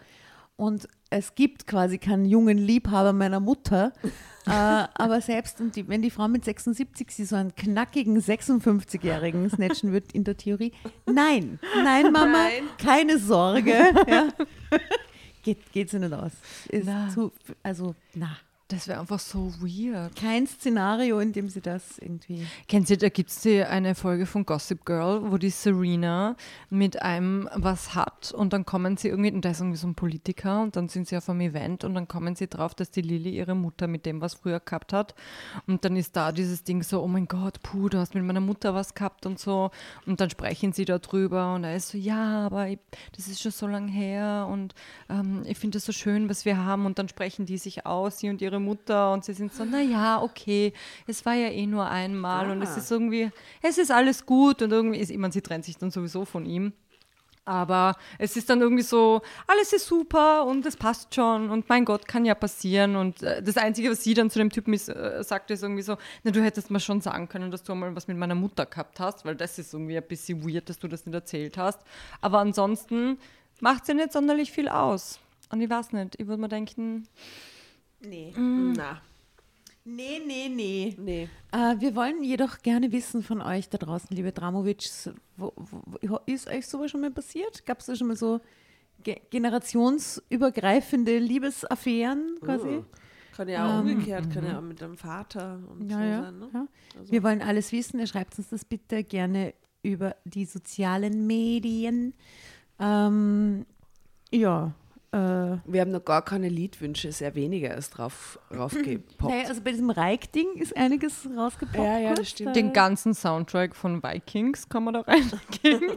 Und 0.61 0.89
es 1.09 1.35
gibt 1.35 1.67
quasi 1.67 1.97
keinen 1.97 2.27
jungen 2.27 2.59
Liebhaber 2.59 3.15
meiner 3.15 3.41
Mutter. 3.41 3.95
äh, 4.47 4.51
aber 4.51 5.23
selbst 5.23 5.57
die, 5.75 5.89
wenn 5.89 6.03
die 6.03 6.11
Frau 6.11 6.29
mit 6.29 6.45
76 6.45 7.11
sie 7.11 7.25
so 7.25 7.37
einen 7.37 7.55
knackigen 7.55 8.21
56-Jährigen 8.21 9.49
snatchen 9.49 9.91
wird 9.93 10.13
in 10.13 10.25
der 10.25 10.37
Theorie, 10.37 10.73
nein, 11.07 11.59
nein, 11.83 12.13
Mama, 12.13 12.43
Nein. 12.45 12.65
keine 12.77 13.19
Sorge. 13.19 13.71
ja. 14.07 14.29
geht, 15.43 15.73
geht 15.73 15.89
sie 15.89 15.99
nicht 15.99 16.13
aus. 16.13 16.33
Ist 16.69 16.85
Na. 16.85 17.09
zu, 17.09 17.33
also, 17.63 17.95
na, 18.15 18.37
Das 18.71 18.87
wäre 18.87 19.01
einfach 19.01 19.19
so 19.19 19.53
weird. 19.61 20.15
kein 20.15 20.47
Szenario, 20.47 21.19
in 21.19 21.33
dem 21.33 21.49
sie 21.49 21.61
das 21.61 21.99
irgendwie. 21.99 22.47
Kennt 22.69 22.89
ihr, 22.89 22.97
da 22.97 23.09
gibt 23.09 23.31
es 23.31 23.45
eine 23.45 23.97
Folge 23.97 24.27
von 24.27 24.47
Gossip 24.47 24.85
Girl, 24.85 25.29
wo 25.33 25.39
die 25.39 25.51
Serena 25.51 26.37
mit 26.69 27.03
einem 27.03 27.49
was 27.55 27.97
hat 27.97 28.33
und 28.33 28.53
dann 28.53 28.65
kommen 28.65 28.97
sie 28.97 29.09
irgendwie, 29.09 29.33
und 29.33 29.45
da 29.45 29.51
ist 29.51 29.61
irgendwie 29.61 29.77
so 29.77 29.89
ein 29.89 29.97
Politiker 29.97 30.63
und 30.63 30.77
dann 30.77 30.89
sind 30.89 31.09
sie 31.09 31.17
auf 31.17 31.29
einem 31.29 31.41
Event 31.41 31.83
und 31.83 31.95
dann 31.95 32.07
kommen 32.07 32.37
sie 32.37 32.47
drauf, 32.47 32.77
dass 32.77 32.93
die 32.93 33.03
Lilly 33.03 33.31
ihre 33.31 33.57
Mutter 33.57 33.89
mit 33.89 34.07
dem 34.07 34.21
was 34.21 34.35
früher 34.35 34.61
gehabt 34.61 34.93
hat 34.93 35.17
und 35.67 35.85
dann 35.85 35.97
ist 35.97 36.15
da 36.15 36.31
dieses 36.31 36.63
Ding 36.63 36.85
so, 36.85 37.03
oh 37.03 37.09
mein 37.09 37.27
Gott, 37.27 37.61
puh, 37.63 37.89
du 37.89 37.99
hast 37.99 38.15
mit 38.15 38.23
meiner 38.23 38.41
Mutter 38.41 38.73
was 38.73 38.95
gehabt 38.95 39.27
und 39.27 39.41
so 39.41 39.73
und 40.07 40.21
dann 40.21 40.31
sprechen 40.31 40.73
sie 40.73 40.85
darüber 40.85 41.55
und 41.55 41.65
er 41.65 41.75
ist 41.75 41.89
so, 41.89 41.99
ja, 41.99 42.47
aber 42.47 42.69
ich, 42.69 42.79
das 43.17 43.27
ist 43.27 43.43
schon 43.43 43.53
so 43.53 43.67
lange 43.67 43.91
her 43.91 44.47
und 44.49 44.77
ähm, 45.09 45.43
ich 45.45 45.59
finde 45.59 45.79
es 45.79 45.87
so 45.87 45.93
schön, 45.93 46.29
was 46.29 46.45
wir 46.45 46.57
haben 46.57 46.87
und 46.87 47.01
dann 47.01 47.09
sprechen 47.09 47.47
die 47.47 47.59
sich 47.59 47.85
aus, 47.85 48.21
sie 48.21 48.29
und 48.29 48.41
ihre 48.41 48.60
Mutter 48.61 49.13
und 49.13 49.25
sie 49.25 49.33
sind 49.33 49.53
so, 49.53 49.65
naja, 49.65 50.23
okay, 50.23 50.73
es 51.07 51.25
war 51.27 51.35
ja 51.35 51.49
eh 51.49 51.67
nur 51.67 51.89
einmal 51.89 52.51
und 52.51 52.63
es 52.63 52.77
ist 52.77 52.91
irgendwie, 52.91 53.31
es 53.63 53.79
ist 53.79 53.91
alles 53.91 54.25
gut 54.25 54.63
und 54.63 54.71
irgendwie 54.71 54.99
ist, 54.99 55.11
ich 55.11 55.19
meine, 55.19 55.33
sie 55.33 55.43
trennt 55.43 55.65
sich 55.65 55.77
dann 55.77 55.91
sowieso 55.91 56.25
von 56.25 56.47
ihm. 56.47 56.73
Aber 57.47 57.97
es 58.19 58.37
ist 58.37 58.49
dann 58.51 58.61
irgendwie 58.61 58.83
so, 58.83 59.23
alles 59.47 59.73
ist 59.73 59.87
super 59.87 60.45
und 60.45 60.65
es 60.67 60.77
passt 60.77 61.15
schon 61.15 61.51
und 61.51 61.69
mein 61.69 61.85
Gott, 61.85 62.07
kann 62.07 62.25
ja 62.25 62.35
passieren. 62.35 62.97
Und 62.97 63.23
äh, 63.23 63.43
das 63.43 63.57
Einzige, 63.57 63.91
was 63.91 64.05
sie 64.05 64.15
dann 64.15 64.31
zu 64.31 64.39
dem 64.39 64.51
Typen 64.51 64.73
ist, 64.75 64.89
äh, 64.89 65.25
sagt, 65.25 65.51
ist 65.51 65.63
irgendwie 65.63 65.83
so, 65.83 65.97
na, 66.23 66.31
du 66.31 66.43
hättest 66.43 66.71
mal 66.71 66.79
schon 66.79 67.01
sagen 67.01 67.29
können, 67.29 67.51
dass 67.51 67.63
du 67.63 67.73
einmal 67.73 67.97
was 67.97 68.07
mit 68.07 68.19
meiner 68.19 68.35
Mutter 68.35 68.67
gehabt 68.67 69.01
hast, 69.01 69.25
weil 69.25 69.35
das 69.35 69.59
ist 69.59 69.73
irgendwie 69.73 69.97
ein 69.97 70.07
bisschen 70.07 70.47
weird, 70.49 70.69
dass 70.69 70.79
du 70.79 70.87
das 70.87 71.07
nicht 71.07 71.15
erzählt 71.15 71.57
hast. 71.57 71.81
Aber 72.21 72.39
ansonsten 72.39 73.19
macht 73.61 73.87
sie 73.87 73.95
nicht 73.95 74.13
sonderlich 74.13 74.53
viel 74.53 74.69
aus. 74.69 75.19
Und 75.51 75.61
ich 75.61 75.69
weiß 75.71 75.93
nicht, 75.93 76.21
ich 76.21 76.27
würde 76.29 76.43
mir 76.43 76.49
denken, 76.49 77.09
Nee. 78.03 78.33
Na, 78.37 79.01
Nee, 79.85 80.21
nee, 80.25 80.49
nee. 80.49 80.95
nee. 80.99 81.29
Äh, 81.53 81.81
wir 81.81 81.97
wollen 81.97 82.23
jedoch 82.23 82.59
gerne 82.59 82.93
wissen 82.93 83.23
von 83.23 83.41
euch 83.41 83.69
da 83.71 83.79
draußen, 83.79 84.15
liebe 84.15 84.31
Dramovics, 84.31 85.11
wo, 85.37 85.53
wo, 85.57 86.19
ist 86.27 86.49
euch 86.49 86.67
sowas 86.67 86.91
schon 86.91 87.01
mal 87.01 87.11
passiert? 87.11 87.65
Gab 87.65 87.81
es 87.81 87.87
da 87.87 87.97
schon 87.97 88.09
mal 88.09 88.17
so 88.17 88.41
ge 89.03 89.17
generationsübergreifende 89.31 91.19
Liebesaffären 91.19 92.37
quasi? 92.43 92.69
Oh. 92.69 92.85
Kann 93.35 93.49
ja 93.49 93.79
auch 93.79 93.81
umgekehrt, 93.81 94.31
kann 94.31 94.45
ja 94.45 94.59
auch 94.59 94.63
mit 94.63 94.81
dem 94.83 94.99
Vater 94.99 95.59
und 95.71 95.89
Ja, 95.91 95.97
so 95.97 96.03
ja, 96.05 96.23
sein. 96.25 96.39
Ne? 96.39 96.51
ja. 96.53 96.67
Also- 96.99 97.13
Wir 97.13 97.23
wollen 97.23 97.41
alles 97.41 97.73
wissen. 97.73 97.99
Ihr 98.01 98.07
schreibt 98.07 98.37
uns 98.39 98.51
das 98.51 98.65
bitte 98.67 99.03
gerne 99.03 99.55
über 99.83 100.15
die 100.25 100.45
sozialen 100.45 101.27
Medien. 101.27 102.13
Ähm, 102.79 103.65
ja. 104.31 104.75
Äh, 105.13 105.17
Wir 105.65 105.81
haben 105.81 105.91
noch 105.91 106.05
gar 106.05 106.25
keine 106.25 106.49
Liedwünsche, 106.49 107.11
sehr 107.11 107.35
wenige 107.35 107.67
erst 107.67 107.99
drauf, 107.99 108.39
raufgepoppt. 108.55 109.21
naja, 109.33 109.49
also 109.49 109.61
bei 109.61 109.73
diesem 109.73 109.91
Reik-Ding 109.91 110.55
ist 110.55 110.77
einiges 110.77 111.29
rausgepoppt. 111.37 111.79
Ja, 111.85 111.99
ja, 111.99 112.15
das 112.15 112.31
stimmt. 112.31 112.55
den 112.55 112.73
ganzen 112.73 113.15
Soundtrack 113.15 113.75
von 113.75 114.03
Vikings 114.03 114.69
kann 114.69 114.85
man 114.85 114.95
da 114.95 115.01
reingeben. 115.01 115.97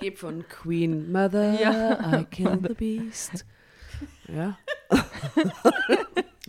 Geb 0.00 0.18
von 0.18 0.44
Queen 0.48 1.12
Mother, 1.12 1.60
Ja. 1.60 2.20
I 2.20 2.24
killed 2.24 2.66
the 2.66 2.74
beast. 2.74 3.44
Ja. 4.26 4.56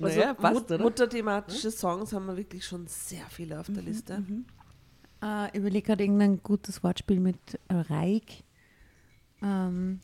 Also 0.02 0.20
naja, 0.20 0.34
passt, 0.34 0.54
Mut 0.56 0.72
oder? 0.72 0.84
mutterthematische 0.84 1.70
Songs 1.70 2.14
haben 2.14 2.26
wir 2.26 2.36
wirklich 2.36 2.66
schon 2.66 2.88
sehr 2.88 3.26
viele 3.30 3.60
auf 3.60 3.68
der 3.70 3.84
Liste. 3.84 4.24
Äh, 5.24 5.50
ich 5.50 5.56
überlege 5.60 5.86
gerade 5.86 6.04
irgendein 6.04 6.42
gutes 6.42 6.84
Wortspiel 6.84 7.20
mit 7.20 7.38
äh, 7.68 7.76
Reik. 7.76 8.44
Ähm, 9.44 10.00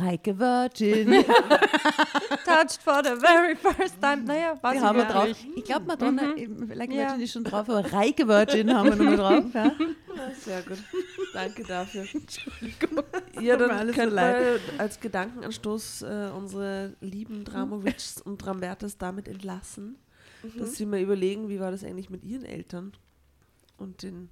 Reike 0.00 0.38
Virgin. 0.38 1.10
Touched 2.44 2.80
for 2.82 3.02
the 3.02 3.16
very 3.20 3.54
first 3.56 4.00
time. 4.00 4.24
Naja, 4.24 4.54
ich 4.54 4.80
haben 4.80 4.96
wir 4.98 5.04
drauf. 5.04 5.28
Ich 5.56 5.64
glaube, 5.64 5.86
Madonna, 5.86 6.34
eben, 6.36 6.68
Like 6.68 6.90
Ja. 6.92 7.08
Virgin 7.08 7.20
ist 7.20 7.32
schon 7.32 7.44
drauf, 7.44 7.68
aber 7.68 7.92
Reike 7.92 8.26
Virgin 8.26 8.72
haben 8.74 8.88
wir 8.90 8.96
nochmal 8.96 9.16
drauf. 9.16 9.44
Ja. 10.14 10.30
sehr 10.38 10.62
gut. 10.62 10.78
Danke 11.32 11.64
dafür. 11.64 12.04
Ja, 13.40 13.56
dann 13.56 13.70
alles 13.70 13.96
können 13.96 14.14
wir 14.14 14.60
als 14.78 15.00
Gedankenanstoß 15.00 16.02
äh, 16.02 16.30
unsere 16.36 16.94
lieben 17.00 17.44
Dramovics 17.44 18.20
und 18.20 18.38
Drambertas 18.38 18.98
damit 18.98 19.26
entlassen, 19.26 19.96
dass 20.58 20.74
sie 20.76 20.86
mal 20.86 21.00
überlegen, 21.00 21.48
wie 21.48 21.58
war 21.60 21.70
das 21.70 21.82
eigentlich 21.82 22.10
mit 22.10 22.24
ihren 22.24 22.44
Eltern 22.44 22.92
und 23.78 24.02
den 24.02 24.28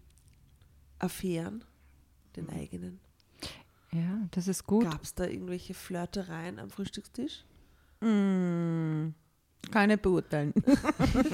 Affären, 0.99 1.65
den 2.37 2.49
eigenen. 2.51 3.01
Ja, 3.92 4.28
das 4.30 4.48
ist 4.48 4.66
gut. 4.66 4.84
Gab 4.84 5.02
es 5.02 5.14
da 5.14 5.24
irgendwelche 5.26 5.74
Flirtereien 5.74 6.58
am 6.58 6.70
Frühstückstisch? 6.70 7.44
Mm, 8.00 9.08
keine 9.70 9.98
beurteilen. 9.98 10.54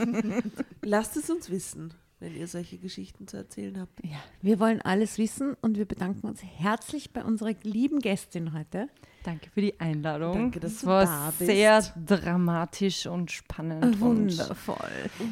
Lasst 0.82 1.16
es 1.16 1.28
uns 1.30 1.50
wissen, 1.50 1.92
wenn 2.18 2.34
ihr 2.34 2.48
solche 2.48 2.78
Geschichten 2.78 3.28
zu 3.28 3.36
erzählen 3.36 3.78
habt. 3.78 4.04
Ja, 4.04 4.18
wir 4.40 4.58
wollen 4.58 4.80
alles 4.80 5.18
wissen 5.18 5.54
und 5.60 5.76
wir 5.76 5.84
bedanken 5.84 6.26
uns 6.26 6.42
herzlich 6.42 7.12
bei 7.12 7.24
unserer 7.24 7.54
lieben 7.62 8.00
Gästin 8.00 8.52
heute. 8.52 8.88
Danke 9.26 9.50
für 9.52 9.60
die 9.60 9.80
Einladung. 9.80 10.34
Danke, 10.34 10.60
dass 10.60 10.74
es 10.74 10.80
du 10.82 10.86
war 10.86 11.04
da 11.04 11.32
bist. 11.36 11.50
sehr 11.50 11.82
dramatisch 12.06 13.06
und 13.06 13.32
spannend. 13.32 13.84
Und 13.84 14.00
Wundervoll. 14.00 14.76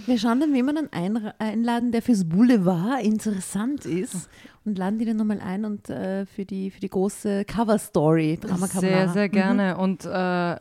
Wir 0.07 0.19
schauen 0.19 0.41
dann, 0.41 0.53
wen 0.53 0.67
wir 0.67 0.75
dann 0.75 0.89
ein, 0.91 1.33
einladen, 1.39 1.93
der 1.93 2.03
fürs 2.03 2.29
Boulevard 2.29 3.05
interessant 3.05 3.87
ist 3.87 4.29
und 4.65 4.79
laden 4.79 4.99
die 4.99 5.05
dann 5.05 5.17
nochmal 5.17 5.39
ein 5.41 5.65
und 5.65 5.91
äh, 5.91 6.27
für, 6.27 6.45
die, 6.45 6.73
für 6.73 6.81
die 6.81 6.89
große 6.89 7.45
Cover-Story 7.45 8.41
sehr, 8.81 9.11
sehr 9.11 9.29
gerne. 9.29 9.77
Und 9.77 10.05
äh, 10.05 10.57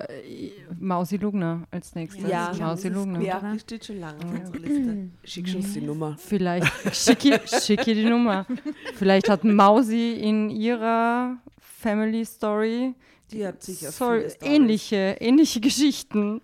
Mausi 0.80 1.18
Lugner 1.18 1.64
als 1.72 1.96
nächstes. 1.96 2.30
Ja, 2.30 2.52
Mausi 2.60 2.90
Lugner. 2.90 3.20
Ja, 3.20 3.40
die 3.52 3.60
steht 3.60 3.84
schon 3.84 4.00
lange 4.00 4.24
auf 4.26 4.32
unserer 4.32 4.60
Liste. 4.60 5.10
Schick 5.24 5.56
uns 5.56 5.74
die 5.74 5.82
Nummer. 5.82 6.16
Vielleicht 6.20 6.72
schicke 6.96 7.42
schicke 7.48 7.96
die 7.96 8.06
Nummer. 8.06 8.46
Vielleicht 8.94 9.28
hat 9.28 9.44
Mausi 9.44 10.12
in 10.22 10.52
ihrer 10.52 11.38
Family 11.58 12.26
Story 12.26 12.94
Die 13.34 13.46
hat 13.46 13.62
sicher 13.64 13.92
soll 13.92 14.20
viele 14.20 14.30
Storys. 14.32 14.54
ähnliche, 14.56 15.18
ähnliche 15.20 15.60
Geschichten. 15.60 16.42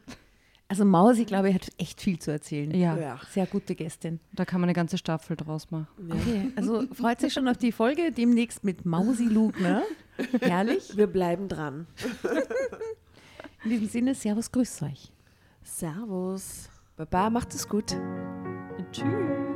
Also 0.67 0.85
Mausi, 0.85 1.25
glaube 1.25 1.49
ich, 1.49 1.55
hat 1.55 1.67
echt 1.79 1.99
viel 2.01 2.19
zu 2.19 2.29
erzählen. 2.31 2.69
Ja, 2.71 2.95
Ja. 2.95 3.19
Sehr 3.31 3.47
gute 3.47 3.73
Gästin. 3.73 4.19
da 4.33 4.45
kann 4.45 4.61
man 4.61 4.67
eine 4.69 4.75
ganze 4.75 4.97
Staffel 4.99 5.35
draus 5.35 5.71
machen. 5.71 5.87
Okay, 6.09 6.51
also 6.55 6.83
freut 6.93 7.19
sich 7.19 7.33
schon 7.33 7.47
auf 7.47 7.57
die 7.57 7.71
Folge 7.71 8.11
demnächst 8.11 8.63
mit 8.63 8.85
Mausi 8.85 9.25
Lugner. 9.25 9.81
Herrlich. 10.41 10.95
Wir 10.95 11.07
bleiben 11.07 11.47
dran. 11.47 11.87
In 13.63 13.71
diesem 13.71 13.87
Sinne, 13.87 14.13
Servus, 14.15 14.51
grüß 14.51 14.83
euch. 14.83 15.11
Servus. 15.63 16.69
Baba, 16.97 17.29
macht 17.29 17.53
es 17.55 17.67
gut. 17.67 17.95
Tschüss. 18.91 19.48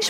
change 0.00 0.09